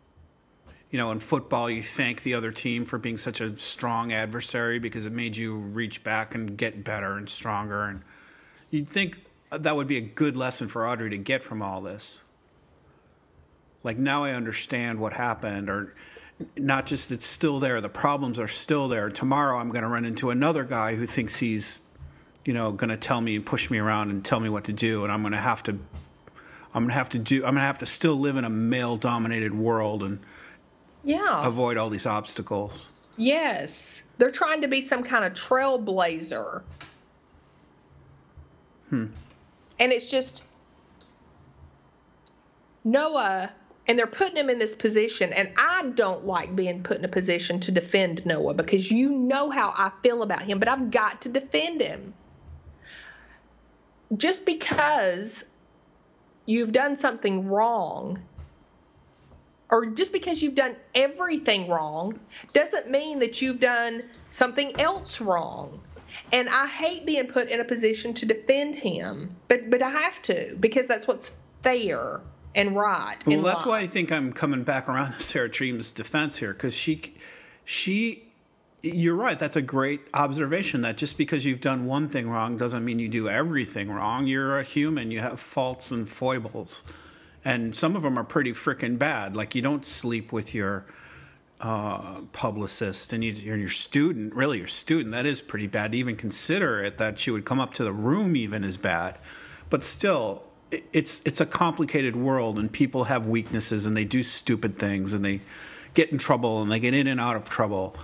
[0.91, 4.79] You know, in football, you thank the other team for being such a strong adversary
[4.79, 7.85] because it made you reach back and get better and stronger.
[7.85, 8.03] And
[8.71, 12.23] you'd think that would be a good lesson for Audrey to get from all this
[13.83, 15.95] like now I understand what happened, or
[16.57, 19.09] not just it's still there, the problems are still there.
[19.11, 21.81] Tomorrow I'm going to run into another guy who thinks he's,
[22.45, 24.73] you know, going to tell me and push me around and tell me what to
[24.73, 25.79] do, and I'm going to have to,
[26.75, 28.97] I'm to have to do, I'm going to have to still live in a male
[28.97, 30.21] dominated world and
[31.09, 32.91] yeah, avoid all these obstacles.
[33.17, 36.63] Yes, they're trying to be some kind of trailblazer.
[38.91, 39.07] Hmm.
[39.79, 40.45] And it's just
[42.85, 43.51] Noah
[43.87, 47.09] and they're putting him in this position and i don't like being put in a
[47.09, 51.23] position to defend noah because you know how i feel about him but i've got
[51.23, 52.13] to defend him
[54.17, 55.45] just because
[56.45, 58.19] you've done something wrong
[59.71, 62.19] or just because you've done everything wrong
[62.53, 65.81] doesn't mean that you've done something else wrong
[66.33, 70.21] and i hate being put in a position to defend him but but i have
[70.23, 71.33] to because that's what's
[71.63, 72.21] fair
[72.55, 73.17] and right.
[73.27, 76.75] Well, that's why I think I'm coming back around to Sarah Treem's defense here because
[76.75, 77.15] she,
[77.65, 78.25] she,
[78.83, 79.39] you're right.
[79.39, 80.83] That's a great observation.
[80.83, 84.27] That just because you've done one thing wrong doesn't mean you do everything wrong.
[84.27, 85.11] You're a human.
[85.11, 86.85] You have faults and foibles,
[87.45, 89.37] and some of them are pretty freaking bad.
[89.37, 90.87] Like you don't sleep with your
[91.61, 94.35] uh, publicist and you, your student.
[94.35, 95.13] Really, your student.
[95.13, 95.93] That is pretty bad.
[95.93, 99.19] To even consider it that she would come up to the room even is bad.
[99.71, 104.77] But still, it's it's a complicated world and people have weaknesses and they do stupid
[104.77, 105.41] things and they
[105.95, 107.97] get in trouble and they get in and out of trouble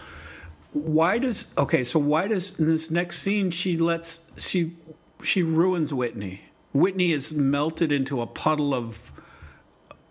[0.72, 4.74] why does okay so why does in this next scene she lets she
[5.22, 6.40] she ruins whitney
[6.72, 9.12] whitney is melted into a puddle of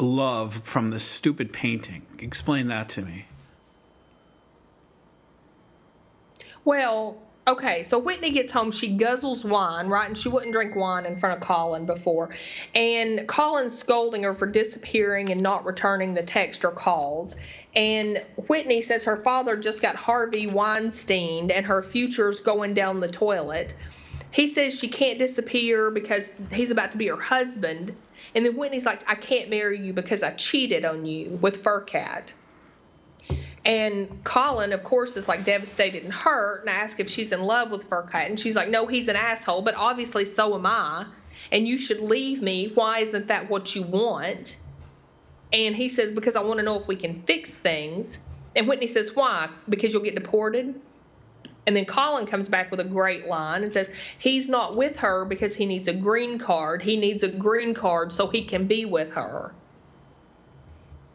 [0.03, 3.25] love from this stupid painting explain that to me
[6.65, 8.71] well Okay, so Whitney gets home.
[8.71, 10.07] She guzzles wine, right?
[10.07, 12.29] And she wouldn't drink wine in front of Colin before.
[12.73, 17.35] And Colin's scolding her for disappearing and not returning the text or calls.
[17.75, 23.09] And Whitney says her father just got Harvey Weinstein and her future's going down the
[23.09, 23.73] toilet.
[24.31, 27.93] He says she can't disappear because he's about to be her husband.
[28.35, 32.33] And then Whitney's like, I can't marry you because I cheated on you with Furkat.
[33.65, 37.71] And Colin, of course, is like devastated and hurt and asks if she's in love
[37.71, 38.27] with Furkat.
[38.27, 41.05] And she's like, no, he's an asshole, but obviously so am I.
[41.51, 42.71] And you should leave me.
[42.73, 44.57] Why isn't that what you want?
[45.53, 48.19] And he says, because I want to know if we can fix things.
[48.55, 49.49] And Whitney says, why?
[49.69, 50.79] Because you'll get deported?
[51.65, 55.25] And then Colin comes back with a great line and says, he's not with her
[55.25, 56.81] because he needs a green card.
[56.81, 59.53] He needs a green card so he can be with her.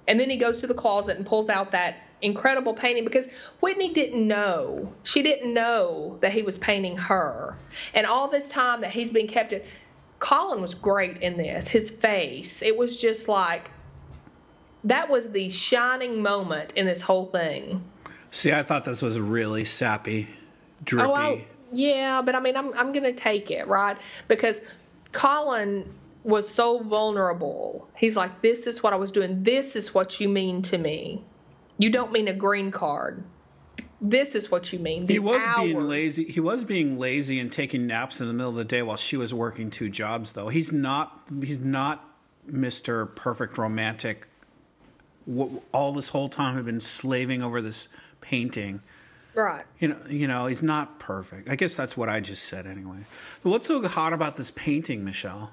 [0.07, 3.29] And then he goes to the closet and pulls out that incredible painting because
[3.61, 4.93] Whitney didn't know.
[5.03, 7.57] She didn't know that he was painting her.
[7.95, 9.63] And all this time that he's been kept in
[10.19, 11.69] Colin was great in this.
[11.69, 12.63] His face.
[12.63, 13.71] It was just like
[14.85, 17.85] that was the shining moment in this whole thing.
[18.31, 20.29] See, I thought this was really sappy,
[20.81, 21.09] Oh, drippy.
[21.09, 23.97] Oh, I, yeah, but I mean, I'm I'm gonna take it right
[24.27, 24.61] because
[25.13, 25.93] Colin
[26.25, 27.89] was so vulnerable.
[27.97, 29.43] He's like, "This is what I was doing.
[29.43, 31.23] This is what you mean to me."
[31.79, 33.23] You don't mean a green card.
[34.01, 35.07] this is what you mean.
[35.07, 36.25] The He was being lazy.
[36.25, 39.17] He was being lazy and taking naps in the middle of the day while she
[39.17, 40.33] was working two jobs.
[40.33, 41.21] Though he's not.
[41.43, 42.05] He's not
[42.47, 44.27] Mister Perfect Romantic.
[45.73, 47.89] All this whole time, have been slaving over this
[48.21, 48.81] painting.
[49.39, 49.65] Right.
[49.79, 51.49] You know, you know, he's not perfect.
[51.49, 52.99] I guess that's what I just said anyway.
[53.45, 55.53] But what's so hot about this painting, Michelle?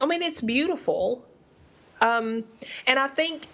[0.00, 1.24] I mean, it's beautiful.
[2.00, 2.44] Um,
[2.86, 3.48] and I think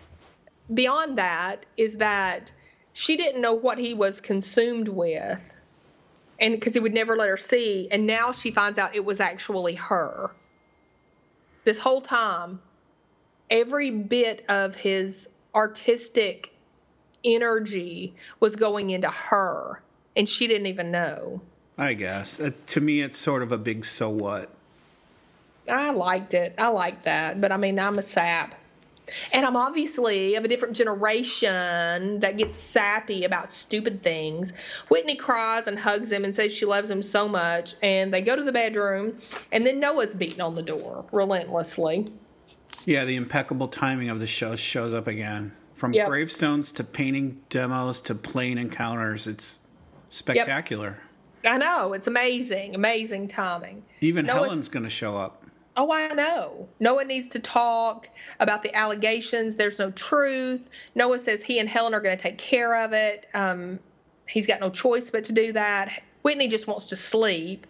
[0.75, 2.53] beyond that is that
[2.93, 5.57] she didn't know what he was consumed with.
[6.39, 7.89] And because he would never let her see.
[7.91, 10.33] And now she finds out it was actually her.
[11.65, 12.61] This whole time,
[13.49, 16.53] every bit of his artistic
[17.25, 19.81] energy was going into her.
[20.17, 21.41] And she didn't even know.
[21.79, 24.51] I guess uh, to me, it's sort of a big so what.
[25.69, 26.55] I liked it.
[26.59, 27.41] I like that.
[27.41, 28.55] But I mean, I'm a sap.
[29.33, 34.53] And I'm obviously of a different generation that gets sappy about stupid things.
[34.89, 37.75] Whitney cries and hugs him and says she loves him so much.
[37.83, 39.19] And they go to the bedroom,
[39.51, 42.13] and then Noah's beating on the door relentlessly.
[42.85, 45.55] Yeah, the impeccable timing of the show shows up again.
[45.81, 46.09] From Yep.
[46.09, 49.63] gravestones to painting demos to plane encounters, it's
[50.11, 50.99] spectacular.
[51.43, 51.95] I know.
[51.95, 52.75] It's amazing.
[52.75, 53.83] Amazing timing.
[54.03, 55.43] Even Noah's- Helen's going to show up.
[55.79, 56.69] Oh, I know.
[56.81, 59.57] Noah needs to talk about the allegations.
[59.57, 60.69] There's no truth.
[60.95, 63.27] Noah says he and Helen are going to take care of it.
[63.33, 63.79] Um,
[64.29, 66.03] he's got no choice but to do that.
[66.23, 67.67] Whitney just wants to sleep.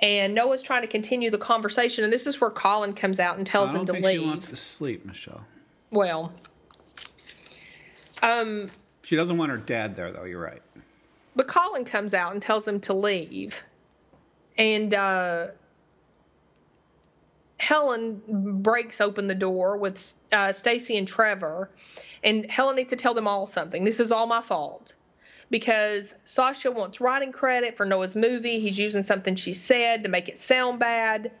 [0.00, 2.04] And Noah's trying to continue the conversation.
[2.04, 4.20] And this is where Colin comes out and tells I him don't to think leave.
[4.20, 5.44] she wants to sleep, Michelle.
[5.90, 6.32] Well,
[8.22, 8.70] um,
[9.02, 10.24] She doesn't want her dad there, though.
[10.24, 10.62] You're right.
[11.36, 13.62] but Colin comes out and tells him to leave.
[14.58, 15.48] And uh,
[17.58, 18.22] Helen
[18.62, 21.70] breaks open the door with uh, Stacy and Trevor,
[22.22, 23.84] and Helen needs to tell them all something.
[23.84, 24.94] This is all my fault
[25.50, 28.60] because Sasha wants writing credit for Noah's movie.
[28.60, 31.32] He's using something she said to make it sound bad.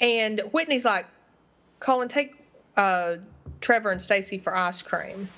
[0.00, 1.06] And Whitney's like,
[1.80, 2.34] Colin, take
[2.76, 3.16] uh,
[3.60, 5.28] Trevor and Stacy for ice cream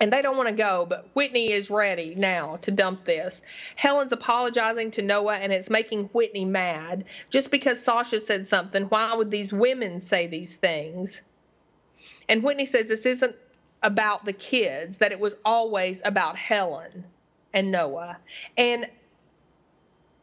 [0.00, 3.40] and they don't want to go, but Whitney is ready now to dump this.
[3.76, 7.04] Helen's apologizing to Noah, and it's making Whitney mad.
[7.30, 11.22] Just because Sasha said something, why would these women say these things?
[12.28, 13.36] And Whitney says this isn't
[13.82, 17.04] about the kids, that it was always about Helen
[17.54, 18.18] and Noah.
[18.56, 18.86] And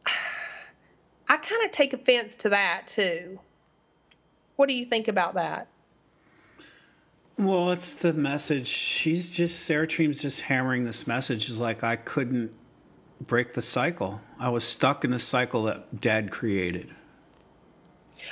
[1.28, 3.40] I kind of take offense to that, too.
[4.56, 5.66] What do you think about that?
[7.36, 8.68] Well, it's the message.
[8.68, 11.50] She's just, Sarah Treem's just hammering this message.
[11.50, 12.52] Is like, I couldn't
[13.20, 14.20] break the cycle.
[14.38, 16.94] I was stuck in the cycle that dad created.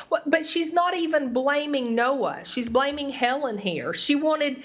[0.08, 2.44] Well, but she's not even blaming Noah.
[2.44, 3.92] She's blaming Helen here.
[3.92, 4.62] She wanted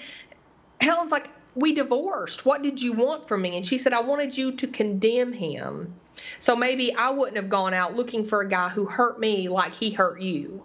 [0.80, 2.46] Helen's like, "We divorced.
[2.46, 5.94] What did you want from me?" And she said, "I wanted you to condemn him.
[6.38, 9.74] So maybe I wouldn't have gone out looking for a guy who hurt me like
[9.74, 10.62] he hurt you."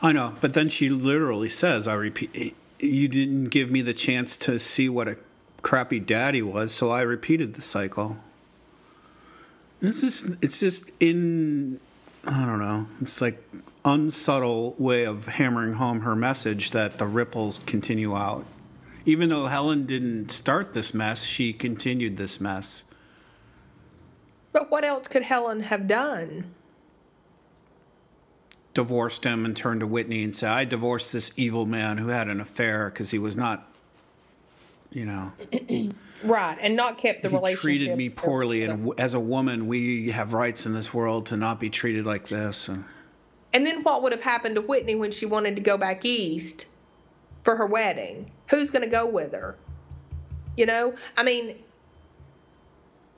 [0.00, 4.36] I know, but then she literally says, I repeat, you didn't give me the chance
[4.38, 5.16] to see what a
[5.62, 8.18] crappy daddy was, so I repeated the cycle.
[9.80, 11.80] It's just, it's just in,
[12.24, 13.42] I don't know, it's like
[13.84, 18.44] unsubtle way of hammering home her message that the ripples continue out.
[19.04, 22.84] Even though Helen didn't start this mess, she continued this mess.
[24.52, 26.52] But what else could Helen have done?
[28.78, 32.28] Divorced him and turned to Whitney and said, I divorced this evil man who had
[32.28, 33.66] an affair because he was not,
[34.92, 35.32] you know.
[36.22, 37.60] Right, and not kept the he relationship.
[37.60, 41.58] treated me poorly, and as a woman, we have rights in this world to not
[41.60, 42.68] be treated like this.
[42.68, 42.84] And
[43.52, 46.68] And then what would have happened to Whitney when she wanted to go back east
[47.44, 48.30] for her wedding?
[48.50, 49.56] Who's going to go with her?
[50.56, 51.56] You know, I mean,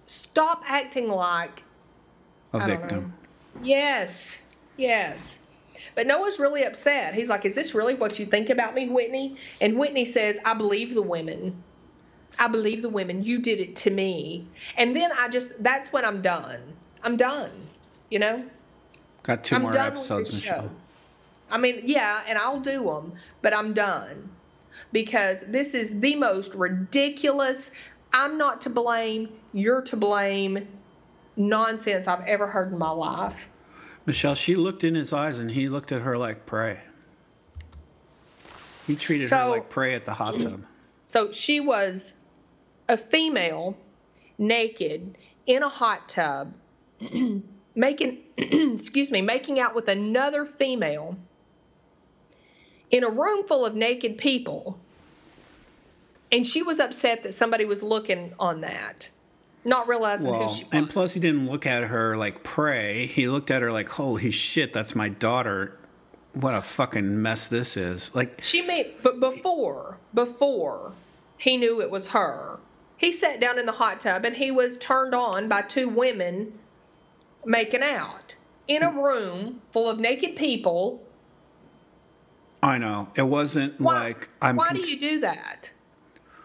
[0.06, 1.62] stop acting like
[2.52, 3.12] a victim.
[3.62, 4.38] Yes,
[4.76, 5.39] yes.
[5.94, 7.14] But Noah's really upset.
[7.14, 9.36] He's like, Is this really what you think about me, Whitney?
[9.60, 11.62] And Whitney says, I believe the women.
[12.38, 13.22] I believe the women.
[13.22, 14.46] You did it to me.
[14.76, 16.60] And then I just, that's when I'm done.
[17.02, 17.50] I'm done,
[18.10, 18.44] you know?
[19.22, 20.62] Got 2 I'm more episodes, Michelle.
[20.62, 20.70] show.
[21.50, 23.12] I mean, yeah, and I'll do them,
[23.42, 24.30] but I'm done
[24.92, 27.70] because this is the most ridiculous.
[28.12, 29.28] I'm not to blame.
[29.52, 30.66] You're to blame.
[31.36, 33.49] Nonsense I've ever heard in my life.
[34.10, 36.80] Michelle, she looked in his eyes, and he looked at her like prey.
[38.84, 40.64] He treated her like prey at the hot tub.
[41.06, 42.14] So she was
[42.88, 43.76] a female,
[44.36, 45.16] naked,
[45.46, 46.56] in a hot tub,
[47.76, 51.16] making, excuse me, making out with another female
[52.90, 54.80] in a room full of naked people.
[56.32, 59.08] and she was upset that somebody was looking on that,
[59.64, 60.72] not realizing Well, who she was.
[60.72, 63.06] and plus he didn't look at her like prey.
[63.06, 65.76] He looked at her like, "Holy shit, that's my daughter."
[66.32, 68.14] What a fucking mess this is.
[68.14, 70.92] Like She made, but before, before
[71.38, 72.60] he knew it was her,
[72.96, 76.52] he sat down in the hot tub and he was turned on by two women
[77.44, 78.36] making out
[78.68, 81.02] in a room full of naked people.
[82.62, 83.08] I know.
[83.16, 85.72] It wasn't Why, like I'm why cons- do you do that?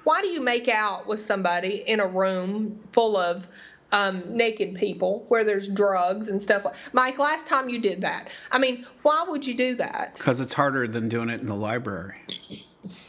[0.05, 3.47] Why do you make out with somebody in a room full of
[3.91, 8.29] um, naked people where there's drugs and stuff like Mike, last time you did that.
[8.51, 10.15] I mean, why would you do that?
[10.17, 12.15] Because it's harder than doing it in the library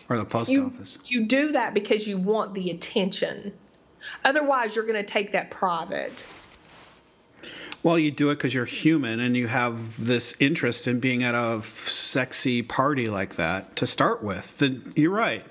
[0.09, 0.99] or the post you, office.
[1.05, 3.53] you do that because you want the attention.
[4.25, 6.13] Otherwise, you're going to take that private.
[7.87, 11.37] Well, you do it because you're human and you have this interest in being at
[11.37, 14.61] a sexy party like that to start with.
[14.97, 15.45] You're right,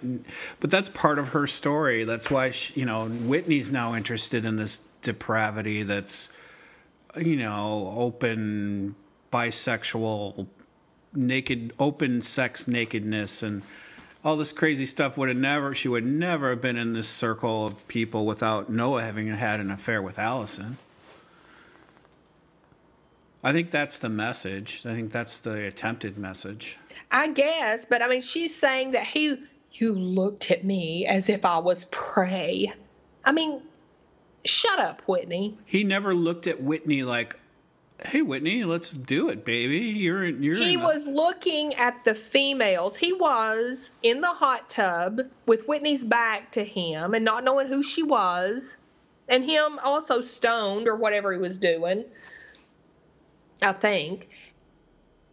[0.60, 2.04] but that's part of her story.
[2.04, 5.84] That's why she, you know Whitney's now interested in this depravity.
[5.84, 6.28] That's
[7.16, 8.96] you know open
[9.32, 10.48] bisexual,
[11.14, 13.62] naked, open sex nakedness and
[14.26, 17.66] all this crazy stuff would have never she would never have been in this circle
[17.66, 20.80] of people without Noah having had an affair with Allison.
[23.46, 24.82] I think that's the message.
[24.88, 26.80] I think that's the attempted message.
[27.12, 29.38] I guess, but I mean, she's saying that he,
[29.72, 32.74] you looked at me as if I was prey.
[33.24, 33.62] I mean,
[34.46, 35.60] shut up, Whitney.
[35.64, 37.40] He never looked at Whitney like,
[38.04, 39.78] "Hey, Whitney, let's do it, baby.
[39.78, 42.98] You're in, you're He in was looking at the females.
[42.98, 47.84] He was in the hot tub with Whitney's back to him and not knowing who
[47.84, 48.76] she was,
[49.30, 52.06] and him also stoned or whatever he was doing.
[53.62, 54.30] I think.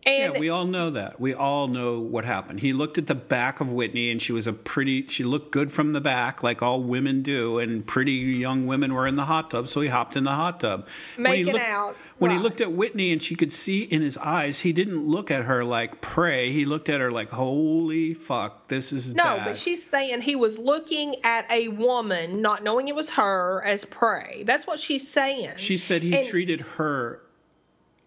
[0.04, 1.20] And Yeah, we all know that.
[1.20, 2.58] We all know what happened.
[2.58, 5.06] He looked at the back of Whitney, and she was a pretty.
[5.06, 9.06] She looked good from the back, like all women do, and pretty young women were
[9.06, 10.88] in the hot tub, so he hopped in the hot tub.
[11.14, 14.02] When he Making looked- out, When he looked at Whitney, and she could see in
[14.02, 16.50] his eyes, he didn't look at her like prey.
[16.50, 20.34] He looked at her like, "Holy fuck, this is No, bad." but she's saying he
[20.34, 24.42] was looking at a woman, not knowing it was her, as prey.
[24.44, 25.50] That's what she's saying.
[25.58, 27.20] She said he And- treated her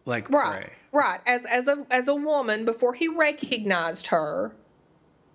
[0.06, 0.73] like right, prey.
[0.91, 1.19] right.
[1.26, 4.52] As as a as a woman before he recognized her.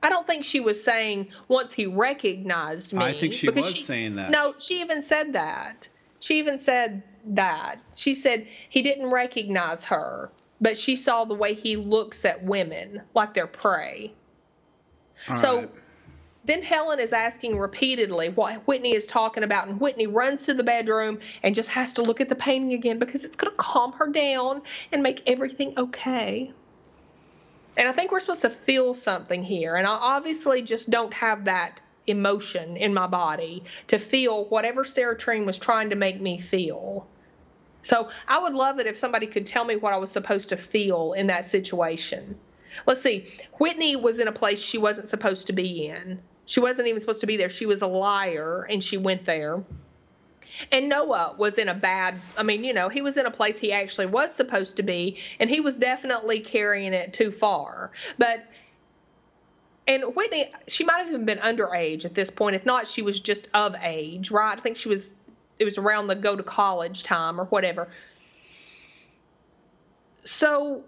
[0.02, 3.04] I don't think she was saying once he recognized me.
[3.04, 4.30] I think she was saying that.
[4.30, 5.88] No, she even said that.
[6.20, 7.80] She even said that.
[7.94, 13.02] She said he didn't recognize her, but she saw the way he looks at women
[13.14, 14.14] like they're prey.
[15.28, 15.70] All so right.
[16.44, 20.64] Then Helen is asking repeatedly what Whitney is talking about, and Whitney runs to the
[20.64, 23.92] bedroom and just has to look at the painting again because it's going to calm
[23.92, 26.52] her down and make everything okay.
[27.76, 31.44] And I think we're supposed to feel something here, and I obviously just don't have
[31.44, 37.06] that emotion in my body to feel whatever Sarah was trying to make me feel.
[37.82, 40.56] So I would love it if somebody could tell me what I was supposed to
[40.56, 42.38] feel in that situation.
[42.86, 43.28] Let's see.
[43.58, 46.20] Whitney was in a place she wasn't supposed to be in.
[46.50, 47.48] She wasn't even supposed to be there.
[47.48, 49.62] She was a liar and she went there.
[50.72, 53.60] And Noah was in a bad, I mean, you know, he was in a place
[53.60, 57.92] he actually was supposed to be, and he was definitely carrying it too far.
[58.18, 58.44] But,
[59.86, 62.56] and Whitney, she might have even been underage at this point.
[62.56, 64.58] If not, she was just of age, right?
[64.58, 65.14] I think she was,
[65.60, 67.86] it was around the go to college time or whatever.
[70.24, 70.82] So,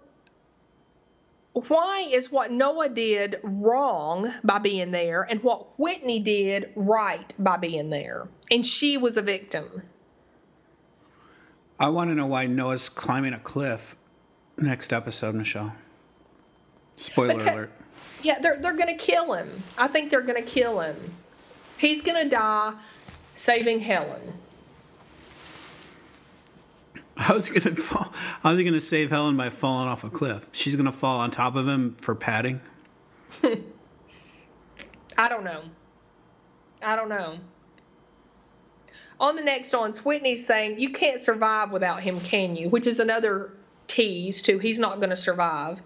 [1.53, 7.57] why is what Noah did wrong by being there and what Whitney did right by
[7.57, 8.27] being there?
[8.49, 9.83] And she was a victim.
[11.79, 13.95] I want to know why Noah's climbing a cliff
[14.57, 15.75] next episode, Michelle.
[16.97, 17.71] Spoiler Because- alert.
[18.21, 19.49] Yeah, they're they're gonna kill him.
[19.77, 20.95] I think they're gonna kill him.
[21.77, 22.73] He's gonna die
[23.35, 24.21] saving Helen.
[27.17, 28.11] How's he gonna fall?
[28.41, 30.49] How's he gonna save Helen by falling off a cliff?
[30.51, 32.59] She's gonna fall on top of him for padding.
[35.17, 35.61] I don't know.
[36.81, 37.37] I don't know.
[39.19, 42.69] On the next on, Whitney's saying you can't survive without him, can you?
[42.69, 43.53] Which is another
[43.87, 45.81] tease to he's not to survive.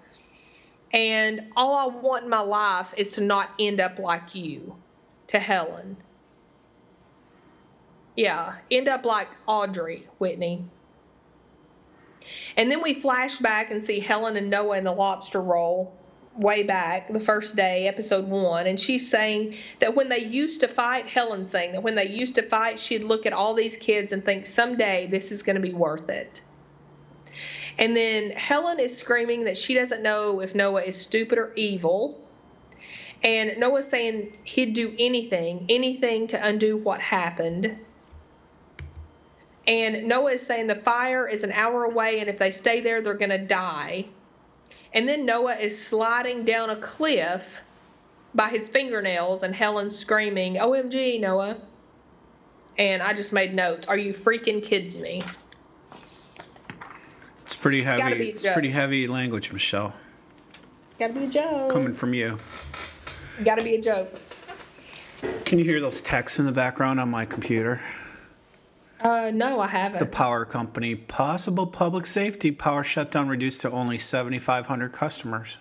[0.94, 4.78] And all I want in my life is to not end up like you,
[5.28, 5.98] to Helen.
[8.16, 10.64] Yeah, end up like Audrey, Whitney.
[12.56, 15.94] And then we flash back and see Helen and Noah in the lobster roll
[16.36, 18.68] way back, the first day, episode one.
[18.68, 22.36] And she's saying that when they used to fight, Helen's saying that when they used
[22.36, 25.62] to fight, she'd look at all these kids and think, someday this is going to
[25.62, 26.42] be worth it.
[27.80, 32.24] And then Helen is screaming that she doesn't know if Noah is stupid or evil.
[33.24, 37.78] And Noah's saying he'd do anything, anything to undo what happened.
[39.68, 43.02] And Noah is saying the fire is an hour away, and if they stay there,
[43.02, 44.06] they're going to die.
[44.94, 47.62] And then Noah is sliding down a cliff
[48.34, 51.58] by his fingernails, and Helen's screaming, OMG, Noah.
[52.78, 53.88] And I just made notes.
[53.88, 55.22] Are you freaking kidding me?
[57.46, 58.30] It's pretty gotta heavy.
[58.30, 59.94] It's pretty heavy language, Michelle,
[60.86, 61.72] It's got to be a joke.
[61.72, 62.40] coming from you.
[63.44, 64.14] Got to be a joke.
[65.44, 67.82] Can you hear those texts in the background on my computer?
[69.00, 70.00] Uh, no, I haven't.
[70.00, 75.58] The power company possible public safety power shutdown reduced to only 7,500 customers.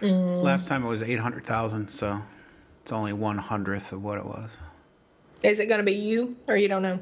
[0.00, 0.42] Mm.
[0.42, 2.22] Last time it was 800,000, so
[2.82, 4.56] it's only one hundredth of what it was.
[5.44, 6.98] Is it going to be you, or you don't know?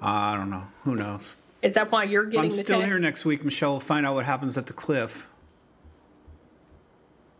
[0.00, 0.66] I don't know.
[0.84, 1.36] Who knows?
[1.60, 2.86] Is that why you're getting I'm still text?
[2.90, 3.72] here next week, Michelle.
[3.72, 5.28] We'll find out what happens at the cliff.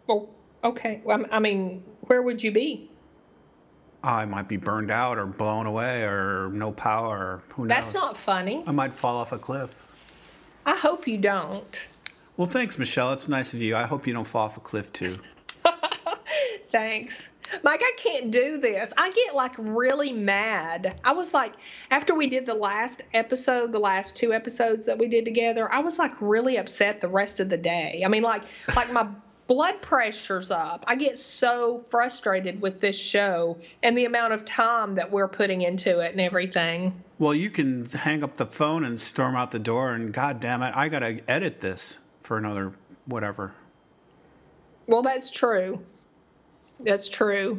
[0.07, 0.29] Well,
[0.65, 1.01] okay.
[1.05, 2.91] Well, I mean, where would you be?
[4.03, 7.17] I might be burned out or blown away or no power.
[7.17, 7.77] Or who knows?
[7.77, 8.63] That's not funny.
[8.67, 9.85] I might fall off a cliff.
[10.65, 11.87] I hope you don't.
[12.37, 13.13] Well, thanks, Michelle.
[13.13, 13.75] It's nice of you.
[13.75, 15.17] I hope you don't fall off a cliff too.
[16.73, 17.33] Thanks.
[17.65, 18.93] Mike, I can't do this.
[18.97, 21.01] I get like really mad.
[21.03, 21.53] I was like,
[21.91, 25.81] after we did the last episode, the last two episodes that we did together, I
[25.81, 28.03] was like really upset the rest of the day.
[28.05, 28.43] I mean, like,
[28.77, 29.09] like my
[29.49, 30.85] blood pressure's up.
[30.87, 35.63] I get so frustrated with this show and the amount of time that we're putting
[35.63, 37.03] into it and everything.
[37.19, 40.63] Well, you can hang up the phone and storm out the door, and God damn
[40.63, 42.73] it, I gotta edit this for another
[43.07, 43.53] whatever.
[44.87, 45.81] Well, that's true.
[46.81, 47.59] That's true.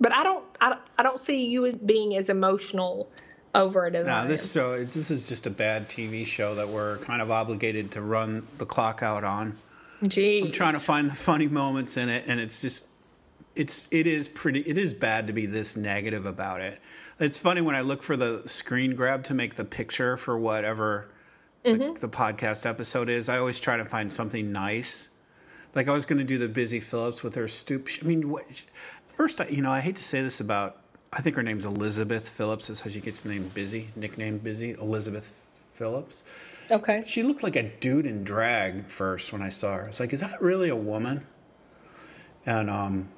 [0.00, 3.08] But I don't, I, don't- I don't see you being as emotional
[3.54, 4.28] over it as I Now, am.
[4.28, 8.02] this so this is just a bad TV show that we're kind of obligated to
[8.02, 9.58] run the clock out on.
[10.02, 10.46] Jeez.
[10.46, 12.86] I'm trying to find the funny moments in it, and it's just
[13.54, 16.80] it's it is pretty it is bad to be this negative about it.
[17.20, 21.08] It's funny when I look for the screen grab to make the picture for whatever
[21.62, 21.94] the, mm-hmm.
[22.00, 23.28] the podcast episode is.
[23.28, 25.10] I always try to find something nice.
[25.74, 27.88] Like I was going to do the Busy Phillips with her stoop.
[28.02, 28.44] I mean, what,
[29.06, 30.78] first, I, you know, I hate to say this about.
[31.14, 32.70] I think her name's Elizabeth Phillips.
[32.70, 34.72] Is how she gets the name Busy, nicknamed Busy.
[34.72, 35.26] Elizabeth
[35.74, 36.24] Phillips.
[36.70, 37.02] Okay.
[37.06, 39.84] She looked like a dude in drag first when I saw her.
[39.84, 41.26] I was like, is that really a woman?
[42.46, 43.08] And um,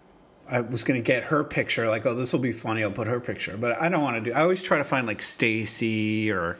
[0.48, 2.82] I was going to get her picture, like, oh, this will be funny.
[2.82, 3.56] I'll put her picture.
[3.56, 6.58] But I don't want to do I always try to find like Stacy or,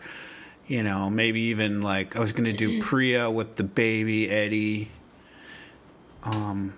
[0.66, 4.90] you know, maybe even like I was going to do Priya with the baby Eddie.
[6.22, 6.74] Um,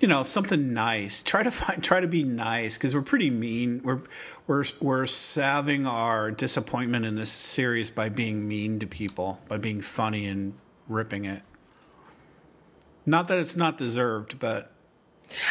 [0.00, 1.22] you know, something nice.
[1.22, 3.80] Try to find, try to be nice because we're pretty mean.
[3.82, 4.00] We're
[4.46, 9.80] we're we're salving our disappointment in this series by being mean to people, by being
[9.80, 10.54] funny and
[10.88, 11.42] ripping it.
[13.06, 14.70] Not that it's not deserved, but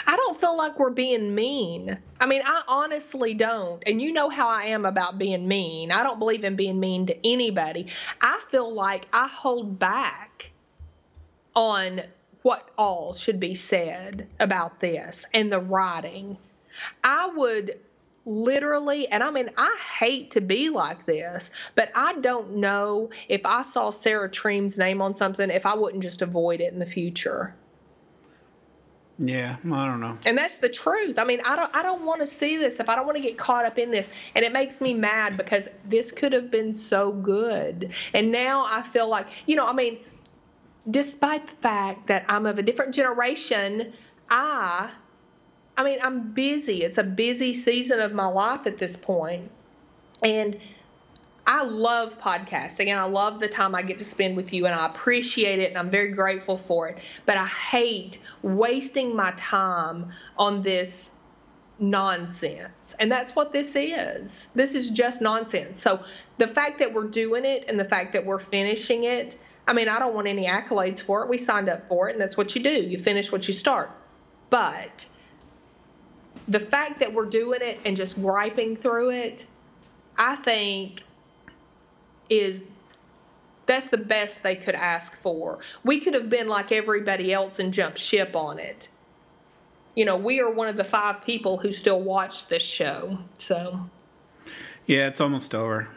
[0.05, 1.97] I don't feel like we're being mean.
[2.19, 3.83] I mean, I honestly don't.
[3.85, 5.91] And you know how I am about being mean.
[5.91, 7.87] I don't believe in being mean to anybody.
[8.21, 10.51] I feel like I hold back
[11.55, 12.01] on
[12.43, 16.37] what all should be said about this and the writing.
[17.03, 17.79] I would
[18.25, 23.41] literally, and I mean, I hate to be like this, but I don't know if
[23.45, 26.85] I saw Sarah Treem's name on something, if I wouldn't just avoid it in the
[26.85, 27.55] future.
[29.19, 30.17] yeah, I don't know.
[30.25, 31.19] And that's the truth.
[31.19, 33.23] I mean, I don't I don't want to see this if I don't want to
[33.23, 34.09] get caught up in this.
[34.35, 37.93] And it makes me mad because this could have been so good.
[38.13, 39.99] And now I feel like, you know, I mean,
[40.89, 43.93] despite the fact that I'm of a different generation,
[44.29, 44.89] I
[45.75, 46.83] I mean, I'm busy.
[46.83, 49.49] It's a busy season of my life at this point.
[50.21, 50.57] And
[51.45, 54.73] I love podcasting and I love the time I get to spend with you and
[54.73, 56.99] I appreciate it and I'm very grateful for it.
[57.25, 61.11] But I hate wasting my time on this
[61.79, 62.95] nonsense.
[62.97, 64.47] And that's what this is.
[64.55, 65.81] This is just nonsense.
[65.81, 66.03] So
[66.37, 69.37] the fact that we're doing it and the fact that we're finishing it,
[69.67, 71.29] I mean, I don't want any accolades for it.
[71.29, 72.71] We signed up for it and that's what you do.
[72.71, 73.89] You finish what you start.
[74.49, 75.07] But
[76.47, 79.45] the fact that we're doing it and just griping through it,
[80.17, 81.03] I think
[82.29, 82.61] is
[83.65, 85.59] that's the best they could ask for.
[85.83, 88.89] We could have been like everybody else and jumped ship on it.
[89.95, 93.19] You know, we are one of the five people who still watch this show.
[93.37, 93.89] So,
[94.85, 95.87] Yeah, it's almost over.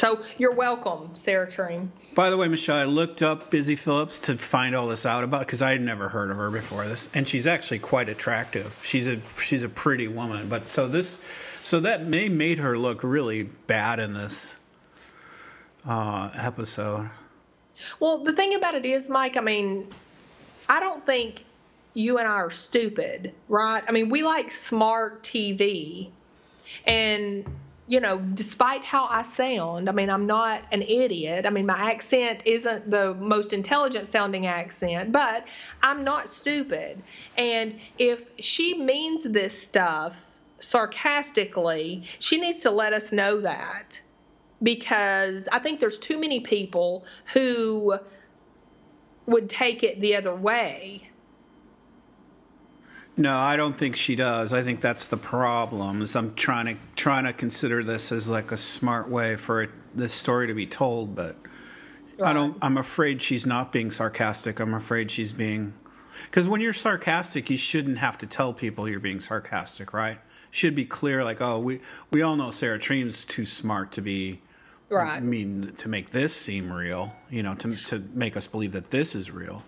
[0.00, 1.90] So you're welcome, Sarah Treem.
[2.14, 5.40] By the way, Michelle, I looked up Busy Phillips to find all this out about
[5.40, 8.80] because I had never heard of her before this, and she's actually quite attractive.
[8.82, 11.22] She's a she's a pretty woman, but so this
[11.60, 14.58] so that may made her look really bad in this
[15.86, 17.10] uh, episode.
[17.98, 19.86] Well, the thing about it is, Mike, I mean,
[20.66, 21.44] I don't think
[21.92, 23.82] you and I are stupid, right?
[23.86, 26.08] I mean, we like smart TV.
[26.86, 27.44] And,
[27.90, 31.44] you know, despite how I sound, I mean, I'm not an idiot.
[31.44, 35.44] I mean, my accent isn't the most intelligent sounding accent, but
[35.82, 37.02] I'm not stupid.
[37.36, 40.24] And if she means this stuff
[40.60, 44.00] sarcastically, she needs to let us know that
[44.62, 47.98] because I think there's too many people who
[49.26, 51.09] would take it the other way.
[53.20, 54.54] No, I don't think she does.
[54.54, 56.00] I think that's the problem.
[56.00, 59.70] Is I'm trying to trying to consider this as like a smart way for it,
[59.94, 61.36] this story to be told, but
[62.24, 62.56] I don't.
[62.62, 64.58] I'm afraid she's not being sarcastic.
[64.58, 65.74] I'm afraid she's being
[66.24, 70.18] because when you're sarcastic, you shouldn't have to tell people you're being sarcastic, right?
[70.50, 74.40] Should be clear, like, oh, we we all know Sarah Treem's too smart to be
[74.90, 75.16] Right.
[75.16, 77.14] I mean to make this seem real.
[77.30, 79.62] You know, to to make us believe that this is real.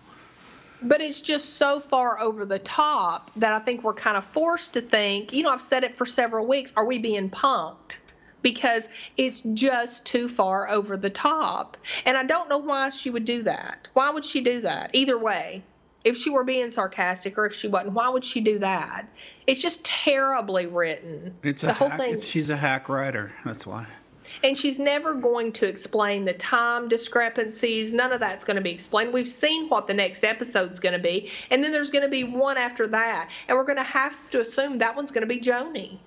[0.85, 4.75] But it's just so far over the top that I think we're kind of forced
[4.75, 7.99] to think, you know, I've said it for several weeks, are we being punked?
[8.43, 11.77] Because it's just too far over the top.
[12.05, 13.89] And I don't know why she would do that.
[13.93, 14.91] Why would she do that?
[14.95, 15.63] Either way,
[16.05, 19.07] if she were being sarcastic or if she wasn't, why would she do that?
[19.47, 21.37] It's just terribly written.
[21.45, 22.15] It's the a whole hack, thing.
[22.15, 23.33] it's, she's a hack writer.
[23.45, 23.87] That's why.
[24.43, 27.93] And she's never going to explain the time discrepancies.
[27.93, 29.13] None of that's going to be explained.
[29.13, 31.31] We've seen what the next episode's going to be.
[31.51, 33.31] And then there's going to be one after that.
[33.49, 36.01] And we're going to have to assume that one's going to be Joanie.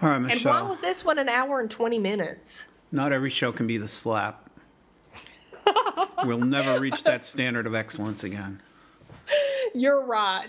[0.00, 0.52] All right, Michelle.
[0.52, 2.66] And why was this one an hour and 20 minutes?
[2.92, 4.48] Not every show can be the slap.
[6.24, 8.60] we'll never reach that standard of excellence again.
[9.74, 10.46] You're right.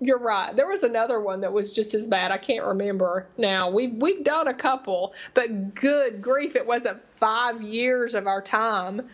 [0.00, 0.54] You're right.
[0.54, 2.30] There was another one that was just as bad.
[2.32, 3.70] I can't remember now.
[3.70, 9.08] We've we've done a couple, but good grief, it wasn't five years of our time.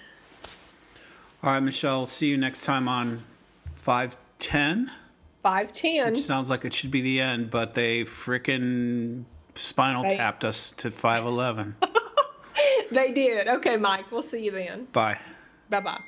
[1.42, 2.06] All right, Michelle.
[2.06, 3.24] See you next time on
[3.72, 4.90] five ten.
[5.42, 6.12] Five ten.
[6.14, 9.24] Which sounds like it should be the end, but they frickin'
[9.54, 10.16] spinal Right.
[10.16, 11.76] tapped us to five eleven.
[12.90, 13.48] They did.
[13.48, 14.12] Okay, Mike.
[14.12, 14.84] We'll see you then.
[14.92, 15.18] Bye.
[15.70, 16.00] Bye bye.